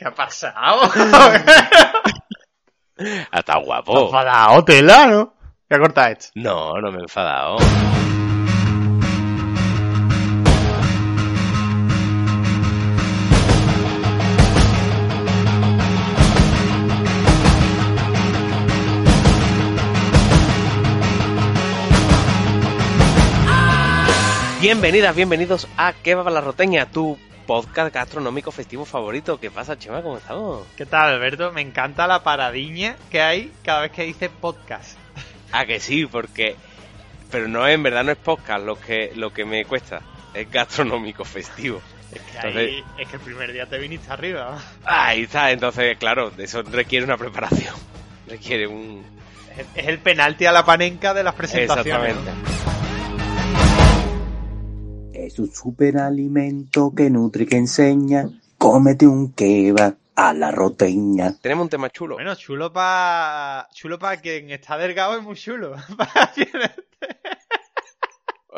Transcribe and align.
¿Qué 0.00 0.08
ha 0.08 0.14
pasado? 0.14 0.84
Está 2.96 3.58
guapo. 3.58 4.06
enfadado, 4.06 4.64
tela, 4.64 5.06
¿no? 5.06 5.34
¿Qué 5.68 5.78
corta 5.78 6.10
esto? 6.10 6.28
No, 6.36 6.80
no 6.80 6.90
me 6.90 7.00
he 7.00 7.02
enfadado. 7.02 7.58
Bienvenidas, 24.62 25.14
bienvenidos 25.14 25.68
a 25.76 25.92
¿Qué 25.92 26.14
va 26.14 26.30
la 26.30 26.40
roteña? 26.40 26.86
Tu 26.86 27.18
podcast 27.46 27.92
gastronómico 27.94 28.50
festivo 28.52 28.84
favorito. 28.84 29.38
¿Qué 29.40 29.50
pasa, 29.50 29.78
Chema? 29.78 30.02
¿Cómo 30.02 30.18
estamos? 30.18 30.66
¿Qué 30.76 30.86
tal, 30.86 31.14
Alberto? 31.14 31.52
Me 31.52 31.60
encanta 31.60 32.06
la 32.06 32.22
paradiña 32.22 32.96
que 33.10 33.20
hay 33.20 33.52
cada 33.64 33.82
vez 33.82 33.92
que 33.92 34.04
dice 34.04 34.28
podcast. 34.30 34.96
Ah, 35.52 35.66
que 35.66 35.80
sí, 35.80 36.06
porque... 36.06 36.56
Pero 37.30 37.48
no, 37.48 37.66
en 37.66 37.82
verdad 37.82 38.04
no 38.04 38.12
es 38.12 38.18
podcast 38.18 38.64
lo 38.64 38.78
que, 38.78 39.12
lo 39.14 39.32
que 39.32 39.44
me 39.44 39.64
cuesta. 39.64 40.00
Es 40.34 40.50
gastronómico 40.50 41.24
festivo. 41.24 41.80
Es 42.12 42.20
que, 42.20 42.36
Entonces- 42.36 42.56
ahí- 42.70 42.84
es 42.98 43.08
que 43.08 43.16
el 43.16 43.22
primer 43.22 43.52
día 43.52 43.66
te 43.66 43.78
viniste 43.78 44.12
arriba. 44.12 44.58
Ahí 44.84 45.22
está, 45.22 45.50
entonces, 45.52 45.96
claro, 45.98 46.32
eso 46.38 46.62
requiere 46.62 47.04
una 47.04 47.16
preparación. 47.16 47.74
Requiere 48.28 48.66
un... 48.66 49.04
Es, 49.56 49.66
es 49.74 49.86
el 49.88 49.98
penalti 49.98 50.46
a 50.46 50.52
la 50.52 50.64
panenca 50.64 51.12
de 51.14 51.22
las 51.24 51.34
presentaciones. 51.34 52.16
Exactamente. 52.16 52.79
Es 55.30 55.38
un 55.38 55.54
superalimento 55.54 56.92
que 56.92 57.08
nutre 57.08 57.44
y 57.44 57.46
que 57.46 57.56
enseña. 57.56 58.28
Cómete 58.58 59.06
un 59.06 59.32
kebab 59.32 59.96
a 60.16 60.34
la 60.34 60.50
roteña. 60.50 61.38
Tenemos 61.40 61.66
un 61.66 61.68
tema 61.68 61.88
chulo. 61.88 62.16
Bueno, 62.16 62.34
chulo 62.34 62.72
para 62.72 63.68
chulo 63.72 63.96
para 63.96 64.20
quien 64.20 64.50
está 64.50 64.76
delgado 64.76 65.16
es 65.16 65.22
muy 65.22 65.36
chulo. 65.36 65.76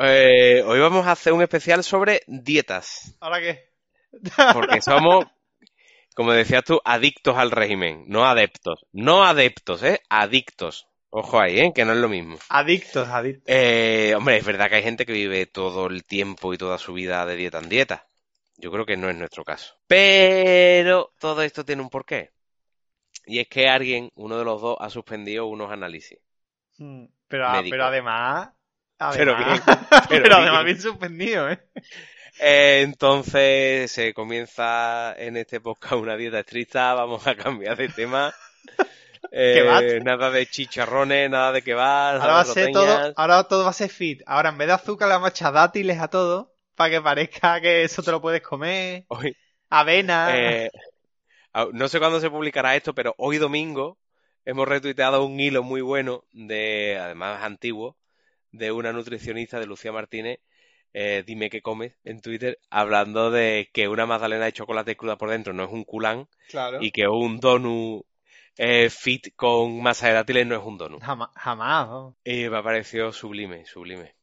Eh, 0.04 0.64
hoy 0.66 0.80
vamos 0.80 1.06
a 1.06 1.12
hacer 1.12 1.34
un 1.34 1.42
especial 1.42 1.84
sobre 1.84 2.22
dietas. 2.26 3.14
¿Ahora 3.20 3.40
qué? 3.40 3.70
Porque 4.54 4.80
somos, 4.80 5.26
como 6.16 6.32
decías 6.32 6.64
tú, 6.64 6.80
adictos 6.82 7.36
al 7.36 7.50
régimen. 7.50 8.04
No 8.08 8.24
adeptos. 8.24 8.86
No 8.90 9.22
adeptos, 9.22 9.82
¿eh? 9.82 10.00
Adictos. 10.08 10.88
Ojo 11.14 11.38
ahí, 11.40 11.58
¿eh? 11.60 11.72
Que 11.74 11.84
no 11.84 11.92
es 11.92 11.98
lo 11.98 12.08
mismo. 12.08 12.38
Adictos, 12.48 13.06
adictos. 13.06 13.44
Eh, 13.46 14.14
hombre, 14.16 14.38
es 14.38 14.44
verdad 14.46 14.70
que 14.70 14.76
hay 14.76 14.82
gente 14.82 15.04
que 15.04 15.12
vive 15.12 15.44
todo 15.44 15.86
el 15.88 16.04
tiempo 16.04 16.54
y 16.54 16.58
toda 16.58 16.78
su 16.78 16.94
vida 16.94 17.26
de 17.26 17.36
dieta 17.36 17.58
en 17.58 17.68
dieta. 17.68 18.08
Yo 18.56 18.70
creo 18.72 18.86
que 18.86 18.96
no 18.96 19.10
es 19.10 19.16
nuestro 19.16 19.44
caso. 19.44 19.74
Pero 19.86 21.12
todo 21.18 21.42
esto 21.42 21.66
tiene 21.66 21.82
un 21.82 21.90
porqué. 21.90 22.32
Y 23.26 23.40
es 23.40 23.48
que 23.48 23.68
alguien, 23.68 24.10
uno 24.14 24.38
de 24.38 24.44
los 24.44 24.62
dos, 24.62 24.78
ha 24.80 24.88
suspendido 24.88 25.46
unos 25.46 25.70
análisis. 25.70 26.18
Mm, 26.78 27.04
Pero, 27.28 27.50
Médico. 27.52 27.72
pero 27.74 27.84
además... 27.84 28.48
Pero 29.14 29.36
además- 29.36 29.64
bien, 29.66 29.78
pero, 29.90 30.06
pero 30.08 30.22
bien. 30.22 30.32
además 30.32 30.64
bien 30.64 30.80
suspendido, 30.80 31.50
¿eh? 31.50 31.60
Eh, 32.40 32.80
entonces 32.84 33.90
se 33.92 34.14
comienza 34.14 35.14
en 35.18 35.36
este 35.36 35.60
podcast 35.60 35.92
una 35.94 36.16
dieta 36.16 36.38
estricta. 36.40 36.94
Vamos 36.94 37.26
a 37.26 37.34
cambiar 37.34 37.76
de 37.76 37.90
tema. 37.90 38.32
Eh, 39.30 40.00
nada 40.02 40.30
de 40.30 40.46
chicharrones, 40.46 41.30
nada 41.30 41.52
de 41.52 41.62
kebab, 41.62 42.14
Ahora 42.14 42.26
nada 42.26 42.32
va 42.34 42.40
a 42.40 42.44
ser 42.44 42.72
todo, 42.72 43.12
ahora 43.16 43.44
todo 43.44 43.64
va 43.64 43.70
a 43.70 43.74
ser 43.74 43.88
fit. 43.88 44.22
Ahora 44.26 44.50
en 44.50 44.58
vez 44.58 44.68
de 44.68 44.74
azúcar 44.74 45.08
le 45.08 45.14
vamos 45.14 45.28
a 45.28 45.30
echar 45.30 45.52
dátiles 45.52 45.98
a 46.00 46.08
todo 46.08 46.54
para 46.74 46.90
que 46.90 47.00
parezca 47.00 47.60
que 47.60 47.84
eso 47.84 48.02
te 48.02 48.10
lo 48.10 48.20
puedes 48.20 48.42
comer. 48.42 49.04
Hoy, 49.08 49.36
Avena. 49.70 50.30
eh, 50.34 50.70
no 51.72 51.88
sé 51.88 51.98
cuándo 51.98 52.20
se 52.20 52.30
publicará 52.30 52.76
esto, 52.76 52.94
pero 52.94 53.14
hoy 53.18 53.38
domingo 53.38 53.98
hemos 54.44 54.66
retuiteado 54.66 55.24
un 55.24 55.38
hilo 55.38 55.62
muy 55.62 55.80
bueno 55.80 56.24
de, 56.32 56.98
además 57.00 57.42
antiguo, 57.42 57.96
de 58.50 58.72
una 58.72 58.92
nutricionista 58.92 59.58
de 59.60 59.66
Lucía 59.66 59.92
Martínez. 59.92 60.40
eh, 60.94 61.22
dime 61.26 61.48
qué 61.48 61.62
comes 61.62 61.94
en 62.04 62.20
Twitter, 62.20 62.58
hablando 62.68 63.30
de 63.30 63.70
que 63.72 63.88
una 63.88 64.04
magdalena 64.04 64.44
de 64.44 64.52
chocolate 64.52 64.96
cruda 64.96 65.16
por 65.16 65.30
dentro 65.30 65.54
no 65.54 65.64
es 65.64 65.70
un 65.70 65.84
culán 65.84 66.28
claro. 66.48 66.78
y 66.82 66.90
que 66.90 67.08
un 67.08 67.40
donut 67.40 68.04
eh, 68.56 68.88
fit 68.90 69.34
con 69.36 69.82
masa 69.82 70.08
de 70.08 70.14
dátiles 70.14 70.46
no 70.46 70.56
es 70.56 70.62
un 70.64 70.78
donut. 70.78 71.02
Jamás, 71.02 71.30
jamás. 71.36 72.14
Y 72.24 72.48
me 72.48 72.58
ha 72.58 72.62
parecido 72.62 73.12
sublime, 73.12 73.64
sublime. 73.66 74.14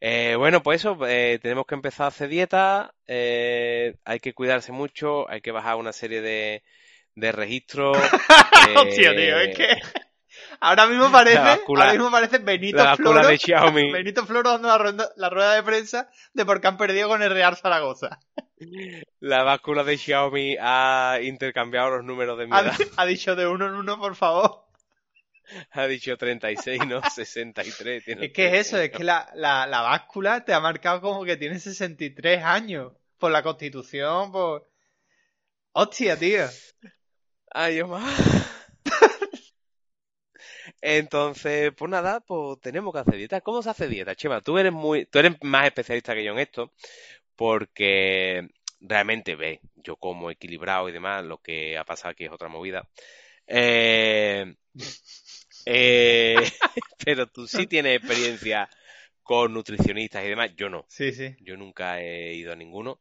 Eh, 0.00 0.34
bueno, 0.36 0.62
pues 0.62 0.80
eso, 0.82 0.98
eh, 1.06 1.38
tenemos 1.40 1.66
que 1.66 1.74
empezar 1.74 2.04
a 2.04 2.08
hacer 2.08 2.28
dieta, 2.28 2.94
eh, 3.06 3.96
hay 4.04 4.20
que 4.20 4.34
cuidarse 4.34 4.72
mucho, 4.72 5.28
hay 5.28 5.40
que 5.40 5.52
bajar 5.52 5.76
una 5.76 5.92
serie 5.92 6.20
de, 6.20 6.62
de 7.14 7.32
registros. 7.32 7.96
eh, 7.96 8.74
Hostia, 8.76 9.14
tío, 9.14 9.40
es 9.40 9.56
que 9.56 9.68
ahora 10.60 10.86
mismo 10.86 11.10
parece, 11.12 11.38
ahora 11.38 11.92
mismo 11.92 12.10
parece 12.10 12.38
Benito 12.38 12.96
Floro. 12.96 13.22
Benito 13.92 14.26
Floro 14.26 14.58
dando 14.58 15.08
la, 15.16 15.28
rueda 15.30 15.54
de 15.54 15.62
prensa 15.62 16.08
de 16.32 16.44
por 16.44 16.60
qué 16.60 16.68
han 16.68 16.76
perdido 16.76 17.08
con 17.08 17.22
el 17.22 17.30
Real 17.30 17.56
Zaragoza. 17.56 18.18
La 19.20 19.42
báscula 19.42 19.84
de 19.84 19.98
Xiaomi 19.98 20.56
ha 20.60 21.18
intercambiado 21.22 21.96
los 21.96 22.04
números 22.04 22.38
de 22.38 22.46
mi 22.46 22.56
Ha, 22.56 22.60
edad. 22.60 22.74
ha 22.96 23.06
dicho 23.06 23.36
de 23.36 23.46
uno 23.46 23.66
en 23.66 23.74
uno, 23.74 23.98
por 23.98 24.16
favor. 24.16 24.64
Ha 25.72 25.86
dicho 25.86 26.16
36, 26.16 26.86
no 26.86 27.00
63. 27.14 28.04
tiene 28.04 28.26
Es 28.26 28.32
que 28.32 28.46
es 28.48 28.66
eso, 28.66 28.76
es 28.78 28.84
80. 28.88 28.98
que 28.98 29.04
la, 29.04 29.28
la, 29.34 29.66
la 29.66 29.82
báscula 29.82 30.44
te 30.44 30.52
ha 30.54 30.60
marcado 30.60 31.00
como 31.00 31.24
que 31.24 31.36
tienes 31.36 31.62
63 31.64 32.42
años. 32.42 32.92
Por 33.18 33.30
la 33.30 33.42
constitución, 33.42 34.30
por... 34.32 34.68
Hostia, 35.72 36.18
tío. 36.18 36.46
Ay, 37.50 37.74
Dios 37.74 37.88
mío. 37.88 37.98
Entonces, 40.80 41.72
pues 41.76 41.90
nada, 41.90 42.20
pues 42.20 42.60
tenemos 42.60 42.92
que 42.92 43.00
hacer 43.00 43.16
dieta. 43.16 43.40
¿Cómo 43.40 43.62
se 43.62 43.70
hace 43.70 43.88
dieta, 43.88 44.14
Chema? 44.14 44.40
Tú 44.40 44.58
eres 44.58 44.72
muy, 44.72 45.06
tú 45.06 45.18
eres 45.18 45.36
más 45.42 45.66
especialista 45.66 46.14
que 46.14 46.24
yo 46.24 46.32
en 46.32 46.38
esto, 46.38 46.72
porque 47.36 48.48
realmente 48.80 49.36
ves, 49.36 49.60
yo 49.76 49.96
como 49.96 50.30
equilibrado 50.30 50.88
y 50.88 50.92
demás, 50.92 51.24
lo 51.24 51.38
que 51.38 51.76
ha 51.78 51.84
pasado 51.84 52.10
aquí 52.10 52.24
es 52.24 52.32
otra 52.32 52.48
movida. 52.48 52.88
Eh, 53.46 54.56
eh, 55.66 56.34
pero 57.04 57.26
tú 57.28 57.46
sí 57.46 57.66
tienes 57.66 57.98
experiencia 57.98 58.68
con 59.22 59.52
nutricionistas 59.52 60.24
y 60.24 60.28
demás, 60.28 60.50
yo 60.56 60.68
no. 60.68 60.86
Sí, 60.88 61.12
sí. 61.12 61.36
Yo 61.40 61.56
nunca 61.56 62.00
he 62.00 62.34
ido 62.34 62.52
a 62.52 62.56
ninguno. 62.56 63.00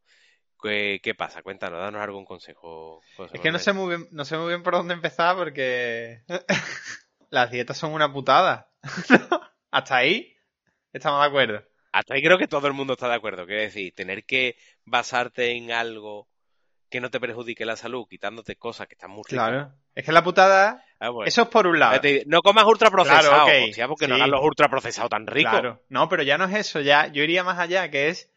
¿Qué, 0.61 0.99
qué 1.03 1.13
pasa? 1.13 1.43
Cuéntanos, 1.43 1.79
danos 1.79 2.01
algún 2.01 2.25
consejo. 2.25 3.01
Es 3.31 3.39
que 3.39 3.51
no 3.51 3.59
sé 3.59 3.73
muy 3.73 3.89
bien, 3.95 4.07
no 4.11 4.25
sé 4.25 4.37
muy 4.37 4.47
bien 4.47 4.63
por 4.63 4.73
dónde 4.73 4.95
empezar 4.95 5.35
porque 5.35 6.23
las 7.35 7.51
dietas 7.51 7.77
son 7.77 7.93
una 7.93 8.11
putada. 8.11 8.71
Hasta 9.71 9.97
ahí 9.97 10.35
estamos 10.93 11.21
de 11.21 11.27
acuerdo. 11.27 11.63
Hasta 11.91 12.15
ahí 12.15 12.23
creo 12.23 12.37
que 12.37 12.47
todo 12.47 12.67
el 12.67 12.73
mundo 12.73 12.93
está 12.93 13.07
de 13.07 13.15
acuerdo. 13.15 13.45
Quiero 13.45 13.61
decir, 13.61 13.93
tener 13.93 14.25
que 14.25 14.57
basarte 14.85 15.51
en 15.51 15.71
algo 15.71 16.27
que 16.89 17.01
no 17.01 17.09
te 17.09 17.19
perjudique 17.19 17.65
la 17.65 17.75
salud, 17.75 18.07
quitándote 18.09 18.55
cosas 18.55 18.87
que 18.87 18.95
están 18.95 19.11
muy 19.11 19.23
ricas. 19.27 19.47
Claro. 19.49 19.73
Es 19.93 20.05
que 20.05 20.11
la 20.11 20.23
putada, 20.23 20.83
Ah, 20.99 21.09
bueno. 21.09 21.27
eso 21.27 21.43
es 21.43 21.47
por 21.49 21.67
un 21.67 21.77
lado. 21.79 21.99
No 22.25 22.41
comas 22.41 22.65
ultraprocesados, 22.65 23.25
Claro, 23.25 23.89
porque 23.89 24.07
no 24.07 24.15
hagan 24.15 24.31
los 24.31 24.41
ultraprocesados 24.41 25.09
tan 25.09 25.27
ricos. 25.27 25.51
Claro. 25.51 25.83
No, 25.89 26.07
pero 26.09 26.23
ya 26.23 26.37
no 26.37 26.45
es 26.45 26.53
eso, 26.55 26.79
ya 26.81 27.07
yo 27.07 27.23
iría 27.23 27.43
más 27.43 27.59
allá, 27.59 27.89
que 27.91 28.09
es 28.09 28.31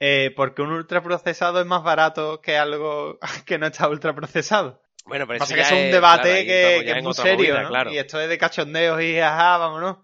eh, 0.00 0.32
porque 0.34 0.62
un 0.62 0.72
ultraprocesado 0.72 1.60
es 1.60 1.66
más 1.66 1.82
barato 1.82 2.40
que 2.40 2.56
algo 2.56 3.18
que 3.46 3.58
no 3.58 3.66
está 3.66 3.88
ultraprocesado. 3.88 4.81
Bueno, 5.04 5.26
pero 5.26 5.38
Pasa 5.40 5.54
que 5.54 5.60
es 5.62 5.72
un 5.72 5.78
es, 5.78 5.92
debate 5.92 6.22
claro, 6.22 6.36
ahí 6.38 6.46
que, 6.46 6.90
es 6.98 7.02
muy 7.02 7.14
serio, 7.14 7.36
movida, 7.36 7.62
¿no? 7.62 7.68
claro. 7.68 7.92
Y 7.92 7.98
esto 7.98 8.20
es 8.20 8.28
de 8.28 8.38
cachondeos 8.38 9.02
y 9.02 9.18
ajá, 9.18 9.58
vámonos. 9.58 9.98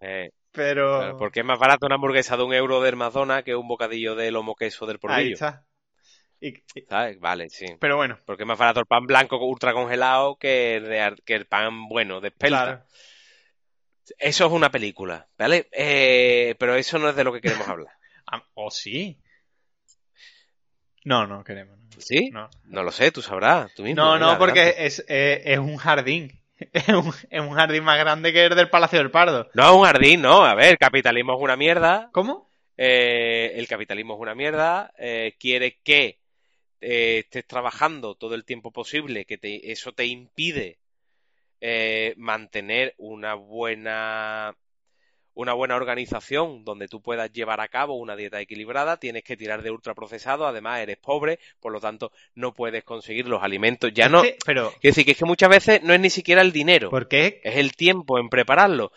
Eh, 0.00 0.30
Pero 0.52 0.98
claro, 0.98 1.16
porque 1.18 1.40
es 1.40 1.46
más 1.46 1.58
barato 1.58 1.86
una 1.86 1.96
hamburguesa 1.96 2.36
de 2.36 2.42
un 2.44 2.54
euro 2.54 2.80
del 2.80 2.96
Madonna 2.96 3.42
que 3.42 3.54
un 3.54 3.68
bocadillo 3.68 4.14
de 4.14 4.30
lomo 4.30 4.54
queso 4.54 4.86
del 4.86 4.96
ahí 4.96 5.00
porvillo. 5.00 5.34
está. 5.34 5.64
Y- 6.40 6.54
y- 6.74 6.82
¿Sabes? 6.88 7.18
Vale, 7.20 7.50
sí. 7.50 7.66
pero 7.80 7.96
bueno, 7.96 8.16
Porque 8.24 8.44
es 8.44 8.46
más 8.46 8.58
barato 8.58 8.80
el 8.80 8.86
pan 8.86 9.06
blanco 9.06 9.36
ultra 9.44 9.72
congelado 9.72 10.36
que 10.38 10.76
el, 10.76 10.84
de 10.84 11.00
ar- 11.00 11.22
que 11.24 11.34
el 11.34 11.46
pan 11.46 11.88
bueno 11.88 12.20
de 12.20 12.28
espelta. 12.28 12.62
claro. 12.64 12.84
Eso 14.18 14.46
es 14.46 14.52
una 14.52 14.70
película, 14.70 15.28
¿vale? 15.38 15.68
Eh, 15.72 16.54
pero 16.58 16.74
eso 16.76 16.98
no 16.98 17.10
es 17.10 17.16
de 17.16 17.24
lo 17.24 17.32
que 17.32 17.40
queremos 17.42 17.68
hablar. 17.68 17.92
Ah, 18.26 18.42
¿O 18.54 18.70
sí? 18.70 19.18
No, 21.08 21.26
no 21.26 21.42
queremos. 21.42 21.76
no. 21.78 21.86
¿Sí? 22.00 22.30
No, 22.30 22.48
No 22.64 22.82
lo 22.82 22.92
sé, 22.92 23.10
tú 23.10 23.22
sabrás. 23.22 23.72
Tú 23.74 23.82
mismo. 23.82 24.00
no, 24.02 24.18
no, 24.18 24.38
porque 24.38 24.74
es, 24.78 25.04
eh, 25.08 25.42
es 25.44 25.58
un 25.58 25.76
jardín. 25.76 26.32
Es 26.72 26.88
un, 26.88 27.12
es 27.30 27.40
un 27.40 27.52
jardín 27.54 27.84
más 27.84 27.98
grande 28.00 28.32
que 28.32 28.46
el 28.46 28.56
del 28.56 28.68
Palacio 28.68 28.98
del 28.98 29.12
Pardo. 29.12 29.48
No, 29.54 29.76
un 29.78 29.84
jardín, 29.84 30.20
no. 30.22 30.44
A 30.44 30.54
ver, 30.56 30.76
capitalismo 30.76 31.34
es 31.34 31.40
una 31.40 31.56
mierda. 31.56 32.08
¿Cómo? 32.12 32.50
eh, 32.76 33.52
el 33.54 33.66
capitalismo 33.68 34.14
es 34.14 34.20
una 34.20 34.34
mierda. 34.34 34.92
eh, 34.98 35.34
quiere 35.38 35.78
que 35.84 36.18
eh, 36.80 37.18
estés 37.24 37.46
trabajando 37.46 38.16
todo 38.16 38.34
el 38.34 38.44
tiempo 38.44 38.72
posible, 38.72 39.24
que 39.24 39.38
te- 39.38 39.70
eso 39.70 39.92
te 39.92 40.06
impide 40.06 40.78
eh, 41.60 42.14
mantener 42.16 42.94
una 42.98 43.34
buena 43.34 44.54
una 45.38 45.52
buena 45.52 45.76
organización 45.76 46.64
donde 46.64 46.88
tú 46.88 47.00
puedas 47.00 47.32
llevar 47.32 47.60
a 47.60 47.68
cabo 47.68 47.94
una 47.94 48.16
dieta 48.16 48.40
equilibrada, 48.40 48.96
tienes 48.96 49.22
que 49.22 49.36
tirar 49.36 49.62
de 49.62 49.70
ultraprocesado, 49.70 50.48
además 50.48 50.80
eres 50.80 50.96
pobre, 50.96 51.38
por 51.60 51.70
lo 51.70 51.80
tanto 51.80 52.10
no 52.34 52.52
puedes 52.52 52.82
conseguir 52.82 53.28
los 53.28 53.40
alimentos. 53.40 53.92
Ya 53.94 54.08
no, 54.08 54.22
pero, 54.44 54.70
quiero 54.80 54.80
decir 54.82 55.04
que 55.04 55.12
es 55.12 55.16
que 55.16 55.24
muchas 55.24 55.48
veces 55.48 55.80
no 55.84 55.94
es 55.94 56.00
ni 56.00 56.10
siquiera 56.10 56.42
el 56.42 56.50
dinero, 56.50 56.90
¿por 56.90 57.06
qué? 57.06 57.40
es 57.44 57.56
el 57.56 57.76
tiempo 57.76 58.18
en 58.18 58.30
prepararlo. 58.30 58.90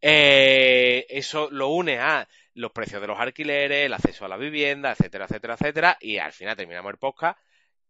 Eh, 0.00 1.04
eso 1.10 1.48
lo 1.50 1.68
une 1.68 1.98
a 1.98 2.26
los 2.54 2.72
precios 2.72 3.02
de 3.02 3.06
los 3.06 3.20
alquileres, 3.20 3.84
el 3.84 3.92
acceso 3.92 4.24
a 4.24 4.28
la 4.28 4.38
vivienda, 4.38 4.92
etcétera, 4.92 5.26
etcétera, 5.26 5.52
etcétera, 5.52 5.98
y 6.00 6.16
al 6.16 6.32
final 6.32 6.56
terminamos 6.56 6.92
el 6.92 6.98
podcast 6.98 7.38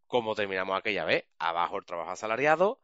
como 0.08 0.34
terminamos 0.34 0.76
aquella 0.76 1.04
vez, 1.04 1.26
abajo 1.38 1.78
el 1.78 1.84
trabajo 1.84 2.10
asalariado, 2.10 2.80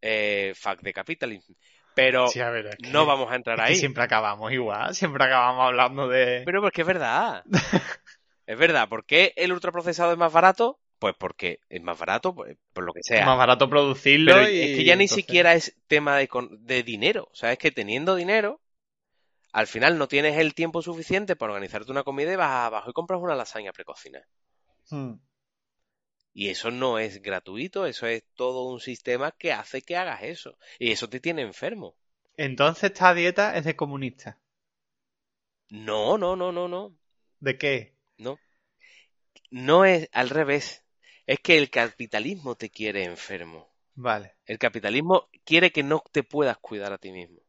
eh, 0.00 0.54
fuck 0.56 0.80
the 0.82 0.94
capitalism. 0.94 1.52
Pero 1.94 2.26
Sí, 2.28 2.40
a 2.40 2.50
ver, 2.50 2.66
es 2.66 2.76
que- 2.76 2.88
no 2.90 3.06
vamos 3.06 3.30
a 3.30 3.36
entrar 3.36 3.58
es 3.60 3.64
que 3.66 3.70
ahí. 3.72 3.76
siempre 3.76 4.02
acabamos 4.02 4.50
igual, 4.52 4.94
siempre 4.94 5.24
acabamos 5.24 5.66
hablando 5.66 6.08
de... 6.08 6.42
Pero 6.44 6.60
porque 6.60 6.80
es 6.82 6.86
verdad. 6.86 7.44
es 8.46 8.58
verdad. 8.58 8.88
¿Por 8.88 9.04
qué 9.06 9.32
el 9.36 9.52
ultraprocesado 9.52 10.12
es 10.12 10.18
más 10.18 10.32
barato? 10.32 10.80
Pues 10.98 11.14
porque 11.18 11.60
es 11.68 11.82
más 11.82 11.98
barato, 11.98 12.34
pues, 12.34 12.56
por 12.72 12.84
lo 12.84 12.92
que 12.92 13.00
es 13.00 13.06
sea. 13.06 13.26
más 13.26 13.36
barato 13.38 13.68
producirlo 13.68 14.34
Pero 14.34 14.48
y... 14.48 14.60
es 14.60 14.76
que 14.78 14.84
ya 14.84 14.96
ni 14.96 15.04
entonces- 15.04 15.14
siquiera 15.24 15.54
es 15.54 15.76
tema 15.86 16.16
de, 16.16 16.28
de 16.60 16.82
dinero. 16.82 17.28
O 17.30 17.34
sea, 17.34 17.52
es 17.52 17.58
que 17.58 17.70
teniendo 17.70 18.14
dinero, 18.16 18.60
al 19.52 19.66
final 19.66 19.98
no 19.98 20.08
tienes 20.08 20.36
el 20.38 20.54
tiempo 20.54 20.82
suficiente 20.82 21.36
para 21.36 21.52
organizarte 21.52 21.92
una 21.92 22.02
comida 22.04 22.32
y 22.32 22.36
vas 22.36 22.50
abajo 22.66 22.90
y 22.90 22.92
compras 22.92 23.20
una 23.20 23.34
lasaña 23.36 23.72
precocinada. 23.72 24.26
Hmm. 24.90 25.14
Y 26.34 26.48
eso 26.48 26.72
no 26.72 26.98
es 26.98 27.22
gratuito, 27.22 27.86
eso 27.86 28.08
es 28.08 28.24
todo 28.34 28.64
un 28.64 28.80
sistema 28.80 29.30
que 29.30 29.52
hace 29.52 29.82
que 29.82 29.96
hagas 29.96 30.24
eso. 30.24 30.58
Y 30.80 30.90
eso 30.90 31.08
te 31.08 31.20
tiene 31.20 31.42
enfermo. 31.42 31.94
Entonces 32.36 32.90
esta 32.90 33.14
dieta 33.14 33.56
es 33.56 33.64
de 33.64 33.76
comunista. 33.76 34.40
No, 35.70 36.18
no, 36.18 36.34
no, 36.34 36.50
no, 36.50 36.66
no. 36.66 36.96
¿De 37.38 37.56
qué? 37.56 37.94
No. 38.18 38.38
No 39.50 39.84
es 39.84 40.08
al 40.12 40.28
revés. 40.28 40.84
Es 41.26 41.38
que 41.38 41.56
el 41.56 41.70
capitalismo 41.70 42.56
te 42.56 42.68
quiere 42.68 43.04
enfermo. 43.04 43.68
Vale. 43.94 44.34
El 44.44 44.58
capitalismo 44.58 45.28
quiere 45.44 45.70
que 45.70 45.84
no 45.84 46.02
te 46.10 46.24
puedas 46.24 46.58
cuidar 46.58 46.92
a 46.92 46.98
ti 46.98 47.12
mismo. 47.12 47.40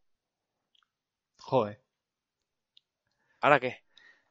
Joder. 1.39 1.81
¿Ahora 3.41 3.59
qué? 3.59 3.83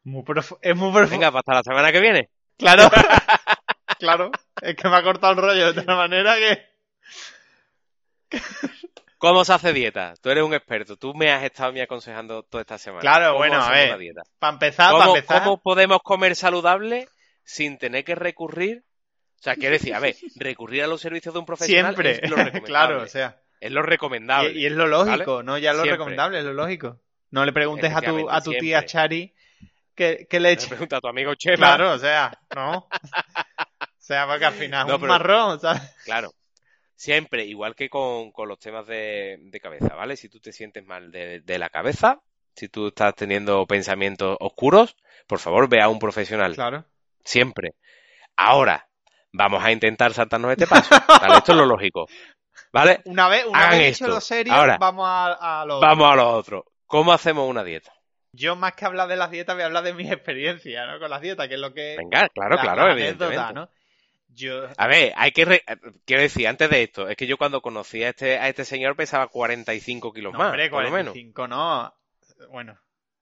Muy 0.04 0.22
Es 0.62 0.76
muy 0.76 0.92
profundo. 0.92 1.10
Venga, 1.10 1.32
pues 1.32 1.40
hasta 1.40 1.54
la 1.54 1.62
semana 1.64 1.90
que 1.90 2.00
viene. 2.00 2.30
Claro. 2.56 2.84
claro. 3.99 4.31
Es 4.61 4.76
que 4.76 4.88
me 4.88 4.96
ha 4.96 5.02
cortado 5.02 5.32
el 5.32 5.38
rollo 5.38 5.73
de 5.73 5.82
tal 5.82 5.96
manera 5.96 6.37
que... 6.37 6.75
¿Cómo 9.19 9.44
se 9.44 9.52
hace 9.55 9.73
dieta? 9.73 10.14
Tú 10.20 10.29
eres 10.31 10.44
un 10.44 10.55
experto. 10.55 10.96
Tú 10.96 11.14
me 11.14 11.32
has 11.32 11.43
estado 11.44 11.73
mí 11.73 11.81
aconsejando 11.81 12.43
toda 12.43 12.62
esta 12.62 12.79
semana. 12.79 13.00
Claro, 13.00 13.29
¿Cómo 13.29 13.38
bueno, 13.38 13.62
a 13.62 13.70
ver. 13.70 13.96
Para 14.38 14.52
empezar, 14.52 14.93
para 14.93 15.05
¿Cómo, 15.06 15.17
empezar... 15.17 15.43
cómo 15.43 15.62
podemos 15.62 16.00
comer 16.02 16.37
saludable 16.37 17.08
sin 17.43 17.79
tener 17.79 18.05
que 18.05 18.14
recurrir? 18.14 18.85
O 19.38 19.43
sea, 19.43 19.56
quiero 19.56 19.73
decir, 19.73 19.94
a 19.94 20.00
ver, 20.00 20.14
recurrir 20.37 20.82
a 20.82 20.87
los 20.87 21.00
servicios 21.00 21.32
de 21.32 21.41
un 21.41 21.46
profesional 21.46 21.94
Siempre. 21.94 22.20
es 22.23 22.31
lo 22.31 22.37
recomendable. 22.37 22.67
claro, 22.67 23.02
o 23.02 23.06
sea... 23.06 23.41
es 23.61 23.73
lo 23.73 23.82
recomendable. 23.82 24.52
Y, 24.52 24.62
y 24.62 24.67
es 24.67 24.73
lo 24.73 24.87
lógico, 24.87 25.43
¿no? 25.43 25.56
Ya 25.58 25.70
es 25.70 25.76
lo 25.76 25.85
Siempre. 25.85 25.96
recomendable, 25.96 26.38
es 26.41 26.44
lo 26.44 26.52
lógico. 26.52 27.00
No 27.31 27.44
le 27.44 27.52
preguntes 27.52 27.94
a 27.94 28.02
tu, 28.02 28.29
a 28.29 28.43
tu 28.43 28.52
tía. 28.52 28.85
Chari 28.85 29.35
que, 29.94 30.26
que 30.29 30.41
le 30.41 30.49
Me 30.49 30.52
eche. 30.55 30.69
pregunta 30.69 30.96
a 30.96 31.00
tu 31.00 31.08
amigo 31.08 31.35
Chema. 31.35 31.56
Claro, 31.56 31.93
o 31.93 31.99
sea, 31.99 32.32
¿no? 32.55 32.88
O 34.04 34.06
sea, 34.06 34.26
porque 34.26 34.44
al 34.44 34.52
final 34.52 34.86
es 34.86 34.94
un 34.94 35.00
pero- 35.00 35.12
marrón, 35.12 35.60
¿sabes? 35.60 35.80
Claro. 36.04 36.30
Siempre, 36.94 37.44
igual 37.46 37.74
que 37.74 37.88
con, 37.88 38.32
con 38.32 38.48
los 38.48 38.58
temas 38.58 38.86
de, 38.86 39.38
de 39.40 39.60
cabeza, 39.60 39.94
¿vale? 39.94 40.16
Si 40.16 40.28
tú 40.28 40.40
te 40.40 40.52
sientes 40.52 40.84
mal 40.84 41.10
de, 41.10 41.40
de 41.40 41.58
la 41.58 41.70
cabeza, 41.70 42.20
si 42.54 42.68
tú 42.68 42.88
estás 42.88 43.14
teniendo 43.14 43.66
pensamientos 43.66 44.36
oscuros, 44.40 44.94
por 45.26 45.38
favor, 45.38 45.68
ve 45.70 45.80
a 45.80 45.88
un 45.88 45.98
profesional. 45.98 46.54
Claro. 46.54 46.84
Siempre. 47.24 47.70
Ahora, 48.36 48.86
vamos 49.32 49.64
a 49.64 49.72
intentar 49.72 50.12
saltarnos 50.12 50.52
este 50.52 50.66
paso. 50.66 50.94
¿Vale? 51.08 51.38
Esto 51.38 51.52
es 51.52 51.58
lo 51.58 51.66
lógico. 51.66 52.06
¿Vale? 52.72 53.00
Una 53.06 53.28
vez, 53.28 53.46
una 53.46 53.58
Hagan 53.58 53.70
vez 53.78 53.86
dicho 53.94 54.04
esto. 54.04 54.14
lo 54.14 54.20
serio, 54.20 54.52
Ahora. 54.52 54.76
vamos 54.78 55.06
a, 55.08 55.62
a 55.62 55.64
lo 55.64 55.80
Vamos 55.80 56.12
a 56.12 56.16
lo 56.16 56.28
otro. 56.30 56.66
¿Cómo 56.86 57.10
hacemos 57.12 57.48
una 57.48 57.64
dieta? 57.64 57.92
Yo 58.32 58.54
más 58.54 58.74
que 58.74 58.84
hablar 58.84 59.08
de 59.08 59.16
las 59.16 59.30
dietas, 59.30 59.54
voy 59.54 59.62
a 59.62 59.66
hablar 59.66 59.84
de 59.84 59.94
mis 59.94 60.10
experiencias, 60.10 60.86
¿no? 60.88 60.98
Con 60.98 61.08
las 61.08 61.20
dietas, 61.22 61.48
que 61.48 61.54
es 61.54 61.60
lo 61.60 61.72
que... 61.72 61.96
Venga, 61.98 62.28
claro, 62.28 62.56
la- 62.56 62.62
claro, 62.62 62.86
la 62.88 62.92
evidentemente. 62.92 63.36
anécdota, 63.38 63.52
¿no? 63.52 63.70
Yo... 64.34 64.69
A 64.76 64.86
ver, 64.86 65.12
hay 65.16 65.32
que... 65.32 65.44
re- 65.44 65.64
Quiero 66.04 66.22
decir, 66.22 66.48
antes 66.48 66.69
de 66.70 66.82
esto, 66.82 67.08
es 67.08 67.16
que 67.16 67.26
yo 67.26 67.36
cuando 67.38 67.62
conocí 67.62 68.02
a 68.02 68.10
este, 68.10 68.38
a 68.38 68.48
este 68.48 68.64
señor 68.64 68.96
pesaba 68.96 69.28
45 69.28 70.12
kilos 70.12 70.32
No, 70.32 70.38
más, 70.38 70.48
hombre, 70.50 70.70
por 70.70 70.82
lo 70.82 70.90
menos. 70.90 71.12
45 71.12 71.48
no. 71.48 71.94
Bueno, 72.50 72.78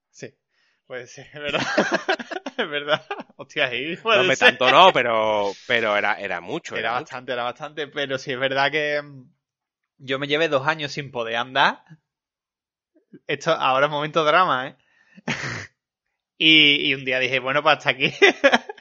sí. 0.09 0.33
Puede 0.85 1.07
ser, 1.07 1.27
es 1.27 1.33
verdad. 1.41 1.61
es 2.57 2.69
verdad. 2.69 3.05
Hostia, 3.37 3.65
ahí 3.65 3.97
No 4.03 4.23
me 4.23 4.35
tanto 4.35 4.69
no, 4.69 4.91
pero, 4.93 5.51
pero 5.67 5.95
era, 5.97 6.15
era 6.19 6.41
mucho. 6.41 6.75
Era 6.75 6.81
Era 6.89 6.91
mucho. 6.91 7.03
bastante, 7.03 7.31
era 7.33 7.43
bastante, 7.43 7.87
pero 7.87 8.17
sí 8.17 8.31
es 8.33 8.39
verdad 8.39 8.71
que 8.71 9.01
mm, 9.01 9.23
yo 9.99 10.19
me 10.19 10.27
llevé 10.27 10.49
dos 10.49 10.67
años 10.67 10.91
sin 10.91 11.11
poder 11.11 11.37
andar. 11.37 11.83
Esto 13.27 13.51
ahora 13.51 13.85
es 13.87 13.91
momento 13.91 14.23
drama, 14.23 14.67
¿eh? 14.67 14.75
y, 16.37 16.89
y 16.89 16.93
un 16.95 17.05
día 17.05 17.19
dije, 17.19 17.39
bueno, 17.39 17.61
pues 17.63 17.77
hasta 17.77 17.91
aquí. 17.91 18.13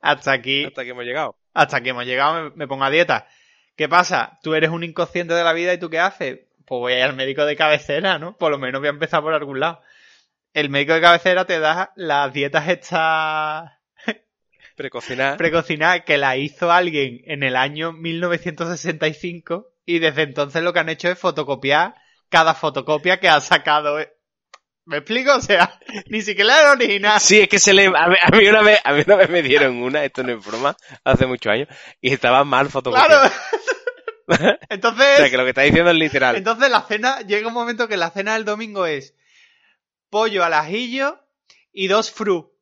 hasta 0.00 0.32
aquí. 0.32 0.64
Hasta 0.64 0.84
que 0.84 0.90
hemos 0.90 1.04
llegado. 1.04 1.36
Hasta 1.54 1.78
aquí 1.78 1.90
hemos 1.90 2.06
llegado, 2.06 2.44
me, 2.44 2.50
me 2.56 2.68
pongo 2.68 2.84
a 2.84 2.90
dieta. 2.90 3.26
¿Qué 3.76 3.88
pasa? 3.88 4.38
Tú 4.42 4.54
eres 4.54 4.70
un 4.70 4.84
inconsciente 4.84 5.34
de 5.34 5.44
la 5.44 5.52
vida 5.52 5.72
y 5.72 5.78
tú 5.78 5.88
qué 5.90 5.98
haces? 5.98 6.40
Pues 6.66 6.78
voy 6.78 6.92
a 6.92 6.98
ir 6.98 7.04
al 7.04 7.16
médico 7.16 7.44
de 7.44 7.56
cabecera, 7.56 8.18
¿no? 8.18 8.36
Por 8.36 8.50
lo 8.50 8.58
menos 8.58 8.80
voy 8.80 8.88
a 8.88 8.90
empezar 8.90 9.22
por 9.22 9.34
algún 9.34 9.58
lado. 9.60 9.80
El 10.52 10.68
médico 10.70 10.94
de 10.94 11.00
cabecera 11.00 11.44
te 11.44 11.58
da 11.60 11.92
las 11.96 12.32
dietas 12.32 12.68
estas 12.68 13.70
Precocinar. 14.76 15.36
precocinadas 15.36 16.02
que 16.04 16.18
la 16.18 16.36
hizo 16.36 16.70
alguien 16.70 17.22
en 17.24 17.42
el 17.42 17.56
año 17.56 17.92
1965 17.92 19.66
y 19.86 19.98
desde 19.98 20.22
entonces 20.22 20.62
lo 20.62 20.72
que 20.72 20.80
han 20.80 20.88
hecho 20.88 21.08
es 21.10 21.18
fotocopiar 21.18 21.94
cada 22.28 22.54
fotocopia 22.54 23.18
que 23.18 23.28
ha 23.28 23.40
sacado. 23.40 23.98
¿Me 24.90 24.96
explico? 24.96 25.36
O 25.36 25.40
sea, 25.40 25.78
ni 26.06 26.20
siquiera 26.20 26.60
era 26.60 26.72
original. 26.72 27.20
Sí, 27.20 27.40
es 27.40 27.48
que 27.48 27.60
se 27.60 27.72
le... 27.72 27.86
A 27.86 28.08
mí, 28.08 28.16
a 28.20 28.36
mí 28.36 28.48
una 28.48 28.60
vez, 28.62 28.80
a 28.82 28.92
mí 28.92 29.04
una 29.06 29.14
vez 29.14 29.30
me 29.30 29.40
dieron 29.40 29.80
una, 29.80 30.04
esto 30.04 30.24
no 30.24 30.32
es 30.32 30.44
broma, 30.44 30.76
hace 31.04 31.26
muchos 31.26 31.52
años, 31.52 31.68
y 32.00 32.12
estaba 32.12 32.42
mal 32.42 32.68
fotocopiada. 32.70 33.30
Claro. 34.26 34.56
o 34.58 34.58
Entonces, 34.68 35.16
sea, 35.16 35.30
que 35.30 35.36
lo 35.36 35.44
que 35.44 35.50
está 35.50 35.62
diciendo 35.62 35.92
es 35.92 35.96
literal. 35.96 36.34
entonces 36.34 36.68
la 36.70 36.82
cena, 36.82 37.20
llega 37.20 37.46
un 37.46 37.54
momento 37.54 37.86
que 37.86 37.96
la 37.96 38.10
cena 38.10 38.34
del 38.34 38.44
domingo 38.44 38.84
es 38.84 39.14
pollo 40.10 40.42
al 40.42 40.54
ajillo 40.54 41.20
y 41.72 41.86
dos 41.86 42.10
fru. 42.10 42.52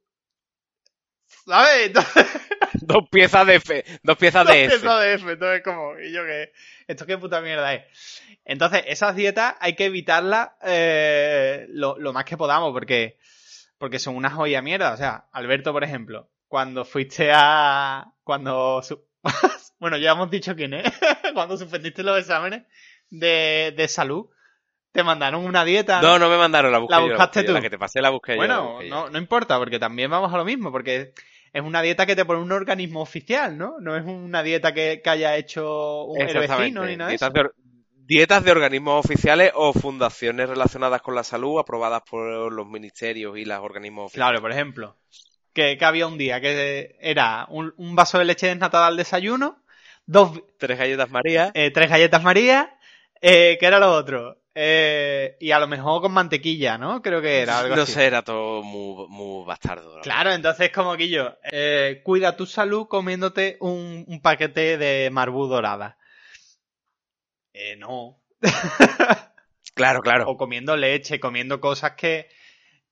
¿Sabes? 1.48 1.86
Entonces, 1.86 2.26
Dos 2.82 3.08
piezas 3.10 3.46
de 3.46 3.54
F. 3.56 3.84
Dos 4.02 4.16
piezas 4.16 4.46
de 4.46 4.64
F. 4.66 4.74
Eso 4.76 4.98
de 4.98 5.14
F, 5.14 5.32
entonces 5.32 5.62
como, 5.62 5.98
y 5.98 6.12
yo 6.12 6.22
qué, 6.24 6.52
esto 6.86 7.06
qué 7.06 7.18
puta 7.18 7.40
mierda 7.40 7.74
es. 7.74 8.22
Entonces, 8.44 8.82
esas 8.86 9.16
dietas 9.16 9.54
hay 9.60 9.74
que 9.74 9.86
evitarlas 9.86 10.50
eh, 10.62 11.66
lo, 11.70 11.98
lo 11.98 12.12
más 12.12 12.24
que 12.24 12.36
podamos, 12.36 12.72
porque, 12.72 13.18
porque 13.78 13.98
son 13.98 14.16
una 14.16 14.30
joya 14.30 14.62
mierda. 14.62 14.92
O 14.92 14.96
sea, 14.96 15.26
Alberto, 15.32 15.72
por 15.72 15.84
ejemplo, 15.84 16.30
cuando 16.46 16.84
fuiste 16.84 17.30
a, 17.32 18.06
cuando, 18.24 18.82
su- 18.82 19.04
bueno, 19.78 19.96
ya 19.96 20.12
hemos 20.12 20.30
dicho 20.30 20.54
quién 20.54 20.74
es, 20.74 20.84
cuando 21.34 21.56
suspendiste 21.56 22.02
los 22.02 22.18
exámenes 22.18 22.62
de, 23.10 23.74
de 23.76 23.88
salud, 23.88 24.26
te 24.92 25.02
mandaron 25.02 25.44
una 25.44 25.64
dieta. 25.64 26.00
No, 26.00 26.18
no 26.18 26.28
me 26.30 26.36
mandaron 26.38 26.72
la 26.72 26.78
busqué 26.78 26.94
La 26.94 27.00
yo, 27.02 27.08
buscaste 27.08 27.40
busqué 27.40 27.46
yo. 27.46 27.52
tú. 27.52 27.54
La 27.54 27.60
que 27.62 27.70
te 27.70 27.78
pasé 27.78 28.00
la 28.00 28.10
busqué 28.10 28.36
yo, 28.36 28.42
la 28.44 28.58
Bueno, 28.60 28.82
yo. 28.82 28.88
no, 28.88 29.10
no 29.10 29.18
importa, 29.18 29.58
porque 29.58 29.78
también 29.78 30.10
vamos 30.10 30.32
a 30.32 30.36
lo 30.36 30.44
mismo, 30.44 30.70
porque 30.72 31.12
es 31.52 31.62
una 31.62 31.82
dieta 31.82 32.06
que 32.06 32.16
te 32.16 32.24
pone 32.24 32.40
un 32.42 32.52
organismo 32.52 33.00
oficial, 33.00 33.56
¿no? 33.56 33.80
No 33.80 33.96
es 33.96 34.04
una 34.04 34.42
dieta 34.42 34.72
que, 34.74 35.00
que 35.02 35.10
haya 35.10 35.36
hecho 35.36 36.04
un 36.04 36.20
el 36.20 36.38
vecino 36.38 36.84
ni 36.84 36.96
nada 36.96 37.10
dietas, 37.10 37.32
de, 37.32 37.50
dietas 37.94 38.44
de 38.44 38.50
organismos 38.50 39.04
oficiales 39.04 39.52
o 39.54 39.72
fundaciones 39.72 40.48
relacionadas 40.48 41.02
con 41.02 41.14
la 41.14 41.24
salud 41.24 41.58
aprobadas 41.58 42.02
por 42.08 42.52
los 42.52 42.66
ministerios 42.66 43.36
y 43.38 43.44
los 43.44 43.58
organismos 43.60 44.06
oficiales. 44.06 44.28
Claro, 44.30 44.40
por 44.40 44.52
ejemplo, 44.52 44.96
que, 45.52 45.76
que 45.76 45.84
había 45.84 46.06
un 46.06 46.18
día 46.18 46.40
que 46.40 46.96
era 47.00 47.46
un, 47.48 47.72
un 47.76 47.94
vaso 47.96 48.18
de 48.18 48.24
leche 48.24 48.46
desnatada 48.46 48.86
al 48.86 48.96
desayuno, 48.96 49.62
dos, 50.06 50.40
Tres 50.58 50.78
galletas 50.78 51.10
María. 51.10 51.50
eh, 51.54 51.70
tres 51.70 51.88
galletas 51.90 52.22
María, 52.22 52.78
eh, 53.20 53.56
¿qué 53.58 53.66
era 53.66 53.78
lo 53.78 53.92
otro? 53.92 54.38
Eh, 54.60 55.36
y 55.38 55.52
a 55.52 55.60
lo 55.60 55.68
mejor 55.68 56.02
con 56.02 56.10
mantequilla, 56.10 56.76
¿no? 56.78 57.00
Creo 57.00 57.22
que 57.22 57.42
era 57.42 57.60
algo 57.60 57.76
No 57.76 57.82
así. 57.82 57.92
sé, 57.92 58.06
era 58.06 58.22
todo 58.22 58.64
muy, 58.64 59.06
muy 59.08 59.46
bastardo. 59.46 59.94
la 59.96 60.02
Claro, 60.02 60.32
entonces 60.32 60.72
como 60.72 60.96
que 60.96 61.08
yo, 61.08 61.36
eh, 61.52 62.00
cuida 62.02 62.36
tu 62.36 62.44
salud 62.44 62.88
comiéndote 62.88 63.56
un, 63.60 64.04
un 64.08 64.20
paquete 64.20 64.76
de 64.76 65.10
marbú 65.10 65.46
dorada. 65.46 65.96
Eh, 67.52 67.76
no. 67.76 68.20
Claro, 69.74 70.00
claro. 70.00 70.28
O 70.28 70.36
comiendo 70.36 70.76
leche, 70.76 71.20
comiendo 71.20 71.60
cosas 71.60 71.92
que, 71.92 72.28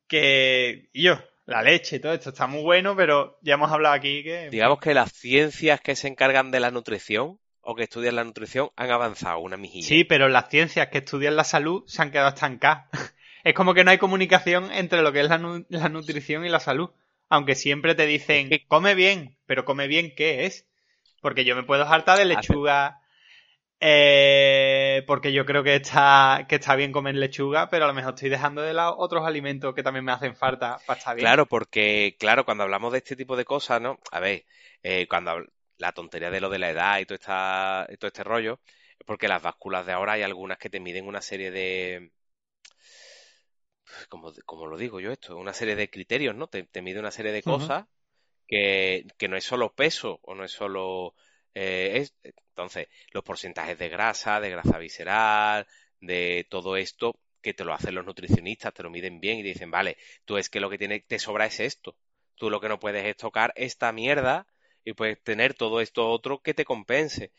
que, 0.06 0.88
yo, 0.94 1.18
la 1.44 1.60
leche 1.60 1.96
y 1.96 1.98
todo 1.98 2.12
esto 2.12 2.28
está 2.30 2.46
muy 2.46 2.62
bueno, 2.62 2.94
pero 2.94 3.40
ya 3.42 3.54
hemos 3.54 3.72
hablado 3.72 3.96
aquí 3.96 4.22
que... 4.22 4.50
Digamos 4.50 4.78
que 4.78 4.94
las 4.94 5.10
ciencias 5.10 5.80
que 5.80 5.96
se 5.96 6.06
encargan 6.06 6.52
de 6.52 6.60
la 6.60 6.70
nutrición 6.70 7.40
o 7.66 7.74
que 7.74 7.84
estudian 7.84 8.16
la 8.16 8.24
nutrición 8.24 8.70
han 8.76 8.90
avanzado 8.90 9.38
una 9.40 9.56
mijilla. 9.56 9.86
Sí, 9.88 10.04
pero 10.04 10.28
las 10.28 10.48
ciencias 10.48 10.88
que 10.88 10.98
estudian 10.98 11.36
la 11.36 11.44
salud 11.44 11.82
se 11.86 12.02
han 12.02 12.10
quedado 12.10 12.28
estancadas. 12.30 12.86
Es 13.44 13.54
como 13.54 13.74
que 13.74 13.84
no 13.84 13.92
hay 13.92 13.98
comunicación 13.98 14.72
entre 14.72 15.02
lo 15.02 15.12
que 15.12 15.20
es 15.20 15.28
la, 15.28 15.38
nu- 15.38 15.64
la 15.68 15.88
nutrición 15.88 16.44
y 16.44 16.48
la 16.48 16.58
salud. 16.58 16.90
Aunque 17.28 17.54
siempre 17.54 17.94
te 17.94 18.04
dicen, 18.04 18.50
come 18.66 18.96
bien, 18.96 19.36
pero 19.46 19.64
come 19.64 19.86
bien, 19.86 20.12
¿qué 20.16 20.46
es? 20.46 20.66
Porque 21.20 21.44
yo 21.44 21.54
me 21.54 21.62
puedo 21.62 21.84
hartar 21.86 22.18
de 22.18 22.24
lechuga, 22.24 23.00
eh, 23.80 25.04
porque 25.06 25.32
yo 25.32 25.44
creo 25.46 25.62
que 25.62 25.76
está, 25.76 26.46
que 26.48 26.56
está 26.56 26.76
bien 26.76 26.92
comer 26.92 27.14
lechuga, 27.14 27.68
pero 27.68 27.84
a 27.84 27.88
lo 27.88 27.94
mejor 27.94 28.14
estoy 28.14 28.30
dejando 28.30 28.62
de 28.62 28.72
lado 28.72 28.96
otros 28.98 29.26
alimentos 29.26 29.74
que 29.74 29.82
también 29.82 30.04
me 30.04 30.12
hacen 30.12 30.34
falta 30.34 30.78
para 30.86 30.98
estar 30.98 31.14
bien. 31.16 31.26
Claro, 31.26 31.46
porque, 31.46 32.16
claro, 32.18 32.44
cuando 32.44 32.64
hablamos 32.64 32.92
de 32.92 32.98
este 32.98 33.16
tipo 33.16 33.36
de 33.36 33.44
cosas, 33.44 33.80
¿no? 33.80 33.98
A 34.10 34.20
ver, 34.20 34.44
eh, 34.82 35.06
cuando 35.08 35.44
la 35.78 35.92
tontería 35.92 36.30
de 36.30 36.40
lo 36.40 36.48
de 36.50 36.58
la 36.58 36.70
edad 36.70 36.98
y 37.00 37.06
todo, 37.06 37.16
esta, 37.16 37.86
y 37.90 37.96
todo 37.96 38.08
este 38.08 38.24
rollo, 38.24 38.60
es 38.98 39.06
porque 39.06 39.28
las 39.28 39.42
básculas 39.42 39.86
de 39.86 39.92
ahora 39.92 40.14
hay 40.14 40.22
algunas 40.22 40.58
que 40.58 40.70
te 40.70 40.80
miden 40.80 41.06
una 41.06 41.20
serie 41.20 41.50
de... 41.50 42.12
Como, 44.08 44.32
como 44.44 44.66
lo 44.66 44.76
digo 44.76 45.00
yo 45.00 45.12
esto, 45.12 45.36
una 45.36 45.52
serie 45.52 45.76
de 45.76 45.88
criterios, 45.88 46.34
¿no? 46.34 46.48
Te, 46.48 46.64
te 46.64 46.82
mide 46.82 46.98
una 46.98 47.10
serie 47.10 47.32
de 47.32 47.42
cosas 47.42 47.86
que, 48.48 49.06
que 49.16 49.28
no 49.28 49.36
es 49.36 49.44
solo 49.44 49.74
peso 49.74 50.18
o 50.22 50.34
no 50.34 50.44
es 50.44 50.52
solo... 50.52 51.14
eh, 51.54 51.92
es, 51.94 52.14
entonces, 52.50 52.88
los 53.12 53.22
porcentajes 53.22 53.78
de 53.78 53.88
grasa, 53.88 54.40
de 54.40 54.50
grasa 54.50 54.78
visceral, 54.78 55.66
de 56.00 56.46
todo 56.50 56.76
esto 56.76 57.18
que 57.42 57.54
te 57.54 57.64
lo 57.64 57.74
hacen 57.74 57.94
los 57.94 58.04
nutricionistas, 58.04 58.74
te 58.74 58.82
lo 58.82 58.90
miden 58.90 59.20
bien 59.20 59.38
y 59.38 59.42
dicen, 59.42 59.70
vale, 59.70 59.98
tú 60.24 60.36
es 60.36 60.48
que 60.48 60.58
lo 60.58 60.68
que 60.68 60.78
tiene, 60.78 61.00
te 61.00 61.18
sobra 61.18 61.46
es 61.46 61.60
esto. 61.60 61.96
Tú 62.34 62.50
lo 62.50 62.60
que 62.60 62.68
no 62.68 62.80
puedes 62.80 63.04
es 63.04 63.16
tocar 63.16 63.52
esta 63.56 63.92
mierda 63.92 64.46
y 64.86 64.94
puedes 64.94 65.22
tener 65.22 65.54
todo 65.54 65.82
esto 65.82 66.08
otro 66.08 66.40
que 66.40 66.54
te 66.54 66.64
compense. 66.64 67.32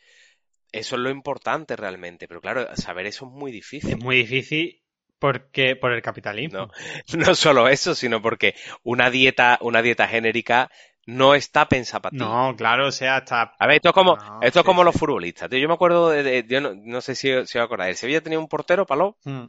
Eso 0.72 0.96
es 0.96 1.02
lo 1.02 1.10
importante 1.10 1.76
realmente, 1.76 2.28
pero 2.28 2.40
claro, 2.40 2.66
saber 2.76 3.06
eso 3.06 3.26
es 3.26 3.32
muy 3.32 3.50
difícil. 3.52 3.92
Es 3.92 3.98
muy 3.98 4.16
difícil 4.18 4.82
porque, 5.18 5.76
por 5.76 5.92
el 5.92 6.02
capitalismo. 6.02 6.68
No, 6.68 6.70
no 7.18 7.34
solo 7.34 7.68
eso, 7.68 7.94
sino 7.94 8.22
porque 8.22 8.54
una 8.82 9.10
dieta, 9.10 9.58
una 9.62 9.82
dieta 9.82 10.06
genérica 10.08 10.70
no 11.06 11.34
está 11.34 11.68
pensada 11.68 12.02
para 12.02 12.16
ti. 12.16 12.24
No, 12.24 12.54
claro, 12.56 12.88
o 12.88 12.92
sea, 12.92 13.18
está... 13.18 13.54
A 13.58 13.66
ver, 13.66 13.76
esto 13.76 13.88
es 13.90 13.94
como, 13.94 14.18
No, 14.18 14.40
esto 14.40 14.60
es 14.60 14.64
sí, 14.64 14.66
como 14.66 14.84
sí. 14.84 14.84
los 14.84 14.96
futbolistas. 14.96 15.50
Yo 15.50 15.68
me 15.68 15.74
acuerdo 15.74 16.10
de, 16.10 16.22
de- 16.22 16.44
yo 16.48 16.60
no, 16.60 16.74
no 16.74 17.00
sé 17.00 17.14
si, 17.14 17.28
si 17.46 17.58
os 17.58 17.64
acordáis. 17.64 17.90
El 17.90 17.96
Sevilla 17.96 18.20
tenía 18.22 18.38
un 18.38 18.48
portero, 18.48 18.86
Paló, 18.86 19.18
Mm, 19.24 19.48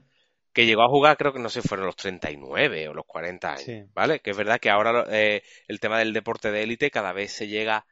que 0.54 0.66
llegó 0.66 0.84
a 0.84 0.90
jugar, 0.90 1.18
creo 1.18 1.34
que 1.34 1.40
no 1.40 1.50
sé, 1.50 1.62
fueron 1.62 1.86
los 1.86 1.96
39 1.96 2.90
o 2.90 2.94
los 2.94 3.06
40 3.06 3.54
años, 3.54 3.64
Sí. 3.64 3.84
¿vale? 3.94 4.20
Que 4.20 4.32
es 4.32 4.38
verdad 4.38 4.60
que 4.60 4.70
ahora 4.70 5.06
eh, 5.10 5.44
el 5.68 5.80
tema 5.80 6.00
del 6.00 6.14
deporte 6.14 6.52
de 6.52 6.64
élite 6.64 6.92
cada 6.92 7.14
vez 7.14 7.32
se 7.32 7.48
llega 7.48 7.86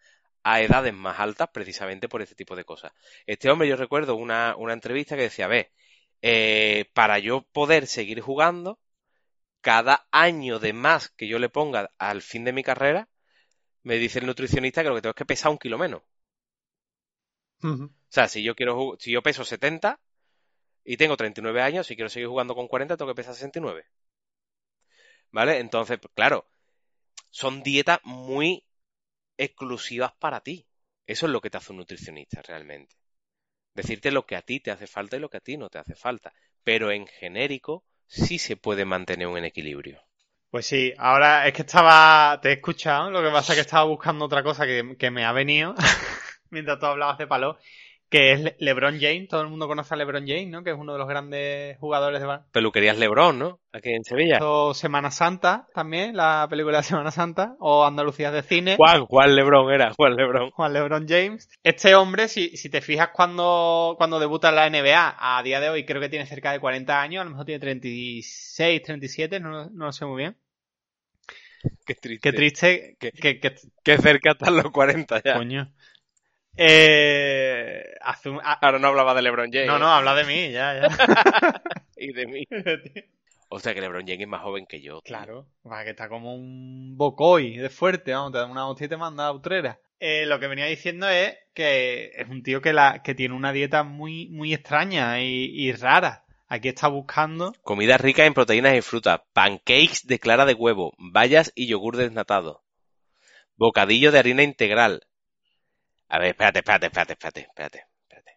a 0.44 0.62
edades 0.62 0.94
más 0.94 1.20
altas 1.20 1.50
precisamente 1.54 2.08
por 2.10 2.22
este 2.22 2.36
tipo 2.36 2.56
de 2.56 2.66
cosas. 2.66 2.94
Este 3.26 3.50
hombre, 3.50 3.68
yo 3.68 3.76
recuerdo 3.76 4.16
una, 4.16 4.56
una 4.58 4.74
entrevista 4.74 5.16
que 5.16 5.24
decía, 5.24 5.46
a 5.46 5.50
ver, 5.50 5.72
eh, 6.22 6.90
para 6.94 7.20
yo 7.20 7.44
poder 7.52 7.86
seguir 7.88 8.22
jugando, 8.22 8.80
cada 9.62 10.08
año 10.12 10.60
de 10.60 10.74
más 10.74 11.10
que 11.10 11.28
yo 11.28 11.40
le 11.40 11.50
ponga 11.50 11.92
al 12.00 12.22
fin 12.22 12.44
de 12.46 12.54
mi 12.54 12.64
carrera, 12.64 13.10
me 13.84 13.98
dice 13.98 14.20
el 14.20 14.26
nutricionista 14.28 14.84
que 14.84 14.90
lo 14.90 14.96
que 14.96 15.02
tengo 15.02 15.12
es 15.12 15.16
que 15.18 15.26
pesar 15.26 15.52
un 15.52 15.58
kilo 15.58 15.78
menos. 15.78 16.04
O 18.10 18.12
sea, 18.12 18.28
si 18.28 18.44
yo 18.44 18.56
quiero 18.56 18.96
si 19.00 19.12
yo 19.12 19.22
peso 19.22 19.44
70 19.46 20.00
y 20.90 20.96
tengo 20.96 21.18
39 21.18 21.62
años, 21.62 21.86
si 21.86 21.96
quiero 21.98 22.10
seguir 22.10 22.30
jugando 22.30 22.56
con 22.56 22.70
40, 22.70 22.96
tengo 22.96 23.12
que 23.12 23.16
pesar 23.16 23.34
69. 23.34 23.86
¿Vale? 25.32 25.60
Entonces, 25.60 26.00
claro, 26.16 26.48
son 27.30 27.62
dietas 27.62 28.00
muy 28.06 28.66
exclusivas 29.36 30.14
para 30.14 30.40
ti. 30.40 30.66
Eso 31.06 31.26
es 31.26 31.34
lo 31.34 31.42
que 31.42 31.50
te 31.50 31.58
hace 31.58 31.74
un 31.74 31.80
nutricionista 31.80 32.42
realmente. 32.42 32.96
Decirte 33.74 34.12
lo 34.12 34.26
que 34.26 34.38
a 34.38 34.42
ti 34.42 34.62
te 34.62 34.72
hace 34.72 34.88
falta 34.88 35.18
y 35.18 35.20
lo 35.20 35.30
que 35.30 35.38
a 35.38 35.42
ti 35.42 35.58
no 35.58 35.70
te 35.70 35.78
hace 35.78 35.94
falta. 35.94 36.32
Pero 36.64 36.90
en 36.90 37.06
genérico 37.06 37.84
sí 38.06 38.40
se 38.40 38.56
puede 38.56 38.86
mantener 38.86 39.28
un 39.28 39.44
equilibrio. 39.44 40.02
Pues 40.50 40.68
sí, 40.68 40.94
ahora 40.98 41.46
es 41.50 41.54
que 41.54 41.64
estaba, 41.64 42.40
te 42.42 42.52
he 42.52 42.54
escuchado, 42.54 43.12
lo 43.12 43.22
que 43.22 43.30
pasa 43.30 43.52
es 43.52 43.58
que 43.58 43.62
estaba 43.64 43.84
buscando 43.84 44.24
otra 44.24 44.42
cosa 44.42 44.66
que, 44.66 44.96
que 44.98 45.12
me 45.12 45.26
ha 45.26 45.34
venido 45.34 45.76
mientras 46.50 46.80
tú 46.80 46.86
hablabas 46.86 47.18
de 47.18 47.28
palo, 47.28 47.58
que 48.10 48.32
es 48.32 48.40
Le- 48.42 48.56
LeBron 48.60 49.00
James, 49.02 49.28
todo 49.28 49.42
el 49.42 49.50
mundo 49.50 49.68
conoce 49.68 49.94
a 49.94 49.98
LeBron 49.98 50.26
James, 50.26 50.48
¿no? 50.48 50.64
Que 50.64 50.72
es 50.72 50.78
uno 50.78 50.94
de 50.94 51.00
los 51.00 51.08
grandes 51.08 51.78
jugadores 51.80 52.22
de. 52.22 52.40
Peluquerías 52.52 52.98
Lebrón, 52.98 53.40
¿no? 53.40 53.60
Aquí 53.74 53.90
en 53.92 54.04
Sevilla. 54.04 54.40
Semana 54.74 55.12
Santa 55.12 55.68
también, 55.74 56.16
la 56.16 56.48
película 56.50 56.78
de 56.78 56.84
Semana 56.84 57.12
Santa, 57.12 57.56
o 57.60 57.86
Andalucía 57.86 58.32
de 58.32 58.42
cine. 58.44 58.76
Juan, 58.78 59.06
Juan 59.06 59.36
Lebrón 59.36 59.72
era, 59.74 59.94
Juan 59.94 60.16
Lebrón. 60.16 60.52
Juan 60.52 60.74
LeBron 60.74 61.06
James. 61.08 61.50
Este 61.64 61.96
hombre, 61.96 62.28
si, 62.28 62.56
si 62.58 62.70
te 62.70 62.82
fijas 62.82 63.10
cuando, 63.14 63.96
cuando 63.98 64.20
debuta 64.20 64.50
en 64.50 64.56
la 64.56 64.70
NBA, 64.70 65.16
a 65.20 65.44
día 65.44 65.60
de 65.60 65.70
hoy 65.70 65.86
creo 65.86 66.02
que 66.02 66.10
tiene 66.10 66.26
cerca 66.26 66.52
de 66.52 66.60
40 66.60 67.02
años, 67.02 67.22
a 67.22 67.26
lo 67.26 67.32
mejor 67.32 67.46
tiene 67.46 67.60
36, 67.60 68.82
37, 68.84 69.40
no, 69.40 69.70
no 69.70 69.86
lo 69.86 69.92
sé 69.92 70.06
muy 70.06 70.18
bien. 70.24 70.38
Qué 71.86 71.96
triste. 71.96 72.22
Qué 72.22 72.34
triste 72.36 72.96
Que- 73.00 73.12
que, 73.12 73.40
que, 73.40 73.56
Qué 73.84 73.98
cerca 73.98 74.32
están 74.32 74.56
los 74.56 74.72
40 74.72 75.22
ya. 75.24 75.36
coño. 75.36 75.74
Eh, 76.58 77.84
hace 78.02 78.30
un- 78.30 78.40
a- 78.44 78.54
Ahora 78.54 78.80
no 78.80 78.88
hablaba 78.88 79.14
de 79.14 79.22
LeBron 79.22 79.50
James. 79.52 79.68
no, 79.68 79.80
no, 79.80 79.88
habla 79.88 80.16
de 80.16 80.24
mí, 80.26 80.52
ya, 80.52 80.74
ya. 80.82 80.88
Y 81.98 82.14
de 82.14 82.28
mí. 82.28 82.44
O 83.50 83.60
sea 83.60 83.74
que 83.74 83.80
LeBron 83.80 84.02
James 84.06 84.20
es 84.20 84.28
más 84.28 84.42
joven 84.42 84.66
que 84.66 84.82
yo. 84.82 84.96
tío. 84.96 85.02
claro, 85.04 85.48
va, 85.66 85.86
que 85.86 85.92
está 85.92 86.10
como 86.10 86.36
un 86.36 86.98
bocoy 86.98 87.56
de 87.56 87.70
fuerte, 87.70 88.12
vamos, 88.12 88.34
te 88.34 88.40
da 88.40 88.46
una 88.46 88.68
hostia 88.68 88.86
y 88.86 88.90
te 88.90 88.98
manda 88.98 89.26
a 89.28 89.32
utrera. 89.32 89.80
Eh, 90.02 90.26
lo 90.26 90.38
que 90.38 90.48
venía 90.48 90.66
diciendo 90.66 91.08
es 91.08 91.34
que 91.54 92.12
es 92.14 92.28
un 92.28 92.44
tío 92.44 92.62
que, 92.62 92.74
la, 92.74 93.02
que 93.04 93.16
tiene 93.16 93.34
una 93.36 93.54
dieta 93.54 93.84
muy, 93.84 94.28
muy 94.32 94.54
extraña 94.54 95.22
y, 95.22 95.46
y 95.46 95.72
rara. 95.72 96.26
Aquí 96.50 96.68
está 96.68 96.88
buscando 96.90 97.54
Comida 97.64 97.98
rica 97.98 98.26
en 98.26 98.34
proteínas 98.34 98.76
y 98.76 98.82
frutas. 98.82 99.22
Pancakes 99.32 100.02
de 100.06 100.20
clara 100.20 100.46
de 100.46 100.54
huevo. 100.54 100.94
Bayas 100.98 101.54
y 101.56 101.68
yogur 101.68 101.96
desnatado. 101.96 102.64
Bocadillo 103.56 104.12
de 104.12 104.20
harina 104.20 104.44
integral. 104.44 105.08
A 106.10 106.20
ver, 106.20 106.30
espérate, 106.30 106.60
espérate, 106.60 106.86
espérate, 106.88 107.14
espérate, 107.14 107.40
espérate. 107.42 107.78
espérate. 108.02 108.32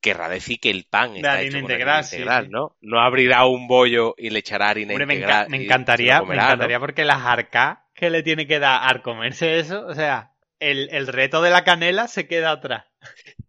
Querrá 0.00 0.28
decir 0.30 0.58
que 0.60 0.70
el 0.70 0.86
pan 0.88 1.16
está 1.16 1.32
harina 1.34 1.48
hecho 1.48 1.58
integral, 1.58 1.88
harina 1.96 2.02
sí, 2.04 2.16
integral, 2.16 2.44
sí. 2.46 2.50
¿no? 2.50 2.76
No 2.80 3.00
abrirá 3.00 3.44
un 3.46 3.66
bollo 3.68 4.14
y 4.16 4.30
le 4.30 4.38
echará 4.38 4.70
harina 4.70 4.92
Hombre, 4.94 5.06
me, 5.06 5.14
integral. 5.14 5.46
enca- 5.46 5.50
me 5.50 5.58
se 5.58 5.64
encantaría, 5.64 6.22
me 6.22 6.34
encantaría 6.34 6.80
porque 6.80 7.04
las 7.04 7.20
arcas 7.24 7.78
que 7.94 8.08
le 8.08 8.22
tiene 8.22 8.46
que 8.46 8.58
dar 8.58 8.80
al 8.82 9.02
comerse 9.02 9.58
eso, 9.58 9.84
o 9.86 9.94
sea, 9.94 10.32
el, 10.58 10.88
el 10.92 11.06
reto 11.06 11.42
de 11.42 11.50
la 11.50 11.64
canela 11.64 12.08
se 12.08 12.26
queda 12.26 12.52
atrás. 12.52 12.84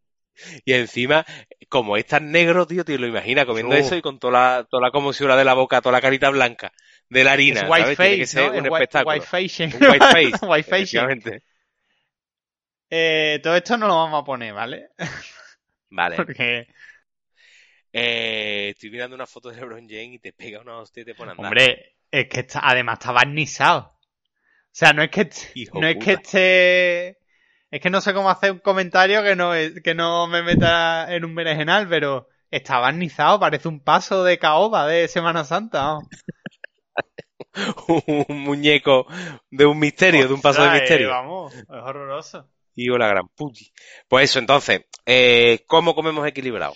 Y 0.65 0.73
encima, 0.73 1.23
como 1.69 1.97
es 1.97 2.07
tan 2.07 2.31
negro, 2.31 2.65
tío, 2.65 2.83
te 2.83 2.97
lo 2.97 3.05
imaginas 3.05 3.45
comiendo 3.45 3.75
Uh. 3.75 3.77
eso 3.77 3.95
y 3.95 4.01
con 4.01 4.17
toda 4.17 4.33
la, 4.57 4.63
toda 4.67 4.81
la 4.81 4.89
comosura 4.91 5.35
de 5.35 5.45
la 5.45 5.53
boca, 5.53 5.81
toda 5.81 5.93
la 5.93 6.01
carita 6.01 6.31
blanca 6.31 6.71
de 7.09 7.23
la 7.23 7.33
harina. 7.33 7.61
es 7.61 7.69
white 7.69 7.81
¿sabes? 7.83 7.97
Tiene 7.97 8.15
que 8.17 8.21
face, 8.23 8.25
ser 8.25 8.43
¿no? 8.45 8.49
un 8.57 8.65
Es 8.65 8.71
white, 8.71 8.83
espectáculo. 8.83 9.13
white 9.13 9.25
face. 9.27 9.65
Un 9.65 9.91
white 9.91 10.05
face. 10.05 10.45
White 10.47 10.69
face. 10.69 11.43
Eh, 12.91 13.39
todo 13.41 13.55
esto 13.55 13.77
no 13.77 13.87
lo 13.87 13.95
vamos 13.95 14.21
a 14.21 14.25
poner, 14.25 14.53
¿vale? 14.53 14.89
Vale. 15.89 16.15
Porque, 16.15 16.67
Eh, 17.93 18.69
estoy 18.71 18.89
mirando 18.89 19.15
una 19.15 19.27
foto 19.27 19.49
de 19.49 19.55
LeBron 19.57 19.87
James 19.89 20.15
y 20.15 20.19
te 20.19 20.33
pega 20.33 20.59
una 20.61 20.77
hostia 20.77 21.01
y 21.01 21.05
te 21.05 21.15
pone 21.15 21.31
a 21.31 21.33
andar. 21.33 21.53
hombre, 21.53 21.95
es 22.11 22.27
que 22.29 22.41
está, 22.41 22.61
además 22.63 22.99
está 22.99 23.11
barnizado. 23.11 23.79
O 23.97 23.97
sea, 24.71 24.93
no 24.93 25.03
es 25.03 25.11
que, 25.11 25.29
Hijo 25.53 25.81
no 25.81 25.87
es 25.87 25.97
puta. 25.97 25.99
que 25.99 26.13
esté, 26.13 27.09
es 27.71 27.81
que 27.81 27.89
no 27.91 28.01
sé 28.01 28.13
cómo 28.13 28.29
hacer 28.31 28.51
un 28.53 28.59
comentario 28.59 29.23
que 29.23 29.35
no, 29.35 29.53
es- 29.55 29.81
que 29.83 29.95
no 29.95 30.27
me 30.27 30.43
meta 30.43 31.13
en 31.15 31.25
un 31.25 31.35
berenjenal, 31.35 31.87
pero 31.89 32.29
está 32.51 32.79
barnizado, 32.79 33.39
parece 33.39 33.67
un 33.69 33.81
paso 33.81 34.23
de 34.23 34.39
caoba 34.39 34.87
de 34.87 35.07
Semana 35.07 35.45
Santa. 35.45 36.07
un 38.29 38.39
muñeco 38.43 39.05
de 39.49 39.65
un 39.65 39.79
misterio, 39.79 40.27
de 40.27 40.33
un 40.33 40.41
paso 40.41 40.63
de 40.63 40.69
eh, 40.69 40.71
misterio. 40.71 41.09
vamos, 41.09 41.53
es 41.55 41.65
horroroso. 41.69 42.49
Y 42.75 42.87
la 42.87 43.07
gran 43.07 43.27
puti. 43.29 43.71
Pues 44.07 44.29
eso, 44.29 44.39
entonces, 44.39 44.81
eh, 45.05 45.63
¿cómo 45.67 45.93
comemos 45.95 46.25
equilibrado? 46.27 46.75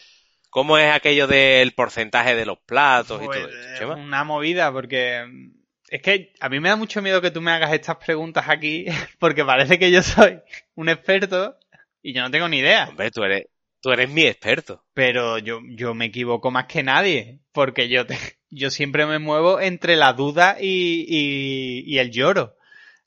¿Cómo 0.50 0.78
es 0.78 0.90
aquello 0.92 1.28
del 1.28 1.74
porcentaje 1.74 2.36
de 2.36 2.46
los 2.46 2.60
platos 2.60 3.22
y 3.22 3.26
Pues, 3.26 3.40
todo 3.40 3.50
eso, 3.50 3.60
es 3.74 3.80
Chema? 3.80 3.96
una 3.96 4.24
movida, 4.24 4.72
porque 4.72 5.26
mm, 5.28 5.52
es 5.90 6.02
que 6.02 6.34
a 6.40 6.50
mí 6.50 6.60
me 6.60 6.70
da 6.70 6.76
mucho 6.76 7.02
miedo 7.02 7.22
que 7.22 7.32
tú 7.32 7.42
me 7.42 7.52
hagas 7.52 7.74
estas 7.74 7.98
preguntas 7.98 8.46
aquí, 8.48 8.86
porque 9.20 9.44
parece 9.44 9.78
que 9.80 9.92
yo 9.92 10.02
soy 10.04 10.40
un 10.76 10.90
experto 10.90 11.58
y 12.02 12.14
yo 12.14 12.22
no 12.22 12.32
tengo 12.32 12.48
ni 12.48 12.60
idea. 12.60 12.88
Hombre, 12.90 13.12
tú 13.12 13.24
eres, 13.24 13.48
Tú 13.82 13.92
eres 13.92 14.10
mi 14.10 14.24
experto. 14.24 14.84
Pero 14.96 15.38
yo, 15.38 15.60
yo 15.76 15.94
me 15.94 16.06
equivoco 16.06 16.50
más 16.50 16.66
que 16.66 16.82
nadie, 16.82 17.40
porque 17.52 17.88
yo, 17.88 18.08
te- 18.08 18.18
yo 18.50 18.72
siempre 18.72 19.06
me 19.06 19.20
muevo 19.20 19.60
entre 19.60 19.96
la 19.96 20.14
duda 20.14 20.58
y, 20.60 21.06
y, 21.08 21.84
y 21.86 22.00
el 22.00 22.10
lloro. 22.12 22.58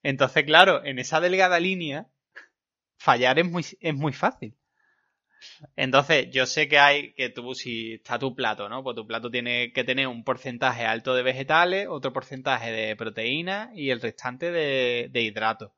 Entonces, 0.05 0.45
claro, 0.45 0.85
en 0.85 1.01
esa 1.01 1.21
delgada 1.21 1.59
línea, 1.59 2.07
fallar 2.99 3.39
es 3.39 3.51
muy, 3.51 3.65
es 3.81 3.95
muy 3.95 4.13
fácil. 4.13 4.57
Entonces, 5.77 6.29
yo 6.31 6.47
sé 6.47 6.69
que 6.69 6.79
hay, 6.79 7.13
que 7.15 7.31
tú, 7.31 7.55
si 7.55 7.95
está 7.95 8.19
tu 8.19 8.35
plato, 8.35 8.69
¿no? 8.69 8.83
Pues 8.83 8.97
tu 8.97 9.07
plato 9.07 9.31
tiene 9.31 9.73
que 9.73 9.85
tener 9.85 10.07
un 10.09 10.25
porcentaje 10.25 10.85
alto 10.85 11.15
de 11.15 11.23
vegetales, 11.23 11.87
otro 11.89 12.13
porcentaje 12.13 12.73
de 12.73 12.97
proteínas 12.97 13.71
y 13.75 13.91
el 13.91 14.01
restante 14.01 14.51
de, 14.51 15.09
de 15.11 15.23
hidratos. 15.23 15.73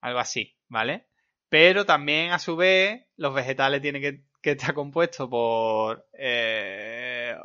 Algo 0.00 0.20
así, 0.20 0.56
¿vale? 0.68 1.06
Pero 1.48 1.86
también, 1.86 2.32
a 2.32 2.38
su 2.38 2.56
vez, 2.56 3.06
los 3.16 3.34
vegetales 3.34 3.82
tienen 3.82 4.02
que, 4.02 4.24
que 4.42 4.52
estar 4.52 4.74
compuestos 4.74 5.28
por. 5.28 6.06
eh, 6.18 7.36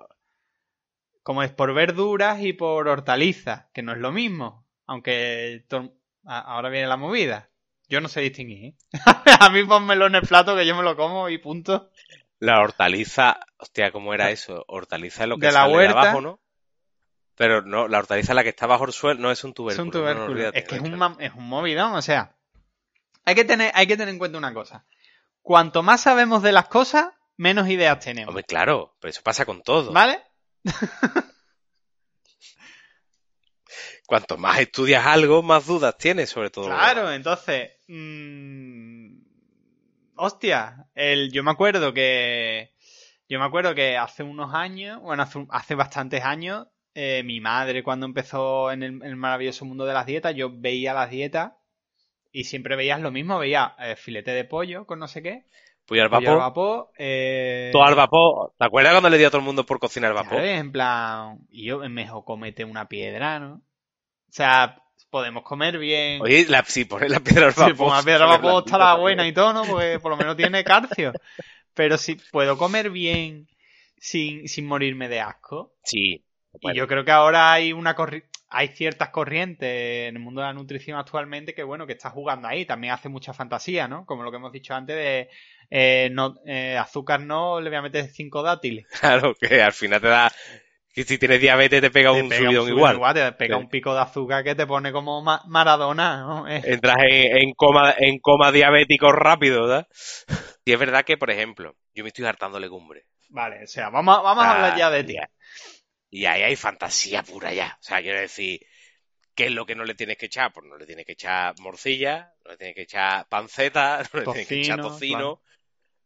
como 1.23 1.43
es 1.43 1.51
por 1.51 1.73
verduras 1.73 2.41
y 2.41 2.53
por 2.53 2.87
hortalizas, 2.87 3.67
que 3.73 3.81
no 3.83 3.91
es 3.93 3.99
lo 3.99 4.11
mismo. 4.11 4.65
Aunque 4.85 5.65
ahora 6.25 6.69
viene 6.69 6.87
la 6.87 6.97
movida. 6.97 7.51
Yo 7.89 8.01
no 8.01 8.07
sé 8.07 8.21
distinguir. 8.21 8.65
¿eh? 8.65 8.75
a 9.39 9.49
mí 9.49 9.63
ponmelo 9.65 10.05
en 10.07 10.15
el 10.15 10.21
plato 10.21 10.55
que 10.55 10.65
yo 10.65 10.75
me 10.75 10.83
lo 10.83 10.95
como 10.95 11.27
y 11.29 11.37
punto. 11.39 11.89
La 12.39 12.61
hortaliza, 12.61 13.39
hostia, 13.57 13.91
¿cómo 13.91 14.13
era 14.13 14.31
eso? 14.31 14.63
Hortaliza 14.67 15.23
es 15.23 15.29
lo 15.29 15.37
que 15.37 15.47
De 15.47 15.51
la 15.51 15.61
sale 15.61 15.73
huerta. 15.75 15.93
de 15.93 15.99
abajo, 15.99 16.21
¿no? 16.21 16.39
Pero 17.35 17.61
no, 17.61 17.87
la 17.87 17.99
hortaliza 17.99 18.33
la 18.33 18.43
que 18.43 18.49
está 18.49 18.67
bajo 18.67 18.85
el 18.85 18.91
suelo 18.93 19.19
no 19.19 19.31
es 19.31 19.43
un 19.43 19.49
Es 19.51 19.55
tubérculo. 19.55 19.83
un 19.83 19.89
no, 19.89 19.93
no, 19.93 20.01
tubérculo. 20.03 20.31
olvídate, 20.33 20.59
es 20.59 20.65
que 20.67 20.75
es 20.75 20.81
un, 20.81 21.17
es 21.19 21.33
un 21.33 21.47
movidón, 21.47 21.93
o 21.93 22.01
sea. 22.01 22.35
Hay 23.25 23.35
que, 23.35 23.45
tener, 23.45 23.71
hay 23.75 23.87
que 23.87 23.95
tener 23.97 24.13
en 24.13 24.19
cuenta 24.19 24.37
una 24.37 24.53
cosa. 24.53 24.85
Cuanto 25.41 25.83
más 25.83 26.01
sabemos 26.01 26.41
de 26.43 26.51
las 26.51 26.67
cosas, 26.67 27.07
menos 27.37 27.67
ideas 27.69 27.99
tenemos. 27.99 28.29
Hombre, 28.29 28.43
claro, 28.43 28.95
pero 28.99 29.09
eso 29.09 29.21
pasa 29.23 29.45
con 29.45 29.61
todo. 29.61 29.91
¿Vale? 29.93 30.21
Cuanto 34.05 34.37
más 34.37 34.59
estudias 34.59 35.05
algo, 35.05 35.43
más 35.43 35.65
dudas 35.67 35.95
tienes 35.97 36.29
sobre 36.29 36.49
todo. 36.49 36.65
Claro, 36.65 37.11
entonces. 37.11 37.71
Mm, 37.89 39.21
hostia, 40.15 40.87
el, 40.95 41.31
yo 41.31 41.43
me 41.43 41.51
acuerdo 41.51 41.93
que. 41.93 42.73
Yo 43.27 43.37
me 43.39 43.45
acuerdo 43.45 43.75
que 43.75 43.95
hace 43.95 44.23
unos 44.23 44.55
años, 44.55 44.99
bueno, 45.01 45.21
hace, 45.21 45.45
hace 45.49 45.75
bastantes 45.75 46.23
años, 46.23 46.67
eh, 46.95 47.21
mi 47.23 47.39
madre 47.39 47.83
cuando 47.83 48.07
empezó 48.07 48.71
en 48.71 48.81
el, 48.81 48.93
en 48.93 49.03
el 49.03 49.15
maravilloso 49.17 49.65
mundo 49.65 49.85
de 49.85 49.93
las 49.93 50.07
dietas, 50.07 50.35
yo 50.35 50.49
veía 50.51 50.95
las 50.95 51.11
dietas 51.11 51.53
y 52.31 52.45
siempre 52.45 52.75
veías 52.75 53.01
lo 53.01 53.11
mismo, 53.11 53.37
veía 53.37 53.75
eh, 53.77 53.95
filete 53.95 54.31
de 54.31 54.45
pollo 54.45 54.87
con 54.87 54.97
no 54.97 55.07
sé 55.07 55.21
qué, 55.21 55.45
Pollo 55.89 56.03
al 56.03 56.09
pollo 56.11 56.29
al 56.29 56.37
vapor, 56.37 56.39
vapor, 56.39 56.91
eh, 56.99 57.69
todo 57.71 57.83
al 57.83 57.95
vapor. 57.95 58.53
¿Te 58.59 58.65
acuerdas 58.65 58.93
cuando 58.93 59.09
le 59.09 59.17
dio 59.17 59.27
a 59.27 59.29
todo 59.31 59.39
el 59.39 59.45
mundo 59.45 59.65
por 59.65 59.79
cocinar 59.79 60.13
vapor? 60.13 60.37
Claro, 60.37 60.45
en 60.45 60.71
plan, 60.71 61.39
y 61.49 61.65
yo 61.65 61.79
mejor 61.89 62.23
comete 62.25 62.63
una 62.63 62.87
piedra, 62.87 63.39
¿no? 63.39 63.53
O 63.55 64.31
sea, 64.31 64.83
podemos 65.09 65.43
comer 65.43 65.77
bien. 65.77 66.21
Oye, 66.21 66.45
la, 66.47 66.63
si 66.63 66.85
pones 66.85 67.09
la 67.09 67.19
piedra 67.19 67.47
al 67.47 67.53
Si 67.53 67.59
vapor. 67.59 67.75
pongo 67.77 67.91
una 67.91 68.03
piedra 68.03 68.27
sale 68.27 68.37
vapor 68.37 68.63
estará 68.65 68.93
buena 68.95 69.27
y 69.27 69.33
todo, 69.33 69.53
¿no? 69.53 69.63
Porque 69.65 69.99
por 69.99 70.11
lo 70.11 70.17
menos 70.17 70.35
tiene 70.37 70.63
calcio. 70.63 71.13
Pero 71.73 71.97
si 71.97 72.15
puedo 72.15 72.57
comer 72.57 72.89
bien 72.89 73.47
sin, 73.97 74.47
sin 74.47 74.65
morirme 74.65 75.07
de 75.09 75.21
asco. 75.21 75.73
Sí. 75.83 76.23
Y 76.61 76.73
yo 76.73 76.87
creo 76.87 77.05
que 77.05 77.11
ahora 77.11 77.51
hay 77.53 77.73
una 77.73 77.95
corri- 77.95 78.25
hay 78.49 78.69
ciertas 78.69 79.09
corrientes 79.09 79.69
en 80.09 80.15
el 80.15 80.21
mundo 80.21 80.41
de 80.41 80.47
la 80.47 80.53
nutrición 80.53 80.97
actualmente 80.97 81.53
que 81.53 81.63
bueno, 81.63 81.85
que 81.87 81.93
está 81.93 82.09
jugando 82.09 82.47
ahí. 82.47 82.65
También 82.65 82.93
hace 82.93 83.07
mucha 83.09 83.33
fantasía, 83.33 83.87
¿no? 83.87 84.05
Como 84.05 84.23
lo 84.23 84.31
que 84.31 84.37
hemos 84.37 84.51
dicho 84.51 84.73
antes 84.73 84.95
de 84.95 85.29
eh, 85.69 86.09
no, 86.11 86.35
eh, 86.47 86.75
azúcar 86.77 87.21
no, 87.21 87.61
le 87.61 87.69
voy 87.69 87.77
a 87.77 87.81
meter 87.83 88.07
cinco 88.09 88.41
dátiles. 88.41 88.87
Claro, 88.99 89.35
que 89.35 89.61
al 89.61 89.73
final 89.73 90.01
te 90.01 90.07
da. 90.07 90.31
Que 90.93 91.03
si 91.03 91.17
tienes 91.17 91.39
diabetes 91.39 91.81
te 91.81 91.91
pega 91.91 92.11
Te 92.11 92.21
un 92.23 92.29
pega 92.29 92.37
subidón 92.39 92.67
subidón 92.69 92.95
igual. 92.95 93.13
Te 93.13 93.31
pega 93.33 93.55
Sí. 93.57 93.61
un 93.63 93.69
pico 93.69 93.93
de 93.93 94.01
azúcar 94.01 94.43
que 94.43 94.55
te 94.55 94.65
pone 94.67 94.91
como 94.91 95.21
Ma- 95.21 95.43
Maradona, 95.47 96.17
¿no? 96.21 96.47
Entras 96.63 96.97
en, 97.03 97.37
en 97.37 97.53
coma, 97.53 97.93
en 97.97 98.19
coma 98.19 98.51
diabético 98.51 99.11
rápido, 99.11 99.61
¿verdad? 99.63 99.87
Y 100.65 100.73
es 100.73 100.79
verdad 100.79 101.03
que, 101.03 101.17
por 101.17 101.31
ejemplo, 101.31 101.75
yo 101.95 102.03
me 102.03 102.09
estoy 102.09 102.25
hartando 102.25 102.59
legumbres. 102.59 103.05
Vale, 103.29 103.63
o 103.63 103.67
sea, 103.67 103.89
vamos, 103.89 104.17
a- 104.17 104.21
vamos 104.21 104.43
a 104.43 104.47
Ah, 104.51 104.55
hablar 104.55 104.77
ya 104.77 104.89
de 104.91 105.03
ti. 105.03 105.15
Y 106.11 106.25
ahí 106.25 106.41
hay 106.43 106.55
fantasía 106.55 107.23
pura 107.23 107.53
ya. 107.53 107.77
O 107.79 107.83
sea, 107.83 108.01
quiero 108.01 108.19
decir, 108.19 108.59
¿qué 109.35 109.45
es 109.45 109.51
lo 109.51 109.65
que 109.65 109.75
no 109.75 109.83
le 109.85 109.95
tienes 109.95 110.17
que 110.17 110.27
echar? 110.27 110.51
Pues 110.53 110.65
no 110.67 110.77
le 110.77 110.85
tienes 110.85 111.05
que 111.05 111.13
echar 111.13 111.55
morcilla, 111.59 112.33
no 112.45 112.51
le 112.51 112.57
tienes 112.57 112.75
que 112.75 112.83
echar 112.83 113.27
panceta, 113.29 114.03
no 114.13 114.19
le 114.21 114.25
tienes 114.27 114.47
que 114.47 114.61
echar 114.61 114.81
Tocino, 114.81 115.17
claro. 115.17 115.41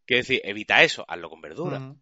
Quiero 0.05 0.19
decir, 0.21 0.41
evita 0.43 0.83
eso, 0.83 1.05
hazlo 1.07 1.29
con 1.29 1.41
verdura. 1.41 1.95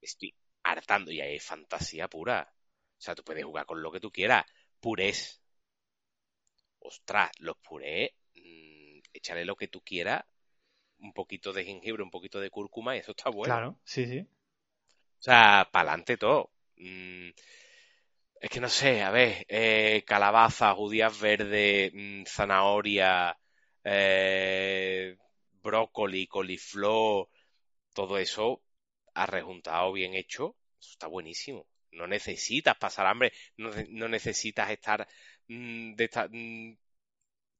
Estoy 0.00 0.34
hartando 0.64 1.12
y 1.12 1.20
ahí 1.20 1.32
hay 1.32 1.38
fantasía 1.38 2.08
pura. 2.08 2.52
O 2.98 3.00
sea, 3.00 3.14
tú 3.14 3.22
puedes 3.22 3.44
jugar 3.44 3.66
con 3.66 3.82
lo 3.82 3.92
que 3.92 4.00
tú 4.00 4.10
quieras. 4.10 4.44
Purés. 4.80 5.40
Ostras, 6.80 7.30
los 7.38 7.56
purés, 7.58 8.10
mm, 8.34 8.98
échale 9.12 9.44
lo 9.44 9.56
que 9.56 9.68
tú 9.68 9.82
quieras. 9.82 10.24
Un 10.98 11.12
poquito 11.12 11.52
de 11.52 11.64
jengibre, 11.64 12.02
un 12.02 12.10
poquito 12.10 12.40
de 12.40 12.50
cúrcuma 12.50 12.96
y 12.96 13.00
eso 13.00 13.12
está 13.12 13.30
bueno. 13.30 13.54
Claro, 13.54 13.78
sí, 13.84 14.06
sí. 14.06 14.20
O 14.20 15.22
sea, 15.22 15.68
pa'lante 15.70 16.16
todo. 16.16 16.50
Mm, 16.76 17.30
es 18.40 18.50
que 18.50 18.60
no 18.60 18.68
sé, 18.68 19.02
a 19.02 19.10
ver, 19.10 19.46
eh, 19.48 20.02
calabaza, 20.06 20.74
judías 20.74 21.18
verdes, 21.18 21.92
mm, 21.94 22.24
zanahoria, 22.26 23.38
eh, 23.82 25.16
brócoli, 25.62 26.26
coliflor, 26.26 27.28
todo 27.94 28.18
eso 28.18 28.62
arrejuntado, 29.14 29.92
bien 29.92 30.14
hecho, 30.14 30.56
eso 30.78 30.90
está 30.92 31.06
buenísimo. 31.06 31.66
No 31.92 32.06
necesitas 32.06 32.76
pasar 32.76 33.06
hambre, 33.06 33.32
no, 33.56 33.70
no 33.90 34.08
necesitas 34.08 34.70
estar 34.70 35.06
mm, 35.48 35.94
de 35.94 36.10
mm, 36.30 36.76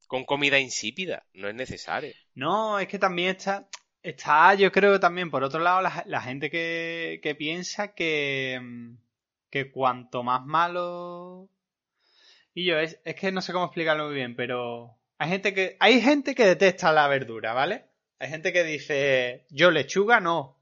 con 0.07 0.25
comida 0.25 0.59
insípida, 0.59 1.25
no 1.33 1.49
es 1.49 1.55
necesario. 1.55 2.13
No, 2.35 2.79
es 2.79 2.89
que 2.89 2.99
también 2.99 3.31
está, 3.31 3.69
está, 4.03 4.55
yo 4.55 4.71
creo 4.73 5.01
también, 5.01 5.31
por 5.31 5.45
otro 5.45 5.61
lado, 5.61 5.81
la, 5.83 6.03
la 6.07 6.21
gente 6.21 6.51
que, 6.51 7.21
que 7.23 7.35
piensa 7.35 7.95
que, 7.95 8.61
mm, 8.61 8.97
que 9.51 9.71
cuanto 9.71 10.23
más 10.23 10.45
malo... 10.45 11.49
Y 12.57 12.65
yo, 12.67 12.79
es, 12.79 13.01
es 13.05 13.17
que 13.17 13.33
no 13.33 13.41
sé 13.41 13.53
cómo 13.53 13.65
explicarlo 13.65 14.07
muy 14.07 14.15
bien, 14.15 14.37
pero 14.37 14.97
hay 15.19 15.29
gente 15.29 15.55
que, 15.55 15.77
hay 15.81 16.01
gente 16.01 16.35
que 16.35 16.47
detesta 16.47 16.93
la 16.93 17.09
verdura, 17.09 17.53
¿vale? 17.53 17.87
Hay 18.19 18.29
gente 18.29 18.53
que 18.53 18.63
dice, 18.63 19.47
yo 19.51 19.71
lechuga 19.71 20.21
no, 20.21 20.54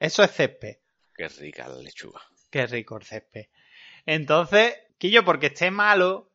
eso 0.00 0.22
es 0.22 0.32
césped. 0.32 0.76
Qué 1.14 1.28
rica 1.28 1.68
la 1.68 1.76
lechuga. 1.82 2.20
Qué 2.50 2.66
rico 2.66 2.96
el 2.96 3.04
césped. 3.04 3.46
Entonces, 4.06 4.74
Quillo, 4.98 5.24
porque 5.24 5.46
esté 5.46 5.70
malo 5.70 6.32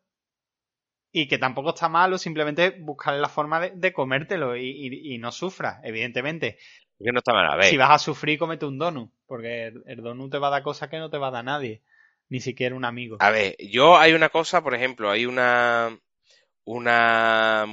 y 1.11 1.27
que 1.27 1.37
tampoco 1.37 1.69
está 1.69 1.89
malo, 1.89 2.17
simplemente 2.17 2.71
buscar 2.71 3.13
la 3.15 3.29
forma 3.29 3.59
de, 3.59 3.71
de 3.75 3.93
comértelo 3.93 4.55
y, 4.57 4.65
y- 4.69 5.13
y 5.13 5.17
no 5.19 5.31
sufras, 5.31 5.79
evidentemente. 5.83 6.57
Es 6.99 7.05
que 7.05 7.11
no 7.11 7.19
está 7.19 7.33
mal, 7.33 7.51
a 7.51 7.55
ver. 7.55 7.65
Si 7.69 7.77
vas 7.77 7.91
a 7.91 7.99
sufrir, 7.99 8.39
cómete 8.39 8.65
un 8.65 8.77
donut, 8.79 9.11
porque 9.27 9.67
el, 9.67 9.83
el 9.85 10.01
donut 10.01 10.31
te 10.31 10.39
va 10.39 10.47
a 10.47 10.51
dar 10.51 10.63
cosas 10.63 10.89
que 10.89 10.97
no 10.97 11.09
te 11.09 11.17
va 11.17 11.27
a 11.27 11.31
dar 11.31 11.45
nadie, 11.45 11.81
ni 12.29 12.39
siquiera 12.39 12.75
un 12.75 12.85
amigo. 12.85 13.17
A 13.19 13.29
ver, 13.29 13.55
yo 13.59 13.97
hay 13.97 14.13
una 14.13 14.29
cosa, 14.29 14.63
por 14.63 14.73
ejemplo, 14.73 15.09
hay 15.11 15.25
una, 15.25 15.95
una, 16.65 17.65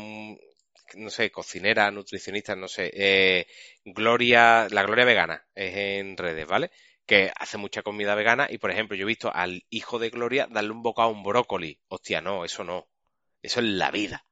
no 0.96 1.11
sé, 1.11 1.31
cocinera, 1.31 1.90
nutricionista, 1.90 2.55
no 2.57 2.68
sé, 2.68 2.90
eh, 2.94 3.46
Gloria, 3.85 4.68
la 4.70 4.83
Gloria 4.83 5.05
Vegana, 5.05 5.46
es 5.55 5.76
en 5.76 6.16
redes, 6.16 6.46
¿vale? 6.46 6.70
Que 7.07 7.33
hace 7.38 7.57
mucha 7.59 7.83
comida 7.83 8.14
vegana 8.14 8.46
y, 8.50 8.59
por 8.59 8.70
ejemplo, 8.70 8.96
yo 8.96 9.05
he 9.05 9.07
visto 9.07 9.31
al 9.35 9.64
hijo 9.70 9.98
de 9.98 10.11
Gloria 10.11 10.46
darle 10.50 10.70
un 10.70 10.83
bocado 10.83 11.09
a 11.09 11.12
un 11.12 11.22
brócoli. 11.22 11.81
Hostia, 11.88 12.20
no, 12.20 12.44
eso 12.44 12.64
no. 12.64 12.88
Eso 13.42 13.61
es 13.61 13.66
la 13.66 13.90
vida, 13.90 14.24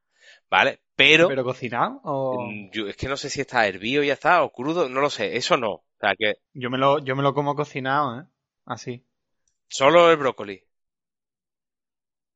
¿vale? 0.51 0.81
Pero, 0.97 1.29
¿Pero 1.29 1.44
cocinado? 1.44 2.01
O... 2.05 2.49
mm, 2.51 2.71
yo, 2.73 2.88
es 2.88 2.97
que 2.97 3.09
no 3.09 3.16
sé 3.16 3.31
si 3.31 3.40
está 3.40 3.66
hervido 3.66 4.03
ya 4.03 4.12
está, 4.14 4.42
o 4.42 4.53
crudo, 4.53 4.88
no 4.88 5.01
lo 5.01 5.11
sé, 5.11 5.37
eso 5.37 5.57
no. 5.57 5.71
O 5.73 5.85
sea, 6.01 6.14
que 6.16 6.35
Yo 6.55 6.71
me 6.71 6.79
lo, 6.79 6.99
yo 7.01 7.16
me 7.16 7.23
lo 7.23 7.35
como 7.35 7.55
cocinado, 7.57 8.21
¿eh? 8.21 8.25
Así. 8.66 9.05
solo 9.68 10.11
el 10.11 10.16
brócoli. 10.18 10.62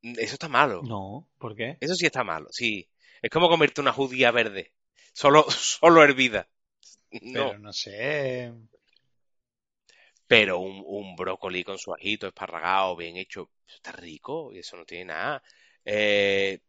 Mm, 0.02 0.14
Eso 0.18 0.34
está 0.34 0.48
malo. 0.48 0.82
No, 0.82 1.28
¿por 1.38 1.54
qué? 1.54 1.76
Eso 1.80 1.94
sí 1.94 2.06
está 2.06 2.24
malo, 2.24 2.48
sí. 2.50 2.88
Es 3.22 3.30
como 3.30 3.48
comerte 3.48 3.80
una 3.80 3.92
judía 3.92 4.30
verde. 4.32 4.72
Solo, 5.14 5.46
solo 5.50 6.02
hervida. 6.02 6.48
No, 7.10 7.48
Pero 7.48 7.58
no 7.58 7.72
sé. 7.72 8.52
pero 10.26 10.58
un, 10.60 10.82
un 10.86 11.14
brócoli 11.14 11.62
con 11.62 11.78
su 11.78 11.92
ajito 11.94 12.26
esparragado, 12.26 12.96
bien 12.96 13.16
hecho, 13.16 13.50
está 13.66 13.92
rico 13.92 14.50
y 14.52 14.58
eso 14.60 14.76
no 14.76 14.84
tiene 14.84 15.06
nada. 15.06 15.42
Eh, 15.84 16.60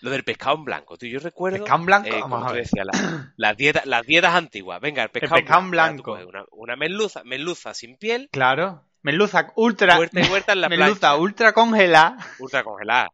lo 0.00 0.10
del 0.10 0.24
pescado 0.24 0.56
en 0.56 0.64
blanco, 0.64 0.96
tío, 0.96 1.10
yo 1.10 1.18
recuerdo, 1.20 1.58
¿Pescado 1.58 1.80
en 1.80 1.86
blanco? 1.86 2.08
eh, 2.08 2.20
como 2.22 2.46
tú 2.46 2.54
decías, 2.54 2.86
la- 2.86 3.32
las 3.36 3.56
dietas, 3.56 3.86
las 3.86 4.04
dietas 4.06 4.34
antiguas. 4.34 4.80
Venga, 4.80 5.02
el 5.04 5.10
pescado, 5.10 5.34
pescado 5.34 5.60
en 5.62 5.70
blanco. 5.70 6.12
Una, 6.14 6.44
una 6.52 6.76
merluza, 6.76 7.22
merluza 7.24 7.74
sin 7.74 7.96
piel, 7.98 8.28
Claro. 8.32 8.84
Merluza 9.02 9.52
ultra. 9.56 9.98
huerta 9.98 10.20
y 10.20 10.30
huerta 10.30 10.52
en 10.52 10.60
la 10.60 10.68
merluza 10.70 10.98
plancha. 11.00 11.16
ultra 11.16 11.52
congelada. 11.52 12.16
ultra 12.38 12.64
congelada. 12.64 13.08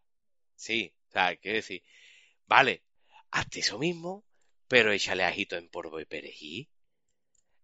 Sí, 0.55 0.93
o 1.09 1.13
sea, 1.13 1.37
quiero 1.37 1.57
decir, 1.57 1.83
vale, 2.49 2.83
hazte 3.31 3.61
eso 3.61 3.79
mismo, 3.79 4.25
pero 4.67 4.93
échale 4.93 5.25
ajito 5.25 5.57
en 5.57 5.69
polvo 5.69 6.01
y 6.01 6.05
perejil. 6.05 6.69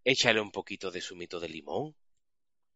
échale 0.05 0.41
un 0.41 0.51
poquito 0.51 0.91
de 0.91 1.01
zumito 1.01 1.41
de 1.41 1.49
limón. 1.49 1.95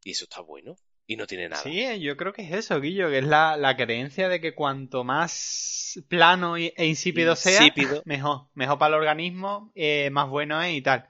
Y 0.03 0.13
eso 0.13 0.25
está 0.25 0.41
bueno. 0.41 0.77
Y 1.07 1.17
no 1.17 1.27
tiene 1.27 1.49
nada. 1.49 1.63
Sí, 1.63 1.81
eh, 1.81 2.01
yo 2.01 2.17
creo 2.17 2.33
que 2.33 2.43
es 2.43 2.53
eso, 2.53 2.81
Guillo, 2.81 3.09
que 3.09 3.19
es 3.19 3.25
la, 3.25 3.57
la 3.57 3.77
creencia 3.77 4.29
de 4.29 4.41
que 4.41 4.55
cuanto 4.55 5.05
más 5.05 5.99
plano 6.09 6.57
e 6.57 6.75
insípido, 6.85 7.35
sea, 7.35 7.63
mejor. 8.05 8.49
Mejor 8.55 8.79
para 8.79 8.95
el 8.95 9.01
organismo, 9.01 9.73
eh, 9.75 10.11
más 10.11 10.29
bueno 10.29 10.61
es 10.63 10.75
y 10.75 10.83
tal. 10.83 11.09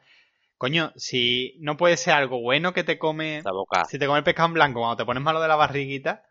Coño, 0.56 0.92
si 0.96 1.56
no 1.58 1.76
puede 1.76 1.96
ser 1.96 2.14
algo 2.14 2.40
bueno 2.40 2.72
que 2.72 2.84
te 2.84 2.98
come... 2.98 3.42
La 3.44 3.52
boca. 3.52 3.84
Si 3.86 3.98
te 3.98 4.06
come 4.06 4.18
el 4.18 4.24
pescado 4.24 4.48
en 4.48 4.54
blanco 4.54 4.80
cuando 4.80 4.96
te 4.96 5.04
pones 5.04 5.22
malo 5.22 5.40
de 5.40 5.48
la 5.48 5.56
barriguita, 5.56 6.27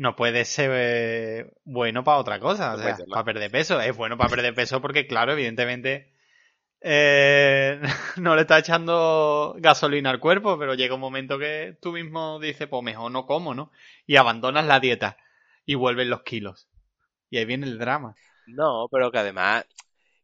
no 0.00 0.16
puede 0.16 0.46
ser 0.46 0.70
eh, 0.72 1.52
bueno 1.64 2.02
para 2.02 2.16
otra 2.16 2.40
cosa. 2.40 2.72
O 2.72 2.76
sea, 2.78 2.84
puede 2.84 2.96
ser, 2.96 3.06
¿no? 3.06 3.12
para 3.12 3.24
perder 3.24 3.50
peso. 3.50 3.78
Es 3.82 3.94
bueno 3.94 4.16
para 4.16 4.30
perder 4.30 4.54
peso 4.54 4.80
porque, 4.80 5.06
claro, 5.06 5.32
evidentemente 5.32 6.14
eh, 6.80 7.78
no 8.16 8.34
le 8.34 8.40
está 8.40 8.58
echando 8.58 9.54
gasolina 9.58 10.08
al 10.08 10.18
cuerpo, 10.18 10.58
pero 10.58 10.72
llega 10.72 10.94
un 10.94 11.02
momento 11.02 11.38
que 11.38 11.76
tú 11.82 11.92
mismo 11.92 12.40
dices, 12.40 12.66
pues 12.66 12.82
mejor 12.82 13.12
no 13.12 13.26
como, 13.26 13.54
¿no? 13.54 13.72
Y 14.06 14.16
abandonas 14.16 14.64
la 14.64 14.80
dieta 14.80 15.18
y 15.66 15.74
vuelven 15.74 16.08
los 16.08 16.22
kilos. 16.22 16.70
Y 17.28 17.36
ahí 17.36 17.44
viene 17.44 17.66
el 17.66 17.78
drama. 17.78 18.16
No, 18.46 18.88
pero 18.90 19.12
que 19.12 19.18
además, 19.18 19.66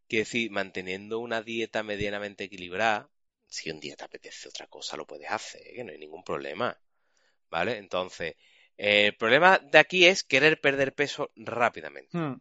que 0.08 0.20
decir, 0.20 0.50
manteniendo 0.50 1.18
una 1.18 1.42
dieta 1.42 1.82
medianamente 1.82 2.44
equilibrada, 2.44 3.10
si 3.46 3.70
un 3.70 3.78
día 3.78 3.94
te 3.94 4.04
apetece 4.04 4.48
otra 4.48 4.68
cosa, 4.68 4.96
lo 4.96 5.06
puedes 5.06 5.30
hacer, 5.30 5.60
que 5.74 5.84
no 5.84 5.92
hay 5.92 5.98
ningún 5.98 6.24
problema. 6.24 6.74
¿Vale? 7.50 7.76
Entonces, 7.76 8.36
eh, 8.78 9.06
el 9.06 9.16
problema 9.16 9.58
de 9.58 9.78
aquí 9.78 10.06
es 10.06 10.24
querer 10.24 10.60
perder 10.60 10.94
peso 10.94 11.30
rápidamente. 11.36 12.16
Hmm. 12.16 12.34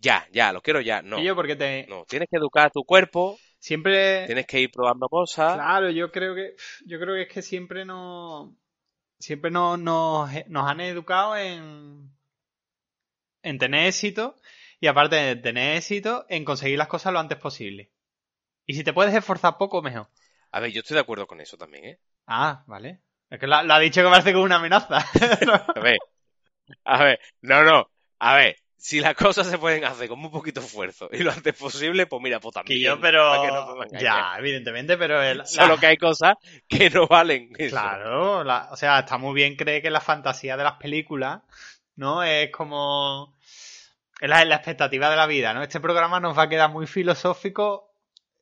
Ya, 0.00 0.28
ya, 0.32 0.52
lo 0.52 0.60
quiero 0.60 0.80
ya. 0.80 1.02
No, 1.02 1.18
Y 1.18 1.24
yo 1.24 1.34
porque 1.34 1.56
te... 1.56 1.86
no. 1.88 2.04
Tienes 2.04 2.28
que 2.30 2.36
educar 2.36 2.66
a 2.66 2.70
tu 2.70 2.84
cuerpo, 2.84 3.38
Siempre... 3.58 4.26
tienes 4.26 4.46
que 4.46 4.60
ir 4.60 4.70
probando 4.70 5.08
cosas. 5.08 5.54
Claro, 5.54 5.90
yo 5.90 6.12
creo 6.12 6.34
que 6.34 6.56
yo 6.84 7.00
creo 7.00 7.14
que 7.14 7.22
es 7.22 7.28
que 7.28 7.42
siempre 7.42 7.84
no 7.86 8.54
siempre 9.18 9.50
nos, 9.50 9.78
nos, 9.78 10.30
nos 10.48 10.70
han 10.70 10.80
educado 10.80 11.36
en 11.36 12.10
en 13.42 13.58
tener 13.58 13.86
éxito 13.86 14.36
y 14.80 14.86
aparte 14.86 15.16
de 15.16 15.36
tener 15.36 15.76
éxito 15.76 16.26
en 16.28 16.44
conseguir 16.44 16.78
las 16.78 16.88
cosas 16.88 17.12
lo 17.12 17.20
antes 17.20 17.38
posible. 17.38 17.90
Y 18.66 18.74
si 18.74 18.84
te 18.84 18.92
puedes 18.92 19.14
esforzar 19.14 19.56
poco, 19.58 19.82
mejor. 19.82 20.08
A 20.50 20.60
ver, 20.60 20.70
yo 20.72 20.80
estoy 20.80 20.94
de 20.94 21.00
acuerdo 21.00 21.26
con 21.26 21.40
eso 21.40 21.56
también, 21.56 21.84
¿eh? 21.84 21.98
Ah, 22.26 22.64
vale. 22.66 23.00
Es 23.34 23.40
que 23.40 23.46
lo, 23.48 23.62
lo 23.64 23.74
ha 23.74 23.78
dicho 23.80 24.00
que 24.02 24.08
parece 24.08 24.32
como 24.32 24.44
una 24.44 24.56
amenaza. 24.56 24.98
A 25.74 25.80
ver, 25.80 25.98
a 26.84 27.04
ver, 27.04 27.20
no, 27.42 27.64
no, 27.64 27.90
a 28.20 28.34
ver, 28.36 28.56
si 28.76 29.00
las 29.00 29.14
cosas 29.14 29.48
se 29.48 29.58
pueden 29.58 29.84
hacer 29.84 30.08
con 30.08 30.18
muy 30.18 30.30
poquito 30.30 30.60
esfuerzo 30.60 31.08
y 31.12 31.18
lo 31.18 31.32
antes 31.32 31.54
posible, 31.54 32.06
pues 32.06 32.22
mira, 32.22 32.38
pues 32.38 32.54
también. 32.54 32.78
que 32.78 32.84
yo, 32.84 33.00
para 33.00 33.42
que 33.42 33.48
no 33.48 33.76
pero 33.78 34.00
ya, 34.02 34.36
evidentemente, 34.38 34.96
pero 34.96 35.20
el- 35.22 35.38
la- 35.44 35.46
Solo 35.46 35.76
que 35.78 35.86
hay 35.86 35.96
cosas 35.96 36.34
que 36.68 36.90
no 36.90 37.06
valen. 37.08 37.50
eso. 37.58 37.70
Claro, 37.76 38.44
la- 38.44 38.68
o 38.70 38.76
sea, 38.76 39.00
está 39.00 39.18
muy 39.18 39.34
bien 39.34 39.56
creer 39.56 39.82
que 39.82 39.90
la 39.90 40.00
fantasía 40.00 40.56
de 40.56 40.64
las 40.64 40.74
películas, 40.74 41.40
¿no? 41.96 42.22
Es 42.22 42.50
como 42.52 43.34
es 44.20 44.28
la, 44.28 44.44
la 44.44 44.54
expectativa 44.56 45.10
de 45.10 45.16
la 45.16 45.26
vida, 45.26 45.52
¿no? 45.52 45.62
Este 45.62 45.80
programa 45.80 46.20
nos 46.20 46.38
va 46.38 46.44
a 46.44 46.48
quedar 46.48 46.70
muy 46.70 46.86
filosófico 46.86 47.92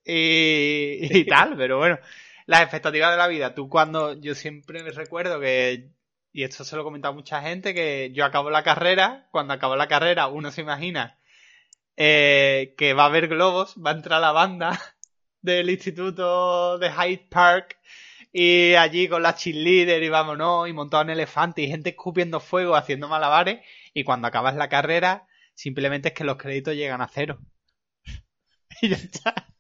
y, 0.05 0.99
y 1.01 1.25
tal, 1.27 1.57
pero 1.57 1.79
bueno, 1.79 1.99
las 2.47 2.63
expectativas 2.63 3.11
de 3.11 3.17
la 3.17 3.29
vida. 3.29 3.55
Tú 3.55 3.69
cuando, 3.69 4.15
yo 4.21 4.35
siempre 4.35 4.83
me 4.83 4.91
recuerdo 4.91 5.41
que, 5.41 5.91
y 6.33 6.45
esto 6.45 6.65
se 6.65 6.77
lo 6.77 6.83
he 6.83 6.85
comentado 6.85 7.13
a 7.13 7.17
mucha 7.17 7.43
gente, 7.43 7.75
que 7.75 8.11
yo 8.15 8.25
acabo 8.25 8.51
la 8.51 8.63
carrera, 8.63 9.29
cuando 9.33 9.55
acabo 9.55 9.77
la 9.77 9.89
carrera 9.89 10.29
uno 10.29 10.51
se 10.51 10.63
imagina 10.63 11.19
eh, 11.97 12.75
que 12.79 12.95
va 12.95 13.05
a 13.05 13.07
haber 13.07 13.29
globos, 13.29 13.77
va 13.77 13.91
a 13.91 13.95
entrar 13.95 14.21
la 14.21 14.33
banda 14.33 14.81
del 15.43 15.71
instituto 15.71 16.79
de 16.79 16.91
Hyde 16.91 17.27
Park 17.31 17.79
y 18.33 18.75
allí 18.75 19.09
con 19.09 19.23
la 19.23 19.35
cheerleader 19.35 20.03
y 20.03 20.09
vámonos, 20.09 20.69
y 20.69 20.73
montado 20.73 21.03
en 21.03 21.11
elefante 21.11 21.63
y 21.63 21.69
gente 21.69 21.91
escupiendo 21.91 22.41
fuego, 22.41 22.77
haciendo 22.77 23.09
malabares, 23.09 23.61
y 23.93 24.05
cuando 24.05 24.29
acabas 24.29 24.57
la 24.57 24.69
carrera, 24.71 25.27
simplemente 25.55 26.09
es 26.09 26.15
que 26.15 26.25
los 26.25 26.39
créditos 26.39 26.75
llegan 26.75 27.03
a 27.03 27.09
cero. 27.09 27.39
y 28.81 28.89
ya 28.89 28.97
está. 28.97 29.52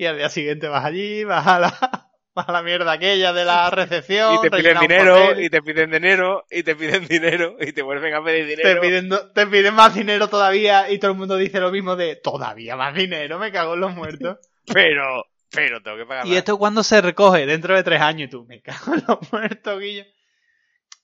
Y 0.00 0.06
al 0.06 0.16
día 0.16 0.30
siguiente 0.30 0.66
vas 0.66 0.82
allí, 0.82 1.24
vas 1.24 1.46
a 1.46 1.58
la, 1.58 1.68
vas 2.34 2.48
a 2.48 2.52
la 2.52 2.62
mierda 2.62 2.90
aquella 2.92 3.34
de 3.34 3.44
la 3.44 3.68
recepción. 3.68 4.34
Y 4.38 4.40
te 4.40 4.50
piden 4.50 4.78
dinero, 4.80 5.38
y 5.38 5.50
te 5.50 5.60
piden 5.60 5.90
dinero, 5.90 6.46
y 6.50 6.62
te 6.62 6.74
piden 6.74 7.06
dinero, 7.06 7.56
y 7.60 7.72
te 7.74 7.82
vuelven 7.82 8.14
a 8.14 8.24
pedir 8.24 8.46
te 8.46 8.56
dinero. 8.56 8.80
piden, 8.80 9.10
te 9.34 9.46
piden 9.46 9.74
más 9.74 9.94
dinero 9.94 10.28
todavía 10.28 10.90
y 10.90 10.98
todo 10.98 11.10
el 11.10 11.18
mundo 11.18 11.36
dice 11.36 11.60
lo 11.60 11.70
mismo 11.70 11.96
de 11.96 12.16
todavía 12.16 12.76
más 12.76 12.94
dinero, 12.94 13.38
me 13.38 13.52
cago 13.52 13.74
en 13.74 13.80
los 13.80 13.94
muertos. 13.94 14.38
Pero, 14.72 15.26
pero 15.50 15.82
tengo 15.82 15.98
que 15.98 16.06
pagar 16.06 16.24
¿Y 16.26 16.30
más. 16.30 16.38
esto 16.38 16.56
cuándo 16.56 16.82
se 16.82 17.00
recoge? 17.02 17.44
Dentro 17.44 17.74
de 17.74 17.82
tres 17.82 18.00
años 18.00 18.28
y 18.28 18.30
tú, 18.30 18.46
me 18.46 18.62
cago 18.62 18.94
en 18.94 19.04
los 19.06 19.32
muertos, 19.32 19.80
Guillo. 19.80 20.04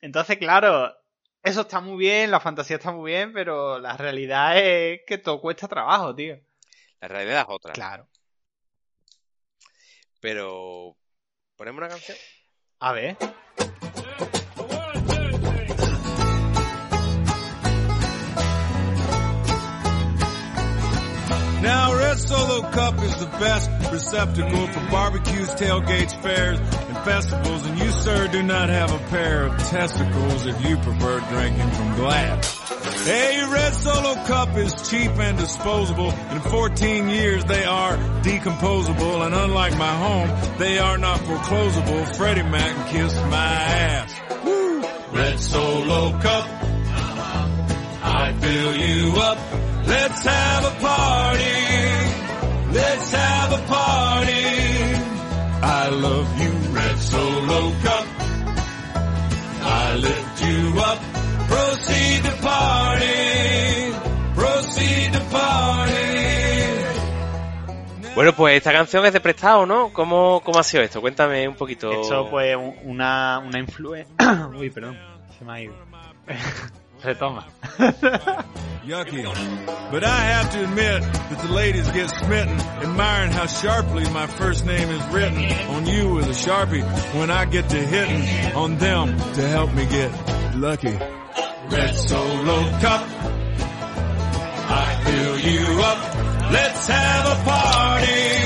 Entonces, 0.00 0.38
claro, 0.38 0.94
eso 1.42 1.62
está 1.62 1.80
muy 1.80 1.98
bien, 1.98 2.30
la 2.30 2.40
fantasía 2.40 2.76
está 2.76 2.92
muy 2.92 3.11
bien, 3.11 3.35
pero 3.35 3.78
la 3.78 3.94
realidad 3.98 4.56
es 4.56 5.00
que 5.06 5.18
todo 5.18 5.42
cuesta 5.42 5.68
trabajo, 5.68 6.14
tío. 6.14 6.38
La 7.02 7.09
realidad 7.09 7.40
es 7.42 7.46
otra. 7.48 7.72
Claro. 7.74 8.09
Pero, 10.26 10.96
¿ponemos 11.54 11.78
una 11.78 11.88
canción? 11.88 12.16
A 12.80 12.90
ver. 12.90 13.16
Now, 21.62 21.94
Red 21.94 22.18
Solo 22.18 22.62
Cup 22.72 23.04
is 23.04 23.16
the 23.20 23.26
best 23.38 23.70
receptacle 23.92 24.66
for 24.66 24.80
barbecues, 24.90 25.54
tailgates, 25.54 26.20
fairs, 26.20 26.58
and 26.58 26.86
festivals. 27.06 27.64
And 27.66 27.78
you, 27.78 27.90
sir, 27.92 28.26
do 28.26 28.42
not 28.42 28.68
have 28.68 28.92
a 28.92 28.98
pair 29.10 29.44
of 29.44 29.56
testicles 29.68 30.44
if 30.44 30.66
you 30.66 30.76
prefer 30.76 31.20
drinking 31.20 31.70
from 31.70 31.94
glass. 31.94 32.58
Hey, 33.04 33.40
Red 33.48 33.72
Solo 33.74 34.14
Cup 34.24 34.56
is 34.56 34.90
cheap 34.90 35.12
and 35.12 35.38
disposable. 35.38 36.10
In 36.10 36.40
14 36.40 37.08
years, 37.08 37.44
they 37.44 37.64
are 37.64 37.96
decomposable. 38.22 39.24
And 39.24 39.32
unlike 39.34 39.78
my 39.78 39.94
home, 39.94 40.58
they 40.58 40.80
are 40.80 40.98
not 40.98 41.20
foreclosable. 41.20 42.16
Freddie 42.16 42.42
Mac 42.42 42.88
kissed 42.88 43.22
my 43.26 43.54
ass. 43.86 44.12
Woo! 44.44 44.82
Red 45.12 45.38
Solo 45.38 46.10
Cup. 46.18 46.48
I 48.02 48.32
fill 48.40 48.76
you 48.76 49.12
up. 49.20 49.38
Let's 49.86 50.24
have 50.24 50.64
a 50.64 50.80
party. 50.80 51.62
Let's 52.72 53.10
have 53.12 53.52
a 53.52 53.62
party. 53.68 54.76
I 55.62 55.88
love 55.88 56.40
you, 56.40 56.55
Red 57.16 57.48
Solo 57.48 57.72
Cup. 57.83 58.07
I 59.62 59.96
lift 59.96 60.42
you 60.44 60.81
up. 60.81 60.98
Proceed 61.48 62.22
to 62.24 62.31
party. 62.42 63.92
Proceed 64.35 65.12
to 65.12 65.20
party. 65.31 65.92
Bueno, 68.14 68.33
pues 68.35 68.57
esta 68.57 68.72
canción 68.72 69.05
es 69.07 69.12
de 69.12 69.20
prestado, 69.20 69.66
¿no? 69.66 69.92
¿Cómo, 69.92 70.40
cómo 70.44 70.59
ha 70.59 70.62
sido 70.62 70.83
esto? 70.83 71.00
Cuéntame 71.00 71.46
un 71.48 71.55
poquito. 71.55 71.90
Esto, 71.92 72.29
pues, 72.31 72.57
un- 72.57 72.74
una, 72.85 73.38
una 73.46 73.59
influencia. 73.59 74.14
Uy, 74.59 74.70
perdón, 74.70 74.98
se 75.38 75.44
me 75.44 75.52
ha 75.52 75.61
ido. 75.61 75.74
Yucky. 78.86 79.24
But 79.90 80.04
I 80.04 80.16
have 80.16 80.52
to 80.52 80.62
admit 80.64 81.02
that 81.02 81.38
the 81.46 81.52
ladies 81.52 81.90
get 81.90 82.08
smitten, 82.08 82.58
admiring 82.58 83.32
how 83.32 83.46
sharply 83.46 84.04
my 84.10 84.26
first 84.26 84.64
name 84.64 84.88
is 84.90 85.06
written 85.12 85.44
on 85.70 85.86
you 85.86 86.14
with 86.14 86.26
a 86.26 86.30
sharpie 86.30 86.84
when 87.18 87.30
I 87.30 87.44
get 87.44 87.68
to 87.70 87.76
hitting 87.76 88.54
on 88.54 88.78
them 88.78 89.16
to 89.34 89.48
help 89.48 89.72
me 89.74 89.86
get 89.86 90.56
lucky. 90.56 90.96
Red 91.68 91.94
Solo 91.94 92.70
Cup. 92.80 93.06
I 94.68 95.02
fill 95.04 95.38
you 95.38 95.82
up. 95.82 96.52
Let's 96.52 96.86
have 96.88 97.26
a 97.26 97.44
party. 97.44 98.45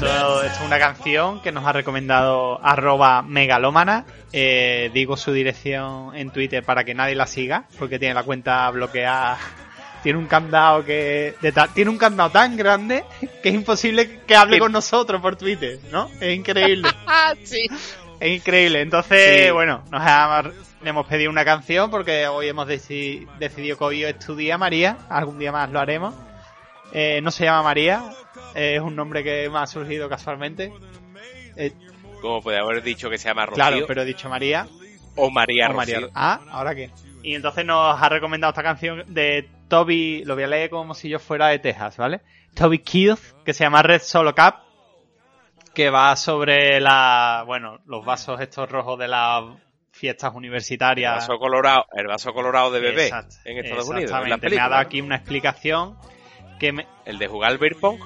Esto, 0.00 0.42
es 0.42 0.60
una 0.60 0.78
canción 0.78 1.40
que 1.40 1.52
nos 1.52 1.64
ha 1.64 1.72
recomendado 1.72 2.60
arroba 2.62 3.22
megalómana. 3.22 4.04
Eh, 4.30 4.90
digo 4.92 5.16
su 5.16 5.32
dirección 5.32 6.14
en 6.14 6.30
Twitter 6.30 6.62
para 6.62 6.84
que 6.84 6.92
nadie 6.94 7.14
la 7.14 7.26
siga, 7.26 7.64
porque 7.78 7.98
tiene 7.98 8.12
la 8.14 8.22
cuenta 8.22 8.70
bloqueada. 8.70 9.38
Tiene 10.02 10.18
un 10.18 10.26
candado 10.26 10.84
que 10.84 11.34
de 11.40 11.50
ta- 11.52 11.68
tiene 11.68 11.90
un 11.90 11.96
candado 11.96 12.28
tan 12.30 12.56
grande 12.58 13.04
que 13.42 13.48
es 13.48 13.54
imposible 13.54 14.20
que 14.26 14.36
hable 14.36 14.58
con 14.58 14.70
nosotros 14.70 15.20
por 15.22 15.36
Twitter, 15.36 15.78
¿no? 15.90 16.10
Es 16.20 16.36
increíble. 16.36 16.88
Sí. 17.44 17.66
Es 18.20 18.36
increíble. 18.36 18.82
Entonces, 18.82 19.46
Sí. 19.46 19.50
bueno, 19.50 19.82
nos 19.90 20.02
ha- 20.04 20.42
le 20.82 20.90
hemos 20.90 21.06
pedido 21.06 21.30
una 21.30 21.44
canción 21.44 21.90
porque 21.90 22.26
hoy 22.28 22.48
hemos 22.48 22.68
deci- 22.68 23.26
decidido 23.38 23.78
que 23.78 23.84
hoy 23.84 24.04
es 24.04 24.18
tu 24.18 24.36
día, 24.36 24.58
María. 24.58 24.98
Algún 25.08 25.38
día 25.38 25.52
más 25.52 25.70
lo 25.70 25.80
haremos. 25.80 26.14
Eh, 26.92 27.20
no 27.22 27.30
se 27.32 27.44
llama 27.44 27.62
María, 27.64 28.04
es 28.56 28.80
un 28.80 28.96
nombre 28.96 29.22
que 29.22 29.48
me 29.50 29.58
ha 29.58 29.66
surgido 29.66 30.08
casualmente. 30.08 30.72
Eh, 31.56 31.72
Como 32.20 32.42
podría 32.42 32.62
haber 32.62 32.82
dicho 32.82 33.08
que 33.10 33.18
se 33.18 33.28
llama 33.28 33.46
Rocío 33.46 33.54
claro, 33.64 33.86
pero 33.86 34.02
he 34.02 34.04
dicho 34.04 34.28
María. 34.28 34.66
o 35.16 35.30
María 35.30 35.68
o 35.70 35.72
Rocío. 35.72 35.94
María. 36.00 36.10
Ah, 36.14 36.40
¿ahora 36.50 36.74
qué? 36.74 36.90
Y 37.22 37.34
entonces 37.34 37.64
nos 37.64 38.00
ha 38.00 38.08
recomendado 38.08 38.50
esta 38.50 38.62
canción 38.62 39.02
de 39.08 39.48
Toby, 39.68 40.24
lo 40.24 40.34
voy 40.34 40.44
a 40.44 40.48
leer 40.48 40.70
como 40.70 40.94
si 40.94 41.08
yo 41.08 41.18
fuera 41.18 41.48
de 41.48 41.58
Texas, 41.58 41.96
¿vale? 41.96 42.20
Toby 42.54 42.78
Keith, 42.78 43.18
que 43.44 43.52
se 43.52 43.64
llama 43.64 43.82
Red 43.82 44.00
Solo 44.02 44.34
Cup. 44.34 44.54
que 45.74 45.90
va 45.90 46.14
sobre 46.16 46.80
la, 46.80 47.42
bueno, 47.46 47.80
los 47.86 48.04
vasos 48.04 48.40
estos 48.40 48.70
rojos 48.70 48.98
de 48.98 49.08
las 49.08 49.42
fiestas 49.92 50.30
El 50.32 50.36
universitarias. 50.38 51.14
vaso 51.16 51.38
colorado, 51.38 51.84
el 51.94 52.06
vaso 52.06 52.32
colorado 52.32 52.70
de 52.70 52.80
bebé 52.80 53.04
Exacto, 53.06 53.34
en 53.44 53.58
Estados 53.58 53.88
Unidos. 53.88 54.10
en 54.22 54.30
la 54.30 54.36
me 54.36 54.60
ha 54.60 54.68
dado 54.68 54.76
aquí 54.80 55.00
una 55.00 55.16
explicación 55.16 55.98
que 56.60 56.72
me... 56.72 56.86
El 57.04 57.18
de 57.18 57.26
jugar 57.26 57.50
al 57.50 57.58
beer 57.58 57.76
pong. 57.76 57.98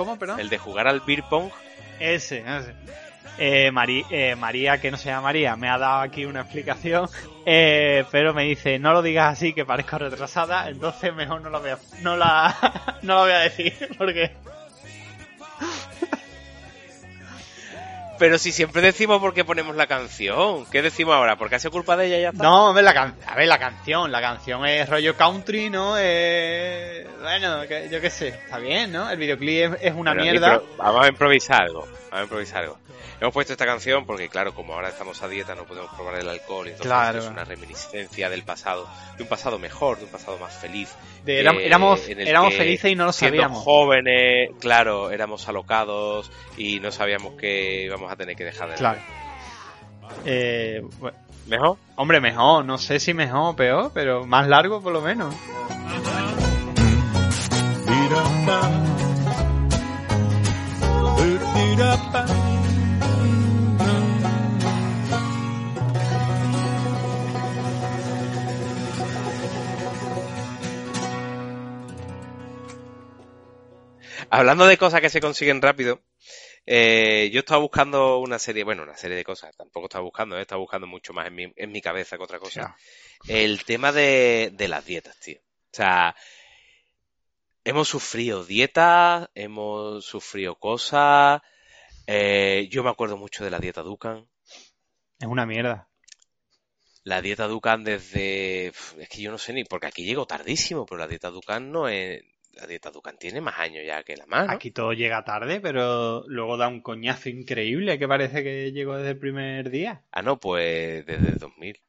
¿Cómo, 0.00 0.18
perdón? 0.18 0.40
El 0.40 0.48
de 0.48 0.56
jugar 0.56 0.88
al 0.88 1.00
beer 1.00 1.22
pong. 1.28 1.50
Ese, 1.98 2.38
ese. 2.38 2.72
Eh, 3.36 3.70
Mari- 3.70 4.06
eh, 4.10 4.34
María, 4.34 4.80
que 4.80 4.90
no 4.90 4.96
se 4.96 5.10
llama 5.10 5.24
María, 5.24 5.56
me 5.56 5.68
ha 5.68 5.76
dado 5.76 6.00
aquí 6.00 6.24
una 6.24 6.40
explicación, 6.40 7.06
eh, 7.44 8.06
pero 8.10 8.32
me 8.32 8.44
dice, 8.44 8.78
no 8.78 8.94
lo 8.94 9.02
digas 9.02 9.32
así, 9.34 9.52
que 9.52 9.66
parezco 9.66 9.98
retrasada, 9.98 10.70
entonces 10.70 11.14
mejor 11.14 11.42
no 11.42 11.50
la 11.50 11.58
voy 11.58 11.68
a, 11.68 11.78
no 12.00 12.16
la, 12.16 12.56
no 13.02 13.14
la 13.16 13.20
voy 13.20 13.32
a 13.32 13.38
decir, 13.40 13.74
porque... 13.98 14.30
Pero 18.20 18.38
si 18.38 18.52
siempre 18.52 18.82
decimos 18.82 19.18
por 19.18 19.32
qué 19.34 19.44
ponemos 19.44 19.74
la 19.74 19.86
canción. 19.88 20.66
¿Qué 20.70 20.82
decimos 20.82 21.14
ahora? 21.16 21.36
¿Porque 21.36 21.56
hace 21.56 21.70
culpa 21.70 21.96
de 21.96 22.06
ella 22.06 22.18
y 22.18 22.22
ya 22.22 22.28
está? 22.28 22.42
No, 22.44 22.68
hombre, 22.68 22.82
la 22.84 22.92
can- 22.94 23.16
a 23.26 23.34
ver, 23.34 23.48
la 23.48 23.58
canción, 23.58 24.12
la 24.12 24.20
canción 24.20 24.64
es 24.66 24.88
rollo 24.88 25.16
country, 25.16 25.70
¿no? 25.70 25.94
Eh, 25.98 27.06
bueno, 27.22 27.62
que- 27.66 27.88
yo 27.90 28.00
qué 28.00 28.10
sé, 28.10 28.28
está 28.28 28.58
bien, 28.58 28.92
¿no? 28.92 29.10
El 29.10 29.16
videoclip 29.16 29.72
es, 29.74 29.78
es 29.80 29.94
una 29.94 30.14
mierda. 30.14 30.60
Vamos 30.76 31.04
a 31.04 31.08
improvisar 31.08 31.62
algo. 31.62 31.88
Vamos 32.10 32.20
a 32.20 32.22
improvisar 32.24 32.62
algo. 32.64 32.78
Hemos 33.20 33.32
puesto 33.32 33.52
esta 33.52 33.66
canción 33.66 34.04
porque, 34.04 34.28
claro, 34.28 34.52
como 34.54 34.74
ahora 34.74 34.88
estamos 34.88 35.22
a 35.22 35.28
dieta, 35.28 35.54
no 35.54 35.64
podemos 35.64 35.94
probar 35.94 36.16
el 36.16 36.28
alcohol. 36.28 36.66
Entonces, 36.66 36.86
Claro. 36.86 37.18
esto 37.18 37.30
es 37.30 37.32
una 37.32 37.44
reminiscencia 37.44 38.28
del 38.28 38.42
pasado, 38.42 38.88
de 39.16 39.22
un 39.22 39.28
pasado 39.28 39.58
mejor, 39.58 39.98
de 39.98 40.04
un 40.04 40.10
pasado 40.10 40.36
más 40.38 40.52
feliz. 40.58 40.92
De- 41.24 41.40
eh, 41.40 41.66
éramos 41.66 42.00
felices 42.54 42.90
y 42.90 42.96
no 42.96 43.04
lo 43.04 43.12
siendo 43.12 43.36
sabíamos. 43.36 43.62
jóvenes, 43.62 44.50
claro, 44.60 45.10
éramos 45.12 45.46
alocados 45.48 46.32
y 46.56 46.80
no 46.80 46.90
sabíamos 46.90 47.34
que 47.34 47.84
íbamos 47.84 48.10
a 48.10 48.16
tener 48.16 48.34
que 48.34 48.44
dejar 48.44 48.70
de 48.70 48.74
Claro. 48.76 49.00
Eh, 50.24 50.82
bueno, 50.98 51.16
¿Mejor? 51.46 51.76
hombre, 51.94 52.20
mejor, 52.20 52.64
no 52.64 52.76
sé 52.78 52.98
si 52.98 53.14
mejor 53.14 53.50
o 53.52 53.56
peor, 53.56 53.92
pero 53.94 54.26
más 54.26 54.48
largo 54.48 54.80
por 54.82 54.92
lo 54.92 55.00
menos. 55.00 55.32
Hablando 74.32 74.66
de 74.66 74.78
cosas 74.78 75.00
que 75.00 75.10
se 75.10 75.20
consiguen 75.20 75.60
rápido, 75.60 76.02
eh, 76.64 77.30
yo 77.32 77.40
estaba 77.40 77.60
buscando 77.60 78.18
una 78.18 78.38
serie, 78.38 78.62
bueno, 78.62 78.84
una 78.84 78.96
serie 78.96 79.16
de 79.16 79.24
cosas, 79.24 79.56
tampoco 79.56 79.86
estaba 79.86 80.04
buscando, 80.04 80.38
eh, 80.38 80.42
estaba 80.42 80.60
buscando 80.60 80.86
mucho 80.86 81.12
más 81.12 81.26
en 81.26 81.34
mi, 81.34 81.52
en 81.56 81.72
mi 81.72 81.80
cabeza 81.80 82.16
que 82.16 82.22
otra 82.22 82.38
cosa. 82.38 82.76
El 83.26 83.64
tema 83.64 83.90
de, 83.90 84.50
de 84.52 84.68
las 84.68 84.86
dietas, 84.86 85.18
tío. 85.18 85.40
O 85.40 85.76
sea, 85.76 86.14
hemos 87.64 87.88
sufrido 87.88 88.44
dietas, 88.44 89.28
hemos 89.34 90.04
sufrido 90.04 90.56
cosas. 90.56 91.40
eh, 92.06 92.68
yo 92.70 92.82
me 92.82 92.90
acuerdo 92.90 93.16
mucho 93.16 93.44
de 93.44 93.50
la 93.50 93.58
dieta 93.58 93.82
Dukan. 93.82 94.26
Es 95.18 95.28
una 95.28 95.46
mierda. 95.46 95.88
La 97.04 97.22
dieta 97.22 97.46
Dukan 97.46 97.84
desde... 97.84 98.66
Es 98.68 99.08
que 99.08 99.22
yo 99.22 99.30
no 99.30 99.38
sé 99.38 99.52
ni, 99.52 99.64
porque 99.64 99.86
aquí 99.86 100.04
llego 100.04 100.26
tardísimo, 100.26 100.86
pero 100.86 100.98
la 100.98 101.08
dieta 101.08 101.30
Dukan 101.30 101.70
no 101.70 101.88
es... 101.88 102.22
La 102.52 102.66
dieta 102.66 102.90
Dukan 102.90 103.16
tiene 103.16 103.40
más 103.40 103.58
años 103.58 103.84
ya 103.86 104.02
que 104.02 104.16
la 104.16 104.26
más, 104.26 104.48
¿no? 104.48 104.52
Aquí 104.52 104.72
todo 104.72 104.92
llega 104.92 105.24
tarde, 105.24 105.60
pero 105.60 106.24
luego 106.26 106.56
da 106.56 106.66
un 106.66 106.82
coñazo 106.82 107.28
increíble 107.28 107.98
que 107.98 108.08
parece 108.08 108.42
que 108.42 108.72
llegó 108.72 108.96
desde 108.96 109.10
el 109.10 109.18
primer 109.18 109.70
día. 109.70 110.02
Ah, 110.10 110.22
no, 110.22 110.40
pues 110.40 111.06
desde 111.06 111.28
el 111.28 111.38
2000. 111.38 111.80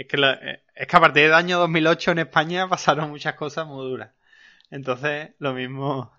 Es 0.00 0.06
que, 0.06 0.16
la- 0.16 0.32
eh, 0.32 0.62
es 0.74 0.86
que 0.86 0.96
a 0.96 1.00
partir 1.00 1.24
del 1.24 1.34
año 1.34 1.58
2008 1.58 2.12
en 2.12 2.20
España 2.20 2.66
pasaron 2.70 3.10
muchas 3.10 3.34
cosas 3.34 3.66
muy 3.66 3.84
duras. 3.86 4.10
Entonces, 4.70 5.30
lo 5.38 5.52
mismo... 5.52 6.10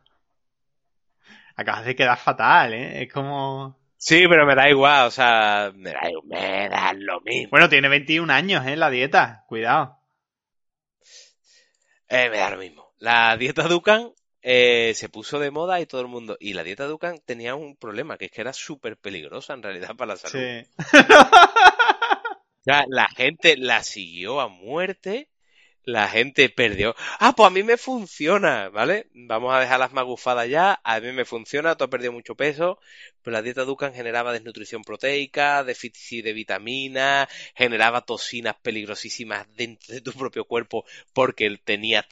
Acabas 1.56 1.86
de 1.86 1.96
quedar 1.96 2.18
fatal, 2.18 2.74
¿eh? 2.76 3.04
Es 3.04 3.12
como... 3.12 3.76
Sí, 3.98 4.26
pero 4.28 4.46
me 4.46 4.54
da 4.56 4.70
igual, 4.70 5.08
o 5.08 5.12
sea, 5.12 5.72
me 5.76 5.92
da, 5.92 6.02
me 6.26 6.70
da 6.70 6.94
lo 6.94 7.22
mismo. 7.22 7.50
Bueno, 7.52 7.70
tiene 7.70 7.88
21 7.88 8.32
años, 8.32 8.66
¿eh? 8.68 8.76
La 8.76 8.90
dieta. 8.92 9.44
Cuidado. 9.48 9.98
Eh, 12.08 12.30
me 12.30 12.38
da 12.38 12.50
lo 12.52 12.58
mismo. 12.58 12.94
La 13.00 13.36
dieta 13.38 13.64
Dukan 13.68 14.12
eh, 14.44 14.94
se 14.96 15.10
puso 15.10 15.40
de 15.40 15.50
moda 15.52 15.80
y 15.82 15.86
todo 15.88 16.02
el 16.02 16.08
mundo. 16.08 16.38
Y 16.40 16.54
la 16.54 16.64
dieta 16.64 16.86
Dukan 16.86 17.20
tenía 17.26 17.56
un 17.56 17.76
problema, 17.76 18.18
que 18.18 18.26
es 18.26 18.32
que 18.32 18.42
era 18.42 18.54
súper 18.54 18.98
peligrosa 18.98 19.54
en 19.54 19.64
realidad 19.64 19.96
para 19.96 20.14
la 20.14 20.18
salud. 20.18 20.40
Sí. 20.40 20.68
O 22.62 22.64
sea, 22.64 22.86
la 22.88 23.08
gente 23.10 23.58
la 23.58 23.84
siguió 23.84 24.40
a 24.40 24.48
muerte, 24.48 25.30
la 25.84 26.08
gente 26.10 26.50
perdió. 26.50 26.96
Ah, 27.20 27.34
pues 27.36 27.48
a 27.48 27.50
mí 27.52 27.64
me 27.64 27.78
funciona, 27.78 28.70
¿vale? 28.70 29.08
Vamos 29.14 29.54
a 29.54 29.60
dejar 29.60 29.80
las 29.80 29.94
magufadas 29.94 30.50
ya. 30.50 30.80
A 30.84 31.00
mí 31.00 31.12
me 31.12 31.26
funciona, 31.26 31.76
tú 31.76 31.86
has 31.86 31.90
perdido 31.90 32.12
mucho 32.14 32.36
peso, 32.36 32.80
pero 33.24 33.34
la 33.34 33.42
dieta 33.42 33.64
Dukan 33.66 33.94
generaba 33.94 34.34
desnutrición 34.34 34.84
proteica, 34.84 35.64
déficit 35.64 36.24
de 36.26 36.34
vitaminas, 36.34 37.28
generaba 37.56 38.02
toxinas 38.02 38.56
peligrosísimas 38.62 39.48
dentro 39.56 39.94
de 39.96 40.02
tu 40.02 40.14
propio 40.14 40.46
cuerpo 40.46 40.86
porque 41.14 41.48
él 41.48 41.62
tenía 41.64 42.04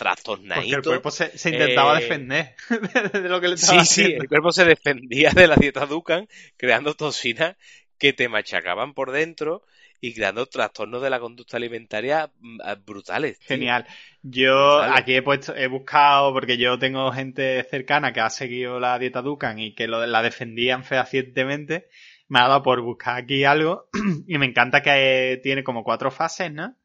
Porque 0.54 0.76
el 0.76 0.84
cuerpo 0.86 1.12
se, 1.12 1.38
se 1.38 1.50
intentaba 1.50 1.96
Eh, 1.96 1.96
defender 1.96 2.56
de 3.14 3.30
lo 3.30 3.42
que 3.42 3.48
le 3.48 3.56
Sí, 3.56 3.82
estaba 3.82 3.82
sí, 3.86 4.06
haciendo. 4.06 4.18
el 4.18 4.28
cuerpo 4.28 4.52
se 4.52 4.66
defendía 4.66 5.32
de 5.32 5.48
la 5.48 5.56
dieta 5.56 5.86
Dukan 5.86 6.28
creando 6.58 6.94
toxinas 6.96 7.58
que 7.98 8.14
te 8.14 8.30
machacaban 8.30 8.94
por 8.94 9.12
dentro 9.12 9.66
y 10.02 10.14
creando 10.14 10.46
trastornos 10.46 11.02
de 11.02 11.10
la 11.10 11.20
conducta 11.20 11.58
alimentaria 11.58 12.32
mm, 12.40 12.60
ah, 12.64 12.76
brutales. 12.76 13.40
tío. 13.40 13.48
Genial. 13.48 13.86
Yo 14.22 14.82
aquí 14.82 15.16
he 15.16 15.22
puesto, 15.22 15.56
he 15.56 15.68
buscado, 15.68 16.34
porque 16.34 16.58
yo 16.58 16.78
tengo 16.80 17.12
gente 17.12 17.64
cercana 17.70 18.12
que 18.14 18.20
ha 18.22 18.30
seguido 18.30 18.80
la 18.80 18.98
dieta 19.00 19.22
Dukan 19.22 19.60
y 19.60 19.74
que 19.76 19.88
lo- 19.88 20.06
la 20.06 20.22
defendían 20.22 20.84
fehacientemente. 20.84 21.88
Me 22.28 22.40
ha 22.40 22.48
dado 22.48 22.64
por 22.64 22.82
buscar 22.82 23.18
aquí 23.18 23.44
algo 23.44 23.90
y 24.28 24.38
me 24.38 24.46
encanta 24.46 24.82
que 24.82 25.34
eh, 25.34 25.38
tiene 25.38 25.64
como 25.64 25.84
cuatro 25.84 26.12
fases, 26.12 26.52
¿no? 26.52 26.76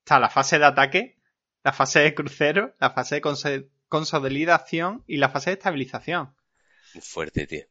Está 0.00 0.18
la 0.18 0.30
fase 0.30 0.58
de 0.58 0.64
ataque, 0.64 1.16
la 1.64 1.72
fase 1.72 2.00
de 2.00 2.14
crucero, 2.14 2.74
la 2.80 2.90
fase 2.90 3.20
de 3.20 3.68
consolidación 3.88 5.04
y 5.06 5.16
la 5.16 5.28
fase 5.28 5.50
de 5.50 5.54
estabilización. 5.54 6.34
Muy 6.94 7.02
fuerte, 7.02 7.46
tío. 7.46 7.64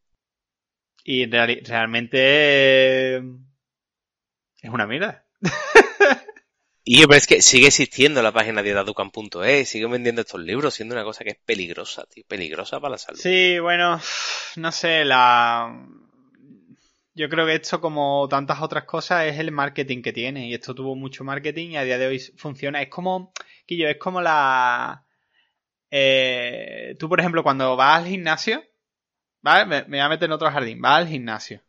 Y 1.04 1.26
realmente 1.26 3.18
eh, 3.18 3.22
es 4.62 4.70
una 4.70 4.88
mierda. 4.88 5.26
Y 6.84 7.02
pero 7.08 7.16
es 7.16 7.26
que 7.26 7.42
sigue 7.42 7.68
existiendo 7.68 8.22
la 8.22 8.32
página 8.32 8.62
dietaducan.es, 8.62 9.68
siguen 9.70 9.92
vendiendo 9.92 10.22
estos 10.22 10.42
libros, 10.42 10.76
siendo 10.76 10.94
una 10.94 11.04
cosa 11.04 11.24
que 11.24 11.32
es 11.32 11.40
peligrosa, 11.44 12.06
tío, 12.06 12.24
peligrosa 12.28 12.80
para 12.80 12.92
la 12.92 12.98
salud. 13.00 13.20
Sí, 13.20 13.60
bueno, 13.60 14.00
no 14.58 14.72
sé, 14.72 15.06
la... 15.06 15.74
Yo 17.14 17.30
creo 17.30 17.46
que 17.46 17.56
esto, 17.56 17.82
como 17.82 18.28
tantas 18.30 18.62
otras 18.62 18.86
cosas, 18.86 19.26
es 19.26 19.38
el 19.40 19.52
marketing 19.52 20.02
que 20.02 20.14
tiene. 20.14 20.48
Y 20.48 20.54
esto 20.54 20.74
tuvo 20.74 20.96
mucho 20.96 21.24
marketing 21.24 21.72
y 21.72 21.78
a 21.78 21.84
día 21.84 21.98
de 21.98 22.08
hoy 22.08 22.20
funciona. 22.38 22.82
Es 22.82 22.90
como, 22.90 23.34
Quillo, 23.66 23.90
es 23.90 23.98
como 23.98 24.22
la... 24.22 25.06
eh, 25.92 26.96
Tú, 27.00 27.10
por 27.10 27.20
ejemplo, 27.20 27.44
cuando 27.44 27.76
vas 27.76 28.00
al 28.02 28.08
gimnasio, 28.08 28.64
¿vale? 29.42 29.66
Me, 29.68 29.82
me 29.84 29.98
voy 29.98 30.00
a 30.02 30.10
meter 30.10 30.28
en 30.28 30.34
otro 30.34 30.52
jardín. 30.52 30.82
Vas 30.82 31.00
al 31.00 31.08
gimnasio. 31.10 31.62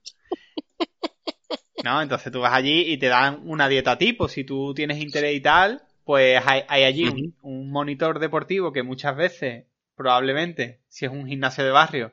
¿No? 1.84 2.00
Entonces 2.00 2.32
tú 2.32 2.40
vas 2.40 2.54
allí 2.54 2.92
y 2.92 2.98
te 2.98 3.08
dan 3.08 3.40
una 3.44 3.68
dieta 3.68 3.98
tipo. 3.98 4.28
Si 4.28 4.44
tú 4.44 4.72
tienes 4.74 4.98
interés 4.98 5.34
y 5.34 5.40
tal, 5.40 5.82
pues 6.04 6.40
hay, 6.46 6.62
hay 6.68 6.84
allí 6.84 7.08
un, 7.08 7.36
un 7.42 7.70
monitor 7.70 8.18
deportivo 8.18 8.72
que 8.72 8.82
muchas 8.82 9.16
veces, 9.16 9.66
probablemente, 9.96 10.80
si 10.88 11.06
es 11.06 11.10
un 11.12 11.26
gimnasio 11.26 11.64
de 11.64 11.70
barrio, 11.70 12.12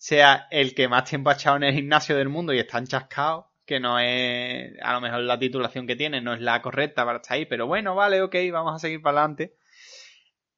sea 0.00 0.46
el 0.50 0.74
que 0.74 0.88
más 0.88 1.04
tiempo 1.04 1.30
ha 1.30 1.34
echado 1.34 1.56
en 1.56 1.64
el 1.64 1.74
gimnasio 1.74 2.16
del 2.16 2.30
mundo 2.30 2.54
y 2.54 2.58
está 2.58 2.78
enchascado, 2.78 3.50
que 3.66 3.80
no 3.80 3.98
es, 3.98 4.72
a 4.82 4.94
lo 4.94 5.00
mejor 5.00 5.20
la 5.20 5.38
titulación 5.38 5.86
que 5.86 5.94
tiene 5.94 6.20
no 6.20 6.32
es 6.32 6.40
la 6.40 6.62
correcta 6.62 7.04
para 7.04 7.18
estar 7.18 7.36
ahí, 7.36 7.46
pero 7.46 7.66
bueno, 7.66 7.94
vale, 7.94 8.22
ok, 8.22 8.34
vamos 8.50 8.74
a 8.74 8.78
seguir 8.78 9.02
para 9.02 9.18
adelante. 9.20 9.54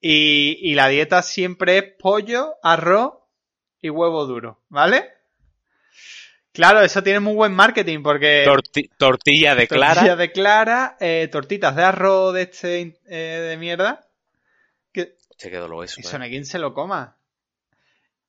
Y, 0.01 0.59
y 0.63 0.75
la 0.75 0.89
dieta 0.89 1.23
siempre 1.23 1.79
es 1.79 1.85
pollo, 1.99 2.55
arroz 2.63 3.15
y 3.81 3.91
huevo 3.91 4.27
duro, 4.27 4.63
¿vale? 4.69 5.11
Claro, 6.53 6.83
eso 6.83 7.03
tiene 7.03 7.21
muy 7.21 7.35
buen 7.35 7.53
marketing 7.55 8.03
porque... 8.03 8.45
Torti- 8.47 8.91
tortilla 8.99 9.55
de 9.55 9.67
clara. 9.67 9.95
Tortilla 9.95 10.17
de 10.17 10.33
clara, 10.33 10.97
eh, 11.01 11.29
tortitas 11.33 11.75
de 11.77 11.83
arroz 11.83 12.35
de 12.35 12.43
este 12.43 12.97
eh, 13.07 13.17
de 13.41 13.57
mierda. 13.57 14.07
Que 14.93 15.17
Se 15.39 15.51
quedó 15.51 15.67
lo 15.69 15.83
eso. 15.83 16.01
eso 16.01 16.17
eh. 16.17 16.19
no 16.19 16.25
hay 16.25 16.31
quien 16.31 16.45
se 16.45 16.59
lo 16.59 16.75
coma. 16.75 17.17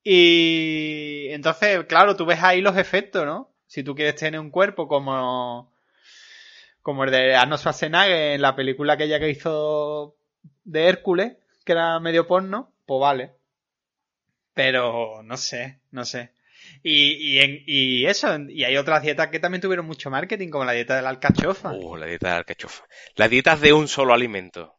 Y 0.03 1.27
entonces, 1.31 1.85
claro, 1.85 2.15
tú 2.15 2.25
ves 2.25 2.41
ahí 2.43 2.61
los 2.61 2.77
efectos, 2.77 3.25
¿no? 3.25 3.49
Si 3.67 3.83
tú 3.83 3.95
quieres 3.95 4.15
tener 4.15 4.39
un 4.39 4.51
cuerpo 4.51 4.87
como 4.87 5.71
como 6.81 7.05
el 7.05 7.11
de 7.11 7.33
Arnold 7.35 7.61
Schwarzenegger 7.61 8.33
en 8.33 8.41
la 8.41 8.55
película 8.57 8.93
aquella 8.93 9.17
que 9.17 9.29
hizo 9.29 10.15
de 10.65 10.87
Hércules, 10.89 11.37
que 11.63 11.71
era 11.71 11.97
medio 12.01 12.27
porno, 12.27 12.73
pues 12.85 12.99
vale. 12.99 13.31
Pero 14.53 15.23
no 15.23 15.37
sé, 15.37 15.79
no 15.91 16.03
sé. 16.03 16.32
Y, 16.83 17.13
y, 17.13 17.39
en- 17.39 17.63
y 17.65 18.05
eso, 18.05 18.37
y 18.49 18.65
hay 18.65 18.75
otras 18.75 19.01
dietas 19.01 19.29
que 19.29 19.39
también 19.39 19.61
tuvieron 19.61 19.85
mucho 19.85 20.09
marketing, 20.09 20.49
como 20.49 20.65
la 20.65 20.73
dieta 20.73 20.95
de 20.97 21.01
la 21.01 21.09
alcachofa. 21.09 21.71
Uh, 21.71 21.95
la 21.95 22.05
dieta 22.05 22.27
de 22.29 22.35
alcachofa. 22.35 22.83
Las 23.15 23.29
dietas 23.29 23.61
de 23.61 23.71
un 23.71 23.87
solo 23.87 24.13
alimento. 24.13 24.75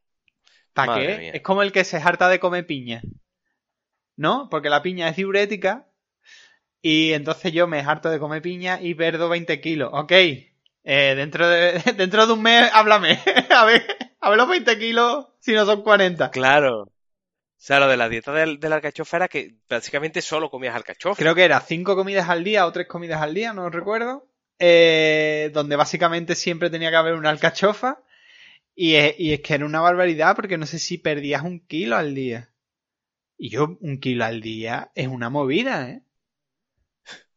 ¿Para 0.75 1.01
qué? 1.01 1.19
mía. 1.19 1.31
Es 1.35 1.40
como 1.43 1.62
el 1.62 1.73
que 1.73 1.85
se 1.85 1.97
harta 1.97 2.29
de 2.29 2.38
comer 2.38 2.67
piña. 2.67 3.01
¿No? 4.17 4.49
Porque 4.51 4.69
la 4.69 4.83
piña 4.83 5.09
es 5.09 5.17
diurética. 5.17 5.88
Y 6.83 7.12
entonces 7.12 7.53
yo 7.53 7.67
me 7.67 7.81
harto 7.81 8.11
de 8.11 8.19
comer 8.19 8.43
piña 8.43 8.79
y 8.81 8.95
perdo 8.95 9.29
20 9.29 9.61
kilos. 9.61 9.90
Ok. 9.93 10.12
Eh, 10.12 11.14
dentro, 11.17 11.49
de, 11.49 11.79
dentro 11.97 12.27
de 12.27 12.33
un 12.35 12.43
mes, 12.43 12.71
háblame. 12.75 13.19
a 13.51 13.64
ver, 13.64 13.83
a 14.21 14.29
ver 14.29 14.38
los 14.38 14.49
20 14.49 14.79
kilos 14.79 15.29
si 15.40 15.53
no 15.53 15.64
son 15.64 15.83
40. 15.83 16.31
Claro. 16.31 16.90
O 17.64 17.66
sea, 17.66 17.81
lo 17.81 17.88
de 17.88 17.96
la 17.96 18.11
dieta 18.11 18.31
del, 18.31 18.61
de 18.61 18.68
la 18.68 18.74
alcachofa 18.74 19.16
era 19.16 19.29
que 19.29 19.55
básicamente 19.70 20.20
solo 20.20 20.50
comías 20.50 20.74
alcachofa. 20.74 21.18
Creo 21.18 21.35
que 21.35 21.44
era 21.44 21.59
5 21.62 21.96
comidas 21.96 22.29
al 22.29 22.44
día 22.44 22.66
o 22.66 22.72
3 22.72 22.87
comidas 22.87 23.22
al 23.22 23.33
día, 23.33 23.55
no 23.55 23.70
recuerdo. 23.70 24.29
Eh, 24.59 25.50
donde 25.55 25.74
básicamente 25.74 26.35
siempre 26.35 26.68
tenía 26.68 26.90
que 26.90 26.96
haber 26.96 27.14
una 27.14 27.31
alcachofa. 27.31 28.03
Y 28.74 28.96
es, 28.96 29.14
y 29.18 29.33
es 29.33 29.40
que 29.40 29.55
era 29.55 29.64
una 29.64 29.81
barbaridad 29.81 30.37
porque 30.37 30.59
no 30.59 30.66
sé 30.66 30.79
si 30.79 30.98
perdías 30.98 31.40
un 31.40 31.66
kilo 31.66 31.96
al 31.96 32.14
día. 32.14 32.53
Y 33.38 33.48
yo, 33.48 33.79
un 33.81 33.98
kilo 33.98 34.27
al 34.27 34.42
día 34.42 34.92
es 34.94 35.09
una 35.09 35.31
movida, 35.31 35.88
¿eh? 35.88 36.03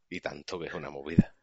Y 0.10 0.20
tanto 0.20 0.60
que 0.60 0.68
es 0.68 0.74
una 0.74 0.90
movida. 0.90 1.37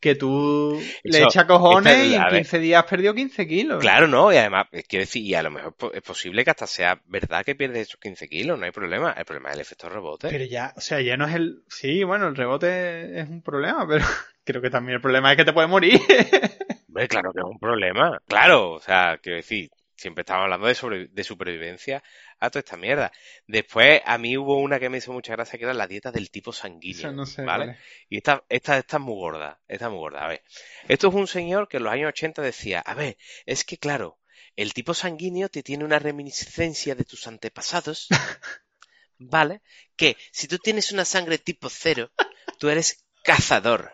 Que 0.00 0.14
tú 0.14 0.80
le 1.04 1.18
Eso- 1.18 1.26
echas 1.28 1.44
cojones 1.44 2.06
y 2.06 2.14
en 2.14 2.20
a 2.22 2.24
ver. 2.30 2.34
15 2.36 2.58
días 2.58 2.84
perdió 2.84 3.14
15 3.14 3.46
kilos. 3.46 3.80
Claro, 3.80 4.08
¿no? 4.08 4.32
Y 4.32 4.36
además, 4.38 4.66
quiero 4.88 5.02
decir, 5.02 5.22
y 5.22 5.34
a 5.34 5.42
lo 5.42 5.50
mejor 5.50 5.74
po- 5.74 5.92
es 5.92 6.00
posible 6.00 6.42
que 6.42 6.50
hasta 6.50 6.66
sea 6.66 7.00
verdad 7.06 7.44
que 7.44 7.54
pierdes 7.54 7.88
esos 7.88 8.00
15 8.00 8.26
kilos, 8.28 8.58
no 8.58 8.64
hay 8.64 8.70
problema. 8.70 9.12
El 9.12 9.26
problema 9.26 9.50
es 9.50 9.56
el 9.56 9.60
efecto 9.60 9.90
rebote. 9.90 10.28
Pero 10.30 10.44
ya, 10.46 10.72
o 10.74 10.80
sea, 10.80 11.00
ya 11.02 11.18
no 11.18 11.26
es 11.26 11.34
el... 11.34 11.62
Sí, 11.68 12.02
bueno, 12.02 12.28
el 12.28 12.36
rebote 12.36 13.20
es 13.20 13.28
un 13.28 13.42
problema, 13.42 13.86
pero 13.86 14.04
creo 14.44 14.62
que 14.62 14.70
también 14.70 14.96
el 14.96 15.02
problema 15.02 15.32
es 15.32 15.36
que 15.36 15.44
te 15.44 15.52
puedes 15.52 15.68
morir. 15.70 16.00
Hombre, 16.88 17.06
claro 17.06 17.32
que 17.32 17.40
es 17.40 17.44
un 17.46 17.58
problema. 17.58 18.18
Claro, 18.26 18.72
o 18.72 18.80
sea, 18.80 19.18
quiero 19.22 19.36
decir, 19.36 19.70
siempre 20.00 20.22
estamos 20.22 20.44
hablando 20.44 20.66
de, 20.66 20.74
sobre- 20.74 21.08
de 21.08 21.24
supervivencia 21.24 22.02
a 22.38 22.50
toda 22.50 22.60
esta 22.60 22.76
mierda. 22.76 23.12
Después, 23.46 24.00
a 24.04 24.16
mí 24.18 24.36
hubo 24.36 24.58
una 24.58 24.80
que 24.80 24.88
me 24.88 24.98
hizo 24.98 25.12
mucha 25.12 25.32
gracia, 25.32 25.58
que 25.58 25.64
era 25.64 25.74
la 25.74 25.86
dieta 25.86 26.10
del 26.10 26.30
tipo 26.30 26.52
sanguíneo. 26.52 26.98
Eso 27.00 27.12
no 27.12 27.26
sé. 27.26 27.42
¿vale? 27.42 27.76
Y 28.08 28.16
esta, 28.16 28.42
esta, 28.48 28.78
esta 28.78 28.96
es 28.96 29.02
muy 29.02 29.14
gorda, 29.14 29.60
esta 29.68 29.84
es 29.86 29.90
muy 29.90 30.00
gorda. 30.00 30.24
A 30.24 30.28
ver, 30.28 30.42
esto 30.88 31.08
es 31.08 31.14
un 31.14 31.26
señor 31.26 31.68
que 31.68 31.76
en 31.76 31.84
los 31.84 31.92
años 31.92 32.08
80 32.08 32.42
decía, 32.42 32.80
a 32.80 32.94
ver, 32.94 33.16
es 33.46 33.64
que 33.64 33.76
claro, 33.78 34.18
el 34.56 34.72
tipo 34.74 34.94
sanguíneo 34.94 35.48
te 35.48 35.62
tiene 35.62 35.84
una 35.84 35.98
reminiscencia 35.98 36.94
de 36.94 37.04
tus 37.04 37.26
antepasados, 37.26 38.08
¿vale? 39.18 39.60
Que 39.96 40.16
si 40.32 40.48
tú 40.48 40.58
tienes 40.58 40.92
una 40.92 41.04
sangre 41.04 41.38
tipo 41.38 41.68
cero, 41.68 42.10
tú 42.58 42.68
eres 42.68 43.04
cazador. 43.22 43.92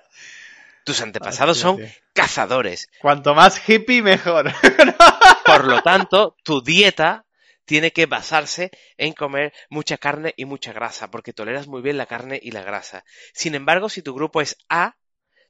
Tus 0.85 1.01
antepasados 1.01 1.57
Hostia, 1.64 1.69
son 1.69 1.77
tío. 1.79 2.03
cazadores. 2.12 2.88
Cuanto 3.01 3.35
más 3.35 3.61
hippie, 3.69 4.03
mejor. 4.03 4.53
Por 5.57 5.69
lo 5.69 5.81
tanto, 5.81 6.37
tu 6.42 6.61
dieta 6.61 7.25
tiene 7.64 7.90
que 7.90 8.05
basarse 8.05 8.71
en 8.99 9.14
comer 9.14 9.55
mucha 9.71 9.97
carne 9.97 10.35
y 10.37 10.45
mucha 10.45 10.75
grasa, 10.75 11.11
porque 11.11 11.33
toleras 11.33 11.66
muy 11.66 11.81
bien 11.81 11.97
la 11.97 12.05
carne 12.05 12.38
y 12.42 12.51
la 12.51 12.62
grasa. 12.62 13.07
Sin 13.33 13.55
embargo, 13.55 13.88
si 13.88 14.03
tu 14.03 14.14
grupo 14.14 14.42
es 14.42 14.59
A, 14.69 14.99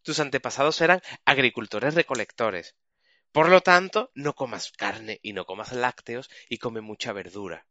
tus 0.03 0.21
antepasados 0.21 0.81
eran 0.81 1.03
agricultores 1.25 1.97
recolectores. 1.97 2.77
Por 3.33 3.49
lo 3.49 3.62
tanto, 3.62 4.12
no 4.14 4.37
comas 4.37 4.71
carne 4.71 5.19
y 5.25 5.33
no 5.33 5.45
comas 5.45 5.73
lácteos 5.73 6.31
y 6.49 6.59
come 6.59 6.81
mucha 6.81 7.12
verdura. 7.12 7.66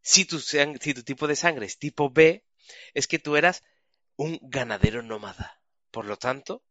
Si 0.00 0.24
tu, 0.24 0.40
si 0.40 0.94
tu 0.94 1.04
tipo 1.04 1.28
de 1.28 1.36
sangre 1.36 1.66
es 1.66 1.78
tipo 1.78 2.10
B, 2.10 2.44
es 2.92 3.06
que 3.06 3.20
tú 3.20 3.36
eras 3.36 3.62
un 4.16 4.40
ganadero 4.42 5.00
nómada. 5.00 5.60
Por 5.92 6.06
lo 6.06 6.16
tanto, 6.16 6.64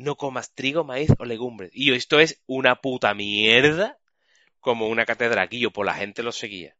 no 0.00 0.16
comas 0.16 0.54
trigo, 0.54 0.82
maíz 0.84 1.10
o 1.18 1.24
legumbres. 1.24 1.70
Y 1.74 1.92
esto 1.94 2.20
es 2.20 2.42
una 2.46 2.76
puta 2.76 3.14
mierda 3.14 3.98
como 4.58 4.88
una 4.88 5.06
catedral. 5.06 5.48
Y 5.50 5.60
yo, 5.60 5.70
por 5.70 5.86
la 5.86 5.94
gente 5.94 6.22
lo 6.22 6.32
seguía. 6.32 6.76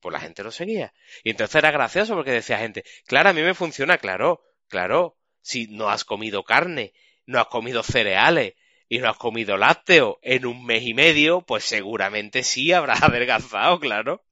Por 0.00 0.12
la 0.12 0.20
gente 0.20 0.42
lo 0.42 0.50
seguía. 0.50 0.92
Y 1.22 1.30
entonces 1.30 1.56
era 1.56 1.70
gracioso 1.70 2.14
porque 2.14 2.32
decía 2.32 2.58
gente, 2.58 2.84
claro, 3.06 3.30
a 3.30 3.32
mí 3.32 3.42
me 3.42 3.54
funciona, 3.54 3.98
claro, 3.98 4.42
claro. 4.68 5.16
Si 5.42 5.66
no 5.66 5.90
has 5.90 6.04
comido 6.04 6.44
carne, 6.44 6.92
no 7.26 7.38
has 7.40 7.46
comido 7.46 7.82
cereales 7.82 8.54
y 8.88 8.98
no 8.98 9.08
has 9.08 9.16
comido 9.16 9.56
lácteo 9.56 10.18
en 10.22 10.46
un 10.46 10.64
mes 10.64 10.82
y 10.84 10.94
medio, 10.94 11.42
pues 11.42 11.64
seguramente 11.64 12.42
sí 12.42 12.72
habrás 12.72 13.02
adelgazado, 13.02 13.78
claro. 13.78 14.24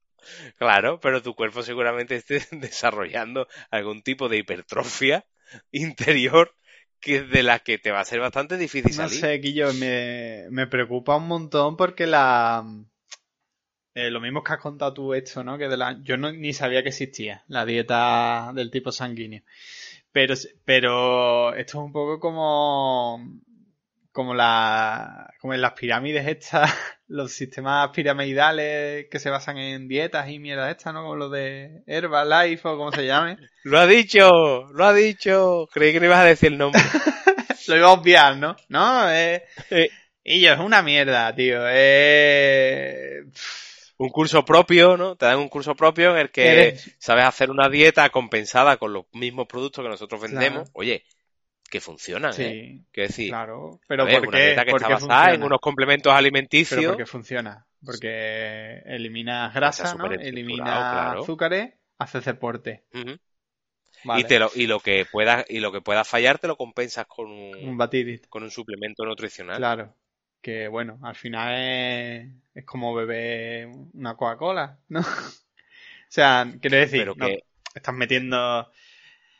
Claro, 0.57 0.99
pero 0.99 1.21
tu 1.21 1.35
cuerpo 1.35 1.63
seguramente 1.63 2.15
esté 2.15 2.45
desarrollando 2.51 3.47
algún 3.69 4.01
tipo 4.03 4.29
de 4.29 4.37
hipertrofia 4.37 5.25
interior 5.71 6.55
que 7.01 7.21
de 7.23 7.43
la 7.43 7.59
que 7.59 7.77
te 7.77 7.91
va 7.91 7.99
a 8.01 8.05
ser 8.05 8.19
bastante 8.19 8.57
difícil 8.57 8.91
No 8.91 9.09
salir. 9.09 9.19
sé, 9.19 9.37
Guillo, 9.39 9.73
me, 9.73 10.45
me 10.51 10.67
preocupa 10.67 11.17
un 11.17 11.27
montón 11.27 11.75
porque 11.77 12.07
la... 12.07 12.63
eh, 13.93 14.09
lo 14.09 14.21
mismo 14.21 14.43
que 14.43 14.53
has 14.53 14.59
contado 14.59 14.93
tú 14.93 15.13
esto, 15.13 15.43
¿no? 15.43 15.57
Que 15.57 15.67
de 15.67 15.77
la... 15.77 15.99
Yo 16.03 16.17
no, 16.17 16.31
ni 16.31 16.53
sabía 16.53 16.83
que 16.83 16.89
existía 16.89 17.43
la 17.47 17.65
dieta 17.65 18.51
del 18.55 18.71
tipo 18.71 18.91
sanguíneo. 18.91 19.41
Pero, 20.11 20.35
pero 20.65 21.53
esto 21.55 21.79
es 21.79 21.85
un 21.85 21.91
poco 21.93 22.19
como... 22.19 23.19
Como 24.11 24.33
la... 24.33 25.33
Como 25.39 25.53
en 25.53 25.61
las 25.61 25.73
pirámides 25.73 26.27
estas, 26.27 26.71
los 27.07 27.31
sistemas 27.31 27.89
piramidales 27.89 29.07
que 29.09 29.19
se 29.19 29.29
basan 29.29 29.57
en 29.57 29.87
dietas 29.87 30.29
y 30.29 30.39
mierda 30.39 30.69
esta, 30.69 30.91
¿no? 30.91 31.03
Como 31.03 31.15
lo 31.15 31.29
de 31.29 31.83
Herbalife 31.87 32.67
o 32.67 32.77
como 32.77 32.91
se 32.91 33.05
llame. 33.05 33.37
Lo 33.63 33.79
ha 33.79 33.85
dicho, 33.85 34.31
lo 34.73 34.85
ha 34.85 34.93
dicho. 34.93 35.69
Creí 35.71 35.93
que 35.93 35.99
no 35.99 36.07
ibas 36.07 36.19
a 36.19 36.25
decir 36.25 36.51
el 36.51 36.57
nombre. 36.57 36.81
Lo 37.67 37.77
iba 37.77 37.87
a 37.87 37.91
obviar, 37.91 38.37
¿no? 38.37 38.55
No, 38.69 39.07
eh... 39.11 39.45
Eh. 39.69 39.89
Y 40.23 40.41
yo, 40.41 40.53
es 40.53 40.59
una 40.59 40.81
mierda, 40.81 41.33
tío. 41.35 41.61
Eh... 41.67 43.21
un 43.97 44.09
curso 44.09 44.43
propio, 44.43 44.97
¿no? 44.97 45.15
Te 45.15 45.27
dan 45.27 45.37
un 45.37 45.47
curso 45.47 45.75
propio 45.75 46.11
en 46.11 46.17
el 46.17 46.31
que 46.31 46.75
sabes 46.97 47.25
hacer 47.25 47.51
una 47.51 47.69
dieta 47.69 48.09
compensada 48.09 48.77
con 48.77 48.93
los 48.93 49.05
mismos 49.13 49.47
productos 49.47 49.83
que 49.83 49.89
nosotros 49.89 50.21
vendemos. 50.21 50.63
Claro. 50.63 50.71
Oye, 50.73 51.05
que 51.71 51.81
funcionan, 51.81 52.31
¿eh? 52.31 52.33
Sí, 52.35 52.85
Quiero 52.91 53.07
decir, 53.07 53.29
claro. 53.29 53.79
Pero 53.87 54.05
ver, 54.05 54.19
¿por 54.19 54.27
una 54.27 54.39
dieta 54.39 54.65
que 54.65 54.71
¿Por 54.71 54.81
está 54.81 54.93
basada 54.93 55.33
en 55.33 55.41
unos 55.41 55.59
complementos 55.59 56.11
Pero 56.11 56.17
alimenticios. 56.17 56.85
porque 56.85 57.05
funciona. 57.07 57.65
Porque 57.83 58.83
eliminas 58.85 59.53
grasa, 59.53 59.95
¿no? 59.95 60.07
claro. 60.07 61.23
azúcares, 61.23 61.73
haces 61.97 62.25
deporte. 62.25 62.83
Vale. 64.03 64.21
Y, 64.21 64.23
te 64.25 64.39
lo, 64.39 64.49
y 64.55 64.67
lo 64.67 64.79
que 64.79 65.05
pueda, 65.11 65.45
y 65.47 65.59
lo 65.59 65.71
que 65.71 65.81
pueda 65.81 66.03
fallar 66.03 66.39
te 66.39 66.47
lo 66.47 66.57
compensas 66.57 67.05
con 67.07 67.27
un, 67.31 67.55
Un 67.69 67.77
batidit. 67.77 68.27
con 68.27 68.43
un 68.43 68.51
suplemento 68.51 69.03
nutricional. 69.05 69.57
Claro. 69.57 69.95
Que 70.41 70.67
bueno, 70.67 70.99
al 71.03 71.15
final 71.15 71.53
es, 71.55 72.27
es 72.55 72.65
como 72.65 72.93
beber 72.95 73.67
una 73.93 74.15
Coca-Cola, 74.15 74.79
¿no? 74.89 74.99
o 74.99 75.03
sea, 76.09 76.47
quiero 76.59 76.77
decir, 76.77 76.99
Pero 77.01 77.15
no, 77.15 77.27
que- 77.27 77.43
estás 77.75 77.93
metiendo. 77.95 78.71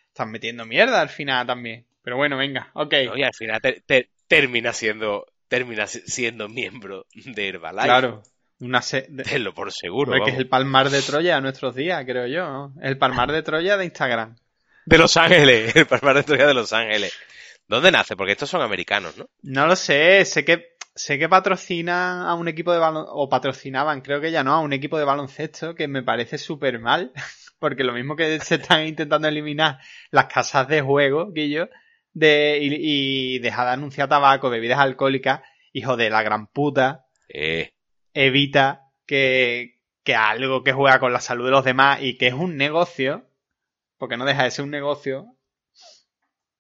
Estás 0.07 0.27
metiendo 0.27 0.65
mierda 0.65 1.01
al 1.01 1.09
final 1.09 1.47
también. 1.47 1.85
Pero 2.03 2.17
bueno, 2.17 2.37
venga, 2.37 2.69
ok. 2.73 2.93
¿no? 3.07 3.17
Y 3.17 3.23
al 3.23 3.33
final 3.33 3.61
te- 3.61 3.81
te- 3.85 4.09
termina 4.27 4.73
siendo, 4.73 5.25
termina 5.47 5.87
si- 5.87 6.01
siendo 6.01 6.49
miembro 6.49 7.05
de 7.13 7.47
Herbalife. 7.49 7.85
claro. 7.85 8.23
Una 8.59 8.81
se- 8.83 9.03
Tenlo 9.23 9.53
por 9.55 9.71
seguro. 9.71 10.11
Hombre, 10.11 10.25
que 10.25 10.31
es 10.31 10.37
el 10.37 10.47
palmar 10.47 10.89
de 10.91 11.01
Troya 11.01 11.35
de 11.35 11.41
nuestros 11.41 11.73
días, 11.73 12.03
creo 12.05 12.27
yo. 12.27 12.43
¿no? 12.47 12.73
El 12.81 12.95
palmar 12.97 13.31
de 13.31 13.41
Troya 13.41 13.75
de 13.75 13.85
Instagram. 13.85 14.35
De 14.85 14.97
Los 14.99 15.17
Ángeles, 15.17 15.75
el 15.75 15.87
palmar 15.87 16.15
de 16.17 16.23
Troya 16.23 16.45
de 16.47 16.53
Los 16.53 16.71
Ángeles. 16.71 17.11
¿Dónde 17.67 17.91
nace? 17.91 18.15
Porque 18.15 18.33
estos 18.33 18.49
son 18.49 18.61
americanos, 18.61 19.17
¿no? 19.17 19.25
No 19.41 19.65
lo 19.65 19.75
sé, 19.75 20.25
sé 20.25 20.45
que 20.45 20.75
sé 20.93 21.17
que 21.17 21.29
patrocina 21.29 22.29
a 22.29 22.33
un 22.35 22.47
equipo 22.49 22.71
de 22.73 22.79
baloncesto, 22.79 23.15
o 23.15 23.29
patrocinaban, 23.29 24.01
creo 24.01 24.19
que 24.21 24.29
ya 24.31 24.43
no, 24.43 24.53
a 24.53 24.59
un 24.59 24.73
equipo 24.73 24.97
de 24.99 25.05
baloncesto 25.05 25.73
que 25.73 25.87
me 25.87 26.03
parece 26.03 26.37
súper 26.37 26.79
mal, 26.79 27.13
porque 27.59 27.83
lo 27.83 27.93
mismo 27.93 28.15
que 28.15 28.39
se 28.41 28.55
están 28.55 28.85
intentando 28.85 29.27
eliminar 29.27 29.79
las 30.11 30.25
casas 30.25 30.67
de 30.67 30.81
juego, 30.81 31.31
Guillo, 31.31 31.69
de, 32.13 32.59
y, 32.61 33.35
y 33.35 33.39
dejar 33.39 33.67
de 33.67 33.73
anunciar 33.73 34.09
tabaco, 34.09 34.49
bebidas 34.49 34.79
alcohólicas, 34.79 35.41
hijo 35.73 35.97
de 35.97 36.09
la 36.09 36.23
gran 36.23 36.47
puta, 36.47 37.05
Eh, 37.33 37.71
evita 38.13 38.89
que, 39.05 39.79
que 40.03 40.15
algo 40.15 40.63
que 40.63 40.73
juega 40.73 40.99
con 40.99 41.13
la 41.13 41.21
salud 41.21 41.45
de 41.45 41.51
los 41.51 41.63
demás 41.63 41.99
y 42.01 42.17
que 42.17 42.27
es 42.27 42.33
un 42.33 42.57
negocio, 42.57 43.25
porque 43.97 44.17
no 44.17 44.25
deja 44.25 44.43
de 44.43 44.51
ser 44.51 44.65
un 44.65 44.71
negocio, 44.71 45.27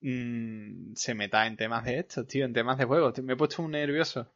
mm, 0.01 0.93
se 0.95 1.13
meta 1.13 1.45
en 1.47 1.57
temas 1.57 1.83
de 1.85 1.99
estos, 1.99 2.27
tío, 2.27 2.45
en 2.45 2.53
temas 2.53 2.77
de 2.77 2.85
juegos. 2.85 3.17
Me 3.19 3.33
he 3.33 3.35
puesto 3.35 3.61
muy 3.61 3.71
nervioso. 3.71 4.31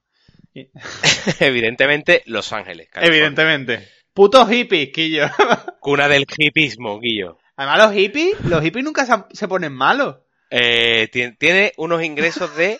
Evidentemente, 1.40 2.24
Los 2.26 2.52
Ángeles. 2.54 2.90
California. 2.90 3.18
Evidentemente. 3.18 3.88
Putos 4.14 4.50
hippies, 4.50 4.90
Quillo. 4.92 5.26
Cuna 5.80 6.08
del 6.08 6.26
hipismo, 6.38 7.00
Guillo. 7.00 7.38
Además, 7.58 7.80
los 7.80 7.94
hippies, 7.94 8.40
los 8.46 8.62
hippies 8.62 8.86
nunca 8.86 9.28
se 9.32 9.48
ponen 9.48 9.74
malos. 9.74 10.18
Eh, 10.58 11.10
ti- 11.12 11.36
tiene 11.36 11.74
unos 11.76 12.02
ingresos 12.02 12.56
de 12.56 12.80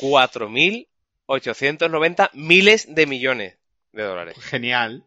4.890 0.00 2.30
miles 2.34 2.94
de 2.94 3.06
millones 3.06 3.58
de 3.92 4.02
dólares. 4.02 4.38
Genial. 4.42 5.06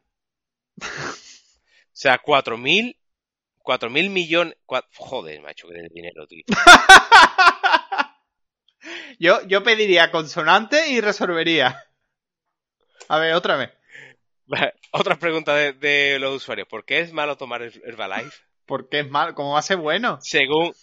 sea, 1.92 2.22
4.000 2.22 2.96
4.000 3.64 4.10
millones... 4.12 4.56
cua- 4.68 4.86
Joder, 4.96 5.42
macho, 5.42 5.68
que 5.68 5.74
de 5.82 5.90
dinero, 5.90 6.28
tío. 6.28 6.44
Yo, 9.18 9.42
yo 9.48 9.64
pediría 9.64 10.12
consonante 10.12 10.90
y 10.90 11.02
resolvería. 11.02 11.84
A 13.08 13.18
ver, 13.18 13.34
otra 13.34 13.56
vez. 13.56 13.72
Otra 14.92 15.16
pregunta 15.18 15.56
de, 15.56 15.74
de 15.74 16.20
los 16.20 16.36
usuarios. 16.36 16.68
¿Por 16.68 16.86
qué 16.86 17.00
es 17.00 17.12
malo 17.12 17.36
tomar 17.38 17.64
Her- 17.64 17.82
Herbalife? 17.84 18.38
¿Por 18.66 18.90
qué 18.90 19.02
es 19.02 19.10
mal? 19.10 19.34
¿Cómo 19.36 19.54
va 19.54 19.60
a 19.60 19.64
ser 19.64 19.78
bueno? 19.78 20.18
Según, 20.22 20.74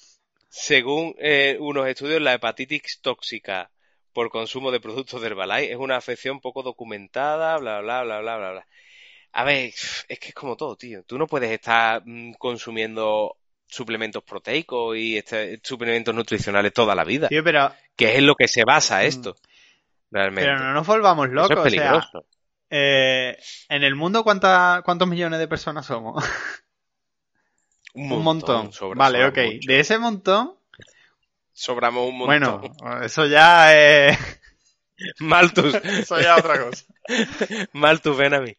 según 0.48 1.14
eh, 1.18 1.56
unos 1.60 1.86
estudios, 1.88 2.20
la 2.22 2.34
hepatitis 2.34 3.00
tóxica 3.00 3.70
por 4.12 4.30
consumo 4.30 4.70
de 4.70 4.80
productos 4.80 5.20
de 5.20 5.28
Herbalife 5.28 5.72
es 5.72 5.78
una 5.78 5.96
afección 5.96 6.40
poco 6.40 6.62
documentada, 6.62 7.56
bla, 7.58 7.80
bla, 7.80 8.02
bla, 8.02 8.20
bla, 8.20 8.36
bla, 8.36 8.50
bla. 8.52 8.66
A 9.32 9.44
ver, 9.44 9.72
es 10.08 10.18
que 10.18 10.28
es 10.28 10.34
como 10.34 10.56
todo, 10.56 10.76
tío. 10.76 11.02
Tú 11.04 11.16
no 11.18 11.26
puedes 11.26 11.50
estar 11.50 12.02
mm, 12.04 12.34
consumiendo 12.34 13.36
suplementos 13.66 14.22
proteicos 14.22 14.96
y 14.98 15.16
este- 15.16 15.58
suplementos 15.62 16.14
nutricionales 16.14 16.74
toda 16.74 16.94
la 16.94 17.04
vida, 17.04 17.28
Tío, 17.28 17.42
pero, 17.42 17.72
que 17.96 18.10
es 18.12 18.18
en 18.18 18.26
lo 18.26 18.34
que 18.34 18.46
se 18.46 18.64
basa 18.64 18.98
Mm. 19.00 19.06
esto, 19.06 19.34
realmente. 20.10 20.50
pero 20.50 20.58
no 20.58 20.74
nos 20.74 20.86
volvamos 20.86 21.26
Eso 21.26 21.34
locos. 21.34 21.50
es 21.52 21.56
o 21.56 21.62
sea, 21.62 21.70
peligroso. 21.70 22.26
eh, 22.68 23.38
en 23.70 23.82
el 23.82 23.94
mundo, 23.94 24.22
¿cuánta- 24.22 24.82
¿cuántos 24.84 25.08
millones 25.08 25.38
de 25.38 25.48
personas 25.48 25.86
somos? 25.86 26.22
Un 27.94 28.22
montón. 28.22 28.72
sobra- 28.72 28.98
vale, 28.98 29.18
sobra 29.18 29.28
ok. 29.28 29.38
mucho. 29.38 29.72
De 29.72 29.80
ese 29.80 29.98
montón, 29.98 30.56
Sobramos 31.52 32.08
un 32.08 32.18
bueno, 32.24 32.58
montón. 32.58 33.02
eso 33.04 33.26
ya 33.26 33.74
es. 34.08 34.18
Maltus, 35.20 35.74
Eso 35.74 36.20
ya 36.20 36.34
es 36.36 36.40
otra 36.44 36.58
cosa. 36.64 36.84
Maltus, 37.72 38.16
ven 38.16 38.34
a 38.34 38.40
mí. 38.40 38.54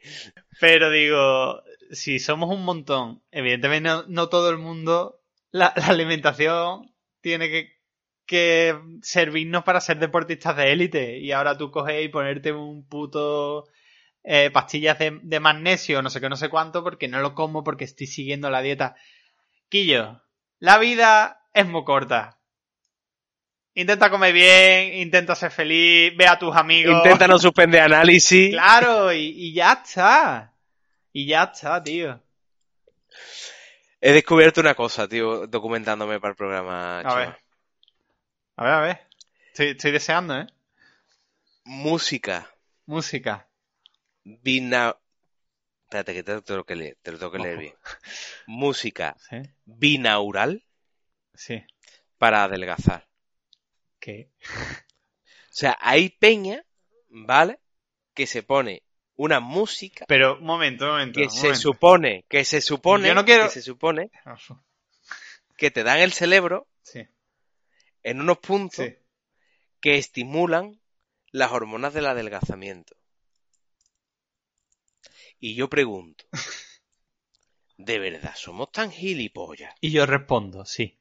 Pero 0.60 0.90
digo, 0.90 1.62
si 1.92 2.20
somos 2.20 2.50
un 2.50 2.66
montón, 2.66 3.22
evidentemente 3.32 3.90
no, 3.90 4.04
no 4.08 4.30
todo 4.30 4.50
el 4.50 4.58
mundo, 4.58 5.22
la, 5.52 5.74
la 5.76 5.88
alimentación 5.88 6.94
tiene 7.22 7.50
que, 7.50 7.72
que 8.26 8.78
servirnos 9.02 9.64
para 9.64 9.82
ser 9.82 10.00
deportistas 10.00 10.58
de 10.58 10.72
élite. 10.72 11.20
Y 11.20 11.32
ahora 11.32 11.58
tú 11.58 11.72
coges 11.72 12.04
y 12.04 12.10
ponerte 12.10 12.52
un 12.52 12.86
puto 12.88 13.66
eh, 14.24 14.50
pastillas 14.52 15.00
de, 15.00 15.20
de 15.24 15.40
magnesio, 15.40 16.02
no 16.02 16.10
sé 16.10 16.20
qué, 16.22 16.30
no 16.30 16.38
sé 16.38 16.50
cuánto, 16.50 16.84
porque 16.84 17.08
no 17.08 17.22
lo 17.22 17.34
como 17.36 17.64
porque 17.64 17.86
estoy 17.86 18.08
siguiendo 18.08 18.50
la 18.50 18.62
dieta. 18.62 18.96
Quillo, 19.74 20.22
la 20.60 20.78
vida 20.78 21.48
es 21.52 21.66
muy 21.66 21.84
corta. 21.84 22.40
Intenta 23.74 24.12
comer 24.12 24.32
bien, 24.32 24.94
intenta 25.00 25.34
ser 25.34 25.50
feliz, 25.50 26.16
ve 26.16 26.28
a 26.28 26.38
tus 26.38 26.56
amigos. 26.56 26.96
Intenta 26.96 27.28
no 27.28 27.40
suspender 27.40 27.82
análisis. 27.82 28.52
Claro, 28.52 29.12
y, 29.12 29.34
y 29.36 29.52
ya 29.56 29.82
está. 29.84 30.54
Y 31.12 31.26
ya 31.26 31.46
está, 31.46 31.82
tío. 31.82 32.22
He 34.00 34.12
descubierto 34.12 34.62
una 34.62 34.76
cosa, 34.76 35.08
tío, 35.08 35.48
documentándome 35.48 36.20
para 36.20 36.34
el 36.34 36.38
programa. 36.38 37.00
A 37.00 37.16
ver. 37.16 37.40
A 38.58 38.64
ver, 38.64 38.74
a 38.74 38.80
ver. 38.80 39.08
Estoy, 39.48 39.70
estoy 39.70 39.92
deseando, 39.92 40.38
¿eh? 40.40 40.46
Música. 41.64 42.48
Música. 42.86 43.48
Bina... 44.24 44.96
Espérate, 45.94 46.14
que 46.16 46.24
te, 46.24 46.34
lo 46.34 46.42
tengo 46.42 46.64
que 46.64 46.76
leer, 46.76 46.98
te 47.04 47.12
lo 47.12 47.20
tengo 47.20 47.32
que 47.32 47.38
leer 47.38 47.58
bien. 47.60 47.74
Música 48.48 49.16
Sí, 49.30 49.38
binaural 49.66 50.64
sí. 51.36 51.64
para 52.18 52.46
adelgazar. 52.46 53.08
¿Qué? 54.00 54.32
O 54.42 55.52
sea, 55.56 55.78
hay 55.80 56.10
peña, 56.10 56.66
¿vale? 57.10 57.60
Que 58.16 58.26
se 58.26 58.42
pone 58.42 58.82
una 59.18 59.40
música 59.40 60.06
Pero, 60.08 60.40
un 60.40 60.46
momento, 60.46 60.86
un 60.86 60.92
momento. 60.94 61.20
que 61.20 61.26
un 61.26 61.30
se 61.30 61.38
momento. 61.38 61.60
supone, 61.60 62.26
que 62.28 62.44
se 62.44 62.60
supone, 62.60 63.08
Yo 63.10 63.14
no 63.14 63.24
quiero- 63.24 63.44
que 63.44 63.50
se 63.52 63.62
supone 63.62 64.10
que 65.56 65.70
te 65.70 65.84
dan 65.84 66.00
el 66.00 66.12
cerebro 66.12 66.68
Sí, 66.82 67.08
en 68.02 68.20
unos 68.20 68.40
puntos 68.40 68.84
sí. 68.88 68.96
que 69.80 70.00
estimulan 70.00 70.82
las 71.30 71.52
hormonas 71.52 71.94
del 71.94 72.08
adelgazamiento. 72.08 72.96
Y 75.46 75.56
yo 75.56 75.70
pregunto, 75.70 76.24
¿de 77.78 78.00
verdad 78.00 78.34
somos 78.34 78.72
tan 78.72 78.90
gilipollas? 78.94 79.76
Y 79.82 79.92
yo 79.92 80.06
respondo, 80.06 80.64
sí. 80.64 80.98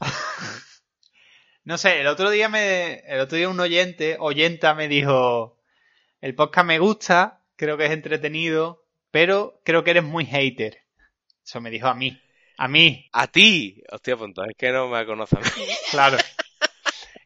no 1.62 1.78
sé, 1.78 2.00
el 2.00 2.08
otro 2.08 2.30
día 2.30 2.48
me. 2.48 2.94
El 3.06 3.20
otro 3.20 3.38
día 3.38 3.48
un 3.48 3.60
oyente, 3.60 4.16
oyenta, 4.18 4.74
me 4.74 4.88
dijo. 4.88 5.56
El 6.20 6.34
podcast 6.34 6.66
me 6.66 6.80
gusta, 6.80 7.44
creo 7.54 7.78
que 7.78 7.84
es 7.84 7.92
entretenido, 7.92 8.88
pero 9.12 9.60
creo 9.64 9.84
que 9.84 9.92
eres 9.92 10.02
muy 10.02 10.26
hater. 10.26 10.82
Eso 11.46 11.60
me 11.60 11.70
dijo 11.70 11.86
a 11.86 11.94
mí. 11.94 12.20
A 12.56 12.66
mí, 12.66 13.08
A 13.12 13.28
ti, 13.28 13.84
hostia, 13.92 14.16
pues 14.16 14.30
entonces 14.30 14.50
es 14.50 14.58
que 14.58 14.72
no 14.72 14.88
me 14.88 15.06
conoces 15.06 15.38
a 15.38 15.42
mí. 15.42 15.64
claro. 15.92 16.18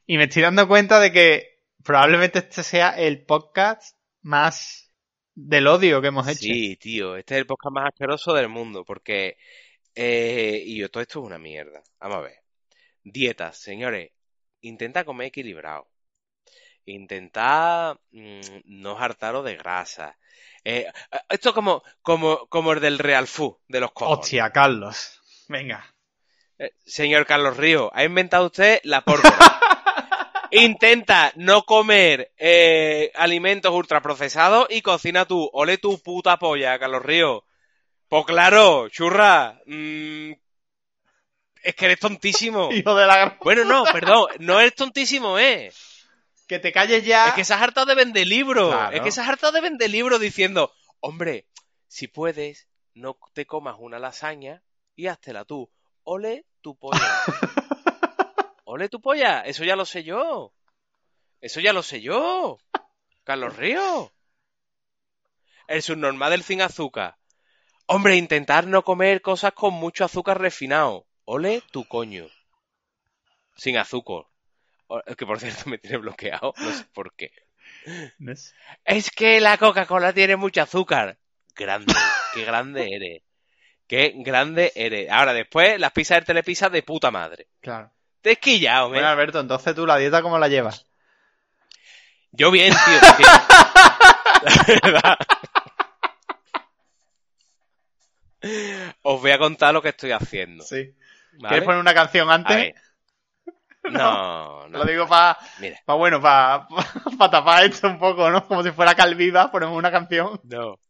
Y 0.05 0.18
me 0.18 0.24
estoy 0.24 0.42
dando 0.42 0.68
cuenta 0.68 1.01
de 1.01 1.11
que 1.11 1.62
probablemente 1.82 2.40
este 2.40 2.62
sea 2.62 2.90
el 2.90 3.24
podcast 3.24 3.97
más 4.20 4.86
del 5.37 5.66
odio 5.68 6.01
que 6.01 6.09
hemos 6.09 6.26
hecho. 6.26 6.41
Sí, 6.41 6.76
tío, 6.76 7.16
este 7.16 7.34
es 7.34 7.41
el 7.41 7.47
podcast 7.47 7.72
más 7.72 7.89
asqueroso 7.89 8.32
del 8.34 8.49
mundo, 8.49 8.84
porque... 8.84 9.37
eh, 9.95 10.62
y 10.64 10.78
yo, 10.78 10.91
todo 10.91 11.03
esto 11.03 11.20
es 11.20 11.26
una 11.26 11.39
mierda. 11.39 11.82
Vamos 12.01 12.16
a 12.18 12.20
ver. 12.22 12.43
Dietas, 13.05 13.59
señores. 13.59 14.11
Intenta 14.62 15.05
comer 15.05 15.28
equilibrado. 15.28 15.89
Intenta 16.87 17.99
mm, 18.11 18.41
no 18.64 18.99
hartaros 18.99 19.45
de 19.45 19.57
grasa. 19.57 20.18
Eh, 20.64 20.87
esto 21.28 21.55
como, 21.55 21.82
como, 22.03 22.47
como 22.49 22.72
el 22.72 22.80
del 22.80 22.99
Real 22.99 23.26
Food, 23.26 23.59
de 23.68 23.80
los 23.80 23.93
cojones. 23.93 24.24
Hostia, 24.24 24.51
Carlos. 24.51 25.20
Venga. 25.49 25.95
Eh, 26.59 26.72
señor 26.84 27.26
Carlos 27.26 27.57
Río, 27.57 27.91
ha 27.95 28.03
inventado 28.05 28.47
usted 28.47 28.80
la 28.84 29.01
pólvora. 29.05 29.61
Intenta 30.51 31.32
no 31.36 31.62
comer 31.62 32.32
eh, 32.36 33.11
alimentos 33.14 33.72
ultraprocesados 33.72 34.66
y 34.70 34.82
cocina 34.82 35.24
tú. 35.24 35.49
Ole 35.53 35.78
tu 35.78 35.99
puta 36.03 36.38
polla, 36.38 36.78
Carlos 36.78 37.03
Río. 37.03 37.44
Pues 38.09 38.24
claro, 38.24 38.88
churra. 38.88 39.61
mm, 39.66 40.32
es 41.62 41.74
que 41.74 41.84
eres 41.86 41.99
tontísimo. 41.99 42.68
Hijo 42.72 42.94
de 42.94 43.07
la. 43.07 43.36
Bueno, 43.42 43.64
no, 43.64 43.84
perdón. 43.84 44.26
No 44.38 44.61
eres 44.61 44.74
tontísimo, 44.74 45.38
eh. 45.38 45.72
Que 46.47 46.61
te 46.61 46.70
calles 46.72 47.05
ya. 47.05 47.28
Es 47.28 47.34
que 47.34 47.44
se 47.44 47.55
has 47.55 47.62
hartado 47.62 47.86
de 47.86 47.97
vender 47.97 48.26
libros. 48.26 48.72
Claro. 48.72 48.97
Es 48.97 49.03
que 49.03 49.11
se 49.11 49.20
has 49.20 49.28
hartado 49.28 49.53
de 49.53 49.61
vender 49.61 49.90
libros 49.90 50.20
diciendo, 50.20 50.72
hombre, 51.01 51.49
si 51.88 52.07
puedes, 52.07 52.68
no 52.94 53.18
te 53.32 53.47
comas 53.47 53.76
una 53.80 53.99
lasaña 53.99 54.62
y 54.94 55.09
háztela 55.09 55.44
tú. 55.44 55.68
Ole 56.05 56.47
tu 56.61 56.76
polla. 56.76 57.01
Ole 58.68 58.88
tu 58.88 59.00
polla. 59.00 59.42
Eso 59.42 59.64
ya 59.64 59.76
lo 59.76 59.84
sé 59.84 60.02
yo. 60.02 60.52
Eso 61.40 61.60
ya 61.60 61.72
lo 61.72 61.82
sé 61.82 62.00
yo. 62.00 62.58
Carlos 63.22 63.56
Río. 63.56 64.12
El 65.68 65.82
subnormal 65.82 66.30
del 66.30 66.42
sin 66.42 66.60
azúcar. 66.60 67.16
Hombre, 67.86 68.16
intentar 68.16 68.66
no 68.66 68.82
comer 68.82 69.22
cosas 69.22 69.52
con 69.52 69.72
mucho 69.74 70.04
azúcar 70.04 70.40
refinado. 70.40 71.06
Ole 71.24 71.62
tu 71.70 71.86
coño. 71.86 72.26
Sin 73.56 73.78
azúcar. 73.78 74.24
Que 75.16 75.26
por 75.26 75.38
cierto 75.38 75.62
me 75.70 75.78
tiene 75.78 75.98
bloqueado. 75.98 76.52
No 76.56 76.72
sé 76.72 76.84
por 76.92 77.14
qué. 77.14 77.30
Es 78.84 79.10
que 79.12 79.40
la 79.40 79.58
Coca-Cola 79.58 80.12
tiene 80.12 80.34
mucho 80.34 80.62
azúcar. 80.62 81.18
Grande, 81.54 81.94
qué 82.34 82.44
grande 82.44 82.88
eres. 82.90 83.22
Qué 83.86 84.12
grande 84.16 84.72
eres. 84.74 85.08
Ahora, 85.08 85.32
después, 85.32 85.78
las 85.78 85.92
pizzas 85.92 86.18
del 86.18 86.24
Telepizza 86.24 86.68
de 86.68 86.82
puta 86.82 87.12
madre. 87.12 87.46
Claro. 87.60 87.92
Te 88.26 88.32
he 88.32 88.36
quillado, 88.40 88.88
Bueno. 88.88 89.06
Alberto, 89.06 89.38
entonces 89.38 89.72
tú 89.72 89.86
la 89.86 89.98
dieta, 89.98 90.20
¿cómo 90.20 90.36
la 90.36 90.48
llevas? 90.48 90.84
Yo 92.32 92.50
bien, 92.50 92.72
tío. 92.72 93.00
bien. 93.18 93.30
La 94.42 94.64
verdad. 94.66 95.18
Os 99.02 99.20
voy 99.20 99.30
a 99.30 99.38
contar 99.38 99.72
lo 99.74 99.80
que 99.80 99.90
estoy 99.90 100.10
haciendo. 100.10 100.64
Sí. 100.64 100.92
¿vale? 101.34 101.48
¿Quieres 101.50 101.64
poner 101.66 101.80
una 101.80 101.94
canción 101.94 102.28
antes? 102.28 102.74
No, 103.84 104.66
no. 104.66 104.78
Lo 104.78 104.84
digo 104.84 105.06
para, 105.06 105.38
Mira, 105.60 105.78
bueno, 105.86 106.20
para 106.20 106.66
tapar 107.30 107.62
esto 107.62 107.86
un 107.86 108.00
poco, 108.00 108.28
¿no? 108.28 108.44
Como 108.48 108.64
si 108.64 108.72
fuera 108.72 108.96
Calviva, 108.96 109.52
ponemos 109.52 109.78
una 109.78 109.92
canción. 109.92 110.40
no. 110.42 110.80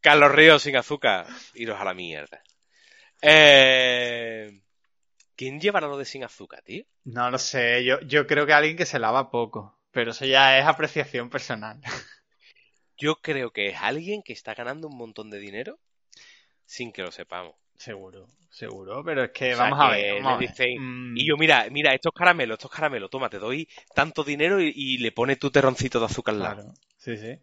Carlos 0.00 0.32
Ríos 0.32 0.62
sin 0.62 0.74
azúcar. 0.78 1.26
Iros 1.52 1.78
a 1.78 1.84
la 1.84 1.92
mierda. 1.92 2.40
Eh... 3.20 4.62
¿Quién 5.36 5.60
llevará 5.60 5.86
lo 5.88 5.98
de 5.98 6.04
sin 6.04 6.24
azúcar, 6.24 6.62
tío? 6.62 6.84
No 7.06 7.30
lo 7.30 7.38
sé, 7.38 7.84
yo, 7.86 8.00
yo 8.02 8.26
creo 8.26 8.44
que 8.44 8.52
alguien 8.52 8.76
que 8.76 8.84
se 8.84 8.98
lava 8.98 9.30
poco. 9.30 9.78
Pero 9.90 10.10
eso 10.10 10.26
ya 10.26 10.58
es 10.58 10.66
apreciación 10.66 11.30
personal. 11.30 11.80
Yo 12.98 13.16
creo 13.22 13.52
que 13.52 13.68
es 13.68 13.76
alguien 13.80 14.22
que 14.22 14.34
está 14.34 14.52
ganando 14.54 14.88
un 14.88 14.98
montón 14.98 15.30
de 15.30 15.38
dinero 15.38 15.78
sin 16.66 16.92
que 16.92 17.02
lo 17.02 17.12
sepamos. 17.12 17.56
Seguro, 17.78 18.26
seguro, 18.50 19.02
pero 19.04 19.24
es 19.24 19.30
que 19.30 19.52
O 19.52 19.56
sea, 19.56 19.70
vamos 19.70 19.78
a 19.80 19.88
ver. 19.90 20.22
vamos 20.22 20.40
le 20.40 20.78
Mm, 20.78 21.16
Y 21.18 21.26
yo, 21.28 21.36
mira, 21.36 21.68
mira, 21.70 21.94
estos 21.94 22.12
caramelos, 22.12 22.56
estos 22.58 22.70
caramelos, 22.70 23.10
toma, 23.10 23.30
te 23.30 23.38
doy 23.38 23.68
tanto 23.94 24.24
dinero 24.24 24.60
y, 24.60 24.72
y 24.74 24.98
le 24.98 25.12
pones 25.12 25.38
tu 25.38 25.50
terroncito 25.50 25.98
de 26.00 26.06
azúcar 26.06 26.34
al 26.34 26.42
lado. 26.42 26.56
Claro, 26.56 26.74
sí, 26.96 27.16
sí. 27.16 27.38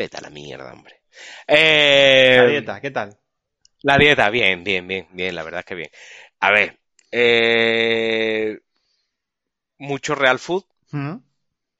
Vete 0.00 0.16
a 0.18 0.20
la 0.20 0.30
mierda, 0.30 0.72
hombre. 0.72 1.02
Eh, 1.48 2.28
Eh, 2.28 2.46
dieta? 2.46 2.80
¿Qué 2.80 2.90
tal? 2.90 3.18
La 3.82 3.96
dieta, 3.96 4.28
bien, 4.28 4.64
bien, 4.64 4.86
bien, 4.86 5.06
bien, 5.12 5.34
la 5.34 5.42
verdad 5.42 5.60
es 5.60 5.66
que 5.66 5.74
bien. 5.74 5.90
A 6.40 6.50
ver, 6.50 6.78
eh, 7.12 8.58
mucho 9.78 10.14
real 10.14 10.38
food. 10.38 10.64
¿Mm? 10.92 11.16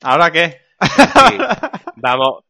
¿Ahora 0.02 0.30
qué? 0.30 0.61
Sí. 0.80 1.36
Vamos, 1.96 2.44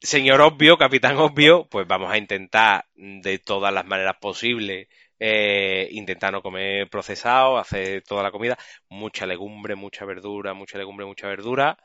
señor 0.00 0.40
obvio, 0.40 0.76
capitán 0.76 1.16
obvio, 1.16 1.66
pues 1.68 1.86
vamos 1.86 2.12
a 2.12 2.18
intentar 2.18 2.84
de 2.94 3.38
todas 3.38 3.72
las 3.72 3.86
maneras 3.86 4.16
posibles 4.20 4.86
eh, 5.18 5.88
intentar 5.92 6.32
no 6.32 6.42
comer 6.42 6.88
procesado, 6.90 7.58
hacer 7.58 8.02
toda 8.02 8.22
la 8.22 8.30
comida, 8.30 8.58
mucha 8.88 9.26
legumbre, 9.26 9.74
mucha 9.74 10.04
verdura, 10.04 10.54
mucha 10.54 10.78
legumbre, 10.78 11.06
mucha 11.06 11.28
verdura. 11.28 11.78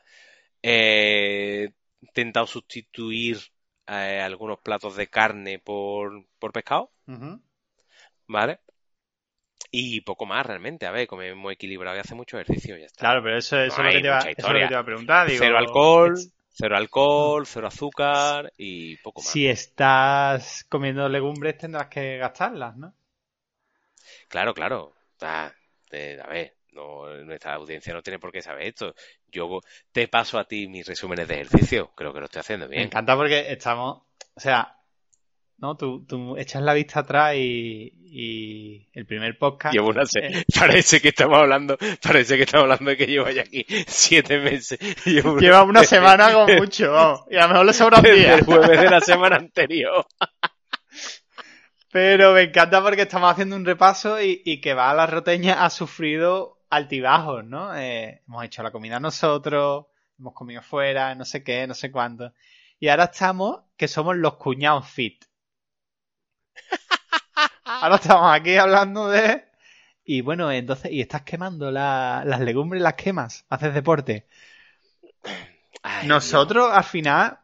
Eh, 0.62 1.70
intentado 2.00 2.46
sustituir 2.46 3.38
eh, 3.86 4.20
algunos 4.22 4.58
platos 4.60 4.96
de 4.96 5.08
carne 5.08 5.58
por, 5.58 6.26
por 6.38 6.52
pescado. 6.52 6.90
¿vale? 8.26 8.60
Y 9.72 10.02
poco 10.02 10.24
más 10.26 10.46
realmente, 10.46 10.86
a 10.86 10.92
ver, 10.92 11.08
comer 11.08 11.34
muy 11.34 11.54
equilibrado 11.54 11.96
y 11.96 12.00
hacer 12.00 12.16
mucho 12.16 12.38
ejercicio, 12.38 12.76
ya 12.78 12.86
está. 12.86 13.04
Claro, 13.04 13.22
pero 13.22 13.36
eso, 13.38 13.58
eso 13.58 13.80
No 13.80 13.82
es 13.82 13.86
lo 13.86 13.92
que 13.92 14.00
te 14.00 14.08
eso 14.38 14.48
es 14.48 14.52
lo 14.52 14.58
que 14.60 14.66
historia. 14.66 14.68
te 14.68 14.72
iba 14.74 14.80
a 14.80 14.84
preguntar. 14.84 15.28
digo, 15.28 15.46
Cero 15.46 15.58
alcohol, 15.58 16.32
cero 16.50 16.76
alcohol, 16.76 17.46
cero 17.46 17.66
azúcar 17.68 18.52
y 18.56 18.96
poco 18.98 19.22
más. 19.22 19.38
Si 19.38 19.46
estás 19.48 20.64
comiendo 20.68 21.08
legumbres 21.08 21.56
tendrás 21.56 21.86
que 21.88 22.18
gastarlas, 22.18 22.76
¿no? 22.76 22.94
Claro, 24.28 24.54
claro. 24.54 24.94
Ah, 25.20 25.52
eh, 25.90 26.18
a 26.22 26.26
ver, 26.28 26.56
no, 26.72 27.06
nuestra 27.24 27.54
audiencia 27.54 27.92
no 27.94 28.02
tiene 28.02 28.18
por 28.18 28.32
qué 28.32 28.42
saber 28.42 28.66
esto. 28.68 28.94
Yo 29.28 29.60
te 29.92 30.08
paso 30.08 30.38
a 30.38 30.44
ti 30.46 30.66
mis 30.68 30.86
resúmenes 30.86 31.28
de 31.28 31.34
ejercicio. 31.34 31.92
Creo 31.94 32.12
que 32.12 32.20
lo 32.20 32.26
estoy 32.26 32.40
haciendo 32.40 32.68
Me 32.74 32.82
bien. 32.82 32.84
encanta 32.84 33.16
porque 33.16 33.52
estamos, 33.52 34.02
o 34.34 34.40
sea, 34.40 34.78
¿no? 35.62 35.76
Tú, 35.76 36.04
tú 36.04 36.36
echas 36.36 36.60
la 36.60 36.74
vista 36.74 37.00
atrás 37.00 37.36
y, 37.36 37.94
y 38.04 38.88
el 38.92 39.06
primer 39.06 39.38
podcast... 39.38 39.72
Llevo 39.72 39.90
una 39.90 40.02
eh, 40.02 40.44
Parece 40.58 41.00
que 41.00 41.10
estamos 41.10 41.38
hablando, 41.38 41.78
parece 42.02 42.36
que 42.36 42.42
estamos 42.42 42.64
hablando 42.64 42.90
de 42.90 42.96
que 42.96 43.06
llevo 43.06 43.30
ya 43.30 43.42
aquí 43.42 43.64
siete 43.86 44.40
meses. 44.40 44.78
Llevo 45.06 45.38
Lleva 45.38 45.62
una 45.62 45.84
semana 45.84 46.32
con 46.32 46.52
mucho, 46.56 46.90
vamos, 46.90 47.20
y 47.30 47.36
a 47.36 47.42
lo 47.42 47.48
mejor 47.48 47.66
le 47.66 47.72
sobra 47.72 47.98
un 47.98 48.04
día. 48.04 48.34
el 48.34 48.44
jueves 48.44 48.80
de 48.80 48.90
la 48.90 49.00
semana 49.00 49.36
anterior. 49.36 50.04
Pero 51.92 52.32
me 52.32 52.42
encanta 52.42 52.82
porque 52.82 53.02
estamos 53.02 53.30
haciendo 53.30 53.54
un 53.54 53.64
repaso 53.64 54.20
y, 54.20 54.42
y 54.44 54.60
que 54.60 54.74
va 54.74 54.90
a 54.90 54.94
la 54.94 55.06
roteña 55.06 55.64
ha 55.64 55.70
sufrido 55.70 56.58
altibajos, 56.70 57.44
¿no? 57.44 57.76
Eh, 57.76 58.22
hemos 58.26 58.44
hecho 58.44 58.64
la 58.64 58.72
comida 58.72 58.98
nosotros, 58.98 59.86
hemos 60.18 60.34
comido 60.34 60.60
fuera, 60.60 61.14
no 61.14 61.24
sé 61.24 61.44
qué, 61.44 61.68
no 61.68 61.74
sé 61.74 61.92
cuánto. 61.92 62.32
Y 62.80 62.88
ahora 62.88 63.04
estamos 63.04 63.60
que 63.76 63.86
somos 63.86 64.16
los 64.16 64.34
cuñados 64.38 64.88
fit. 64.88 65.24
Ahora 67.64 67.96
estamos 67.96 68.32
aquí 68.34 68.56
hablando 68.56 69.08
de... 69.08 69.44
Y 70.04 70.20
bueno, 70.20 70.50
entonces, 70.50 70.90
y 70.92 71.00
estás 71.00 71.22
quemando 71.22 71.70
la- 71.70 72.24
las 72.26 72.40
legumbres, 72.40 72.82
las 72.82 72.94
quemas, 72.94 73.44
haces 73.48 73.72
deporte. 73.72 74.26
Ay, 75.82 76.06
Nosotros, 76.08 76.70
al 76.72 76.84
final, 76.84 77.38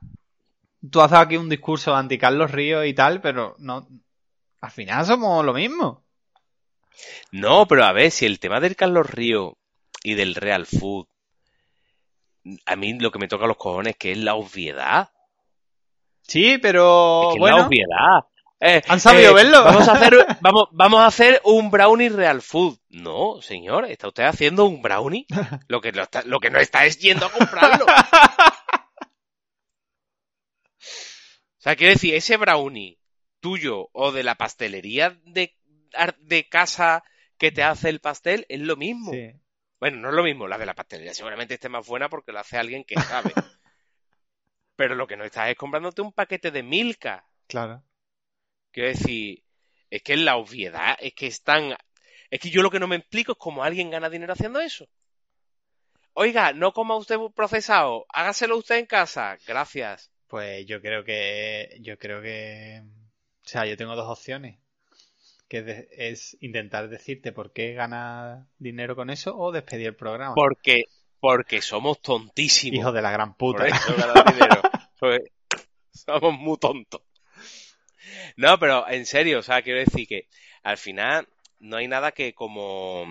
tú 0.91 1.01
has 1.01 1.11
dado 1.11 1.25
aquí 1.25 1.37
un 1.37 1.49
discurso 1.49 1.95
anti 1.95 2.19
Carlos 2.19 2.51
Ríos 2.51 2.87
y 2.87 2.95
tal, 2.95 3.21
pero 3.21 3.57
no, 3.59 3.89
al 4.61 4.71
final 4.71 5.07
somos 5.07 5.45
lo 5.45 5.53
mismo. 5.55 6.05
No, 7.33 7.67
pero 7.67 7.85
a 7.85 7.93
ver, 7.93 8.11
si 8.11 8.27
el 8.27 8.39
tema 8.41 8.61
del 8.61 8.77
Carlos 8.77 9.09
Río 9.11 9.57
y 10.03 10.15
del 10.15 10.35
Real 10.35 10.67
Food, 10.67 11.07
a 12.67 12.77
mí 12.77 12.99
lo 12.99 13.11
que 13.11 13.19
me 13.19 13.29
toca 13.29 13.47
los 13.47 13.57
cojones 13.57 13.97
que 13.97 14.13
es 14.13 14.19
la 14.19 14.35
obviedad. 14.35 15.11
Sí, 16.23 16.59
pero 16.59 17.23
Es 17.23 17.35
que 17.35 17.39
es 17.39 17.45
la 17.45 17.67
obviedad. 17.67 18.21
Eh, 18.61 18.83
Han 18.89 18.99
sabido 18.99 19.35
verlo. 19.35 19.63
Vamos 19.65 19.87
a 19.89 19.93
hacer, 19.93 20.15
vamos, 20.41 20.69
vamos 20.73 21.01
a 21.01 21.07
hacer 21.07 21.41
un 21.45 21.71
brownie 21.71 22.09
real 22.09 22.43
food. 22.43 22.79
No, 22.89 23.41
señor, 23.41 23.85
está 23.87 24.09
usted 24.09 24.25
haciendo 24.25 24.65
un 24.65 24.83
brownie. 24.83 25.27
Lo 25.69 25.81
que, 25.81 25.93
lo, 25.93 26.03
está- 26.03 26.23
lo 26.25 26.41
que 26.41 26.51
no 26.51 26.59
está 26.59 26.85
es 26.85 26.99
yendo 26.99 27.27
a 27.27 27.31
comprarlo. 27.33 27.87
O 30.81 31.61
sea, 31.61 31.77
quiero 31.77 31.93
decir, 31.93 32.15
ese 32.15 32.37
brownie 32.37 32.99
tuyo 33.41 33.89
o 33.93 34.13
de 34.13 34.23
la 34.23 34.37
pastelería 34.37 35.19
de, 35.25 35.57
de 36.21 36.49
casa 36.49 37.03
que 37.37 37.51
te 37.51 37.63
hace 37.65 37.89
el 37.89 38.01
pastel 38.01 38.47
es 38.49 38.61
lo 38.61 38.77
mismo. 38.77 39.13
sí. 39.13 39.33
Bueno, 39.81 39.99
no 39.99 40.09
es 40.09 40.15
lo 40.15 40.25
mismo, 40.25 40.49
la 40.49 40.59
de 40.59 40.67
la 40.67 40.75
pastelería 40.75 41.15
seguramente 41.15 41.55
esté 41.55 41.69
más 41.69 41.87
buena 41.87 42.09
porque 42.09 42.33
lo 42.33 42.41
hace 42.41 42.59
alguien 42.59 42.83
que 42.85 42.97
sabe. 43.01 43.33
Pero 44.75 44.97
lo 44.97 45.07
que 45.07 45.17
no 45.17 45.25
estás 45.25 45.51
es 45.51 45.57
comprándote 45.57 46.03
un 46.03 46.13
paquete 46.13 46.51
de 46.51 46.63
Milka. 46.65 47.25
claro. 47.47 47.83
Quiero 48.79 48.97
decir, 48.97 49.43
es 49.91 50.03
que 50.03 50.13
es 50.13 50.21
la 50.21 50.37
obviedad, 50.37 50.97
es 51.01 51.13
que 51.13 51.27
están... 51.27 51.77
Es 52.31 52.39
que 52.39 52.49
yo 52.49 52.63
lo 52.63 52.71
que 52.71 52.79
no 52.79 52.87
me 52.87 52.95
explico 52.95 53.33
es 53.33 53.39
cómo 53.39 53.65
alguien 53.65 53.91
gana 53.91 54.09
dinero 54.09 54.35
haciendo 54.35 54.61
eso. 54.61 54.89
Oiga, 56.13 56.53
no 56.53 56.73
coma 56.73 56.95
usted 56.95 57.17
procesado, 57.35 58.07
hágaselo 58.09 58.57
usted 58.57 58.77
en 58.77 58.87
casa. 58.87 59.37
Gracias. 59.49 60.13
Pues 60.29 60.65
yo 60.67 60.81
creo 60.81 61.03
que, 61.03 61.77
yo 61.81 61.99
creo 61.99 62.23
que, 62.23 62.85
o 63.45 63.49
sea, 63.49 63.67
yo 63.67 63.77
tengo 63.77 63.97
dos 63.97 64.17
opciones. 64.17 64.61
Que 65.49 65.89
es 65.91 66.37
intentar 66.41 66.89
decirte 66.89 67.33
por 67.33 67.53
qué 67.53 67.73
gana 67.73 68.49
dinero 68.59 68.95
con 68.95 69.11
eso 69.11 69.37
o 69.37 69.51
despedir 69.51 69.89
el 69.89 69.97
programa. 69.97 70.37
Porque, 70.37 70.85
porque 71.19 71.63
somos 71.63 72.01
tontísimos. 72.01 72.79
Hijo 72.79 72.93
de 72.93 73.03
la 73.03 73.11
gran 73.11 73.35
Por 73.35 73.57
puta. 73.57 73.67
eso 73.67 73.93
dinero. 73.93 74.63
Pues, 75.01 75.21
somos 75.93 76.39
muy 76.39 76.59
tontos. 76.59 77.03
No, 78.37 78.59
pero 78.59 78.89
en 78.89 79.07
serio, 79.07 79.39
o 79.39 79.43
sea, 79.43 79.63
quiero 79.63 79.81
decir 79.81 80.07
que 80.07 80.29
al 80.63 80.77
final 80.77 81.29
no 81.59 81.77
hay 81.77 81.89
nada 81.89 82.13
que 82.13 82.35
como, 82.35 83.07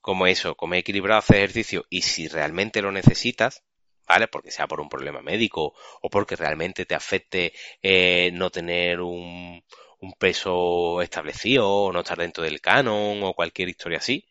como 0.00 0.26
eso, 0.26 0.54
comer 0.54 0.80
equilibrado, 0.80 1.18
hacer 1.18 1.36
ejercicio, 1.36 1.86
y 1.90 2.02
si 2.02 2.28
realmente 2.28 2.82
lo 2.82 2.92
necesitas, 2.92 3.64
¿vale? 4.06 4.28
Porque 4.28 4.50
sea 4.50 4.66
por 4.66 4.80
un 4.80 4.88
problema 4.88 5.22
médico 5.22 5.74
o 6.00 6.10
porque 6.10 6.36
realmente 6.36 6.86
te 6.86 6.94
afecte 6.94 7.52
eh, 7.82 8.30
no 8.32 8.50
tener 8.50 9.00
un, 9.00 9.62
un 10.00 10.12
peso 10.14 11.02
establecido 11.02 11.68
o 11.68 11.92
no 11.92 12.00
estar 12.00 12.18
dentro 12.18 12.44
del 12.44 12.60
canon 12.60 13.22
o 13.22 13.34
cualquier 13.34 13.68
historia 13.68 13.98
así, 13.98 14.26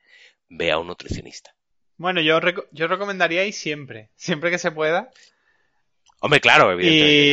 ve 0.49 0.72
a 0.72 0.80
un 0.80 0.88
nutricionista. 0.88 1.53
Bueno, 1.97 2.22
yo, 2.22 2.39
yo 2.72 2.88
recomendaría 2.88 3.45
ir 3.45 3.53
siempre, 3.53 4.12
siempre 4.16 4.51
que 4.51 4.60
se 4.60 4.72
pueda. 4.72 5.10
Hombre, 6.20 6.39
claro, 6.41 6.72
evidentemente. 6.72 7.26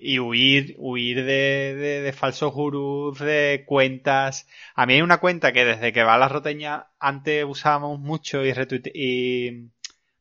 y 0.02 0.18
huir, 0.18 0.74
huir 0.78 1.16
de, 1.24 1.74
de- 1.76 2.00
de 2.02 2.12
falsos 2.12 2.52
gurús, 2.52 3.18
de 3.18 3.64
cuentas. 3.66 4.48
A 4.74 4.86
mí 4.86 4.94
hay 4.94 5.02
una 5.02 5.18
cuenta 5.20 5.52
que 5.52 5.64
desde 5.64 5.92
que 5.92 6.02
va 6.02 6.14
a 6.14 6.18
la 6.18 6.28
roteña 6.28 6.88
antes 6.98 7.44
usábamos 7.44 8.00
mucho 8.00 8.44
y, 8.44 8.52
retuite- 8.52 8.90
y 8.94 9.70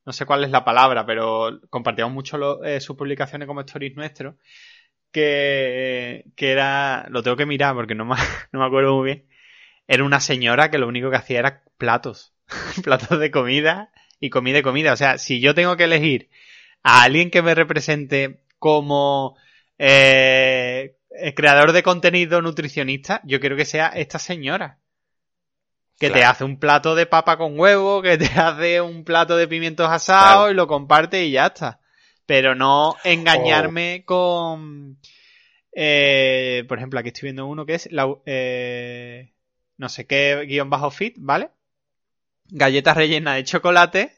no 0.05 0.13
sé 0.13 0.25
cuál 0.25 0.43
es 0.43 0.51
la 0.51 0.65
palabra, 0.65 1.05
pero 1.05 1.59
compartíamos 1.69 2.13
mucho 2.13 2.37
lo- 2.37 2.63
eh, 2.65 2.79
sus 2.81 2.95
publicaciones 2.97 3.47
como 3.47 3.61
stories 3.61 3.95
nuestros. 3.95 4.35
Que, 5.11 6.25
que 6.35 6.51
era, 6.51 7.07
lo 7.09 7.23
tengo 7.23 7.37
que 7.37 7.45
mirar 7.45 7.73
porque 7.75 7.95
no 7.95 8.05
me, 8.05 8.15
no 8.51 8.59
me 8.59 8.65
acuerdo 8.65 8.95
muy 8.97 9.05
bien. 9.05 9.25
Era 9.87 10.03
una 10.03 10.19
señora 10.21 10.71
que 10.71 10.77
lo 10.79 10.87
único 10.87 11.09
que 11.11 11.17
hacía 11.17 11.39
era 11.39 11.63
platos. 11.77 12.33
platos 12.83 13.19
de 13.19 13.31
comida 13.31 13.91
y 14.19 14.29
comida 14.31 14.59
y 14.59 14.63
comida. 14.63 14.93
O 14.93 14.97
sea, 14.97 15.17
si 15.19 15.41
yo 15.41 15.55
tengo 15.55 15.77
que 15.77 15.85
elegir 15.85 16.29
a 16.83 17.03
alguien 17.03 17.29
que 17.31 17.41
me 17.41 17.55
represente 17.55 18.41
como 18.59 19.37
eh, 19.77 20.95
eh, 21.11 21.33
creador 21.35 21.71
de 21.71 21.83
contenido 21.83 22.41
nutricionista, 22.41 23.21
yo 23.25 23.39
quiero 23.39 23.55
que 23.55 23.65
sea 23.65 23.87
esta 23.89 24.19
señora. 24.19 24.79
Que 25.99 26.11
te 26.11 26.23
hace 26.23 26.43
un 26.43 26.59
plato 26.59 26.93
de 26.93 27.07
papa 27.07 27.37
con 27.37 27.59
huevo, 27.59 28.01
que 28.03 28.17
te 28.17 28.25
hace 28.39 28.81
un 28.81 29.03
plato 29.03 29.35
de 29.35 29.47
pimientos 29.47 29.89
asados 29.89 30.43
Claro. 30.45 30.51
y 30.51 30.55
lo 30.55 30.67
comparte 30.67 31.25
y 31.25 31.31
ya 31.31 31.47
está. 31.47 31.79
Pero 32.25 32.53
no 32.55 32.95
engañarme 33.03 34.03
con... 34.05 34.99
eh, 35.71 36.65
por 36.67 36.77
ejemplo, 36.77 36.99
aquí 36.99 37.09
estoy 37.09 37.27
viendo 37.27 37.45
uno 37.47 37.65
que 37.65 37.75
es 37.75 37.91
la, 37.91 38.07
eh, 38.25 39.33
no 39.77 39.89
sé 39.89 40.05
qué 40.05 40.43
guion 40.47 40.69
bajo 40.69 40.91
fit, 40.91 41.15
¿vale? 41.19 41.49
Galletas 42.49 42.95
rellenas 42.97 43.35
de 43.35 43.43
chocolate, 43.45 44.11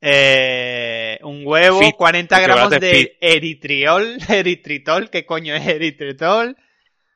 eh, 0.00 0.91
un 1.22 1.42
huevo, 1.46 1.80
Fit, 1.80 1.94
40 1.96 2.36
el 2.36 2.42
gramos 2.42 2.70
de 2.70 2.80
fit. 2.90 3.08
eritritol, 3.20 4.18
eritritol, 4.28 5.10
¿qué 5.10 5.24
coño 5.26 5.54
es 5.54 5.66
eritritol? 5.66 6.56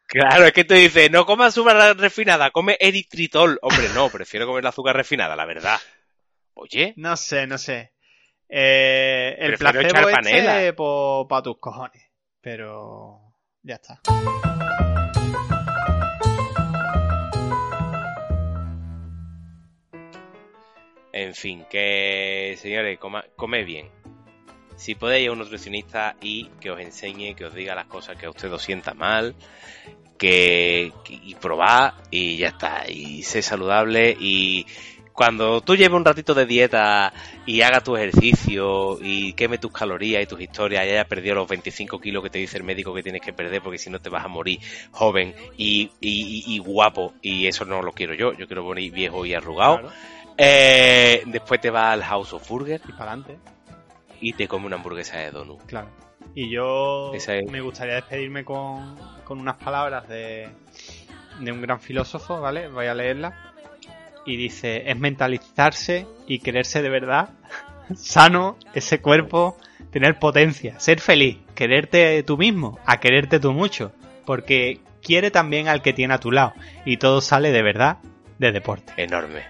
Claro, 0.08 0.44
es 0.46 0.52
que 0.52 0.64
te 0.64 0.74
dice, 0.74 1.10
no 1.10 1.26
comas 1.26 1.48
azúcar 1.48 1.96
refinada, 1.98 2.50
come 2.52 2.76
eritritol. 2.78 3.58
Hombre, 3.62 3.88
no, 3.94 4.08
prefiero 4.08 4.46
comer 4.46 4.62
la 4.62 4.70
azúcar 4.70 4.94
refinada, 4.96 5.34
la 5.34 5.44
verdad. 5.46 5.78
Oye, 6.54 6.94
No 6.96 7.16
sé, 7.16 7.46
no 7.46 7.58
sé. 7.58 7.92
Eh, 8.48 9.34
el 9.40 9.58
placebo 9.58 9.88
echar 9.88 10.10
panela. 10.10 10.60
este, 10.60 10.72
pues, 10.74 11.26
pa' 11.28 11.42
tus 11.42 11.58
cojones. 11.58 12.02
Pero 12.40 13.34
ya 13.62 13.74
está. 13.74 14.00
En 21.18 21.34
fin, 21.34 21.64
que 21.70 22.56
señores, 22.60 22.98
coma, 22.98 23.24
come 23.36 23.64
bien. 23.64 23.88
si 24.76 24.94
podéis 24.94 25.28
a 25.28 25.32
un 25.32 25.38
nutricionista 25.38 26.16
y 26.20 26.48
que 26.60 26.70
os 26.70 26.78
enseñe, 26.80 27.34
que 27.34 27.46
os 27.46 27.54
diga 27.54 27.74
las 27.74 27.86
cosas 27.86 28.16
que 28.16 28.26
a 28.26 28.30
usted 28.30 28.52
os 28.52 28.62
sienta 28.62 28.92
mal, 28.92 29.34
que, 30.18 30.92
y 31.08 31.34
probar 31.36 31.94
y 32.10 32.36
ya 32.36 32.48
está, 32.48 32.84
y 32.88 33.22
sé 33.22 33.40
saludable 33.42 34.16
y 34.18 34.66
cuando 35.12 35.62
tú 35.62 35.74
lleves 35.76 35.96
un 35.96 36.04
ratito 36.04 36.34
de 36.34 36.44
dieta 36.44 37.10
y 37.46 37.62
hagas 37.62 37.82
tu 37.84 37.96
ejercicio 37.96 38.98
y 39.00 39.32
queme 39.32 39.56
tus 39.56 39.72
calorías 39.72 40.22
y 40.22 40.26
tus 40.26 40.40
historias 40.42 40.84
y 40.84 40.90
hayas 40.90 41.06
perdido 41.06 41.36
los 41.36 41.48
25 41.48 41.98
kilos 41.98 42.22
que 42.22 42.28
te 42.28 42.38
dice 42.38 42.58
el 42.58 42.64
médico 42.64 42.92
que 42.92 43.02
tienes 43.02 43.22
que 43.22 43.32
perder 43.32 43.62
porque 43.62 43.78
si 43.78 43.88
no 43.88 43.98
te 43.98 44.10
vas 44.10 44.26
a 44.26 44.28
morir 44.28 44.60
joven 44.90 45.34
y, 45.56 45.90
y- 46.02 46.44
y- 46.46 46.54
y 46.54 46.58
guapo 46.58 47.14
y 47.22 47.46
eso 47.46 47.64
no 47.64 47.80
lo 47.80 47.92
quiero 47.92 48.12
yo, 48.12 48.34
yo 48.34 48.46
quiero 48.46 48.62
morir 48.62 48.92
viejo 48.92 49.24
y 49.24 49.32
arrugado. 49.32 49.90
Eh, 50.38 51.22
después 51.26 51.60
te 51.60 51.70
vas 51.70 51.94
al 51.94 52.02
House 52.04 52.32
of 52.34 52.46
Burger 52.48 52.80
Y 52.88 52.92
para 52.92 53.12
adelante, 53.12 53.38
y 54.20 54.32
te 54.34 54.46
come 54.48 54.66
una 54.66 54.76
hamburguesa 54.76 55.18
de 55.18 55.30
donut. 55.30 55.62
claro. 55.66 55.88
Y 56.34 56.50
yo 56.50 57.12
es- 57.14 57.28
me 57.50 57.60
gustaría 57.60 57.94
despedirme 57.94 58.44
con, 58.44 58.96
con 59.24 59.38
unas 59.40 59.56
palabras 59.56 60.06
de, 60.08 60.48
de 61.40 61.52
un 61.52 61.62
gran 61.62 61.80
filósofo, 61.80 62.40
¿vale? 62.40 62.68
Voy 62.68 62.86
a 62.86 62.94
leerla. 62.94 63.52
Y 64.26 64.36
dice, 64.36 64.90
es 64.90 64.98
mentalizarse 64.98 66.06
y 66.26 66.40
quererse 66.40 66.82
de 66.82 66.90
verdad, 66.90 67.30
sano, 67.94 68.58
ese 68.74 69.00
cuerpo, 69.00 69.56
tener 69.92 70.18
potencia, 70.18 70.78
ser 70.80 71.00
feliz, 71.00 71.38
quererte 71.54 72.22
tú 72.24 72.36
mismo, 72.36 72.78
a 72.84 72.98
quererte 73.00 73.38
tú 73.40 73.52
mucho, 73.52 73.92
porque 74.26 74.80
quiere 75.00 75.30
también 75.30 75.68
al 75.68 75.80
que 75.80 75.92
tiene 75.92 76.12
a 76.14 76.18
tu 76.18 76.32
lado. 76.32 76.52
Y 76.84 76.96
todo 76.98 77.20
sale 77.20 77.52
de 77.52 77.62
verdad 77.62 77.98
de 78.38 78.52
deporte. 78.52 78.92
Enorme. 78.96 79.44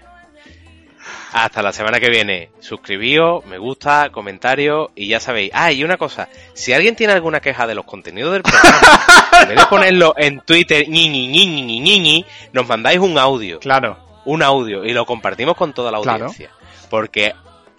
Hasta 1.39 1.61
la 1.61 1.71
semana 1.71 1.99
que 1.99 2.09
viene. 2.09 2.49
Suscribíos, 2.59 3.45
me 3.45 3.59
gusta, 3.59 4.09
comentarios 4.11 4.89
y 4.95 5.07
ya 5.07 5.19
sabéis. 5.19 5.51
Ah, 5.53 5.71
y 5.71 5.83
una 5.83 5.97
cosa. 5.97 6.29
Si 6.53 6.73
alguien 6.73 6.95
tiene 6.95 7.13
alguna 7.13 7.39
queja 7.41 7.67
de 7.67 7.75
los 7.75 7.85
contenidos 7.85 8.33
del 8.33 8.41
programa, 8.41 8.79
en 9.43 9.49
vez 9.49 9.57
de 9.59 9.65
ponerlo 9.67 10.13
en 10.17 10.39
Twitter, 10.41 10.89
ñi, 10.89 11.07
ñi, 11.09 11.27
ñi, 11.27 11.45
ñi, 11.45 11.61
ñi, 11.63 11.79
ñi, 11.79 11.99
ñi, 11.99 12.25
nos 12.53 12.67
mandáis 12.67 12.99
un 12.99 13.17
audio. 13.19 13.59
Claro, 13.59 13.97
Un 14.25 14.41
audio 14.41 14.83
y 14.83 14.93
lo 14.93 15.05
compartimos 15.05 15.55
con 15.55 15.73
toda 15.73 15.91
la 15.91 16.01
Claro. 16.01 16.25
audiencia. 16.25 16.49
Porque 16.89 17.33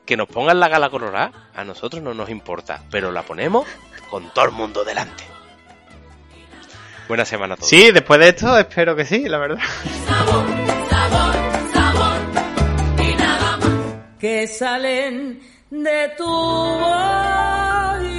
que 0.07 0.17
nos 0.17 0.29
pongan 0.29 0.61
la 0.61 0.69
gala 0.69 0.89
colorada, 0.89 1.33
a 1.55 1.65
nosotros 1.65 2.01
no 2.03 2.15
nos 2.15 2.31
importa. 2.31 2.83
Pero 2.91 3.11
la 3.11 3.23
ponemos 3.23 3.67
con 4.09 4.31
todo 4.33 4.45
el 4.45 4.53
mundo 4.53 4.85
delante. 4.85 5.25
Buena 7.09 7.25
semana 7.25 7.55
a 7.55 7.57
todos. 7.57 7.69
sí, 7.69 7.91
después 7.91 8.21
de 8.21 8.29
esto 8.29 8.57
espero 8.57 8.95
que 8.95 9.05
sí, 9.05 9.29
la 9.29 9.39
verdad. 9.39 9.59
que 14.19 14.47
salen 14.47 15.41
de 15.71 16.15
tu 16.17 16.25
voz. 16.25 18.18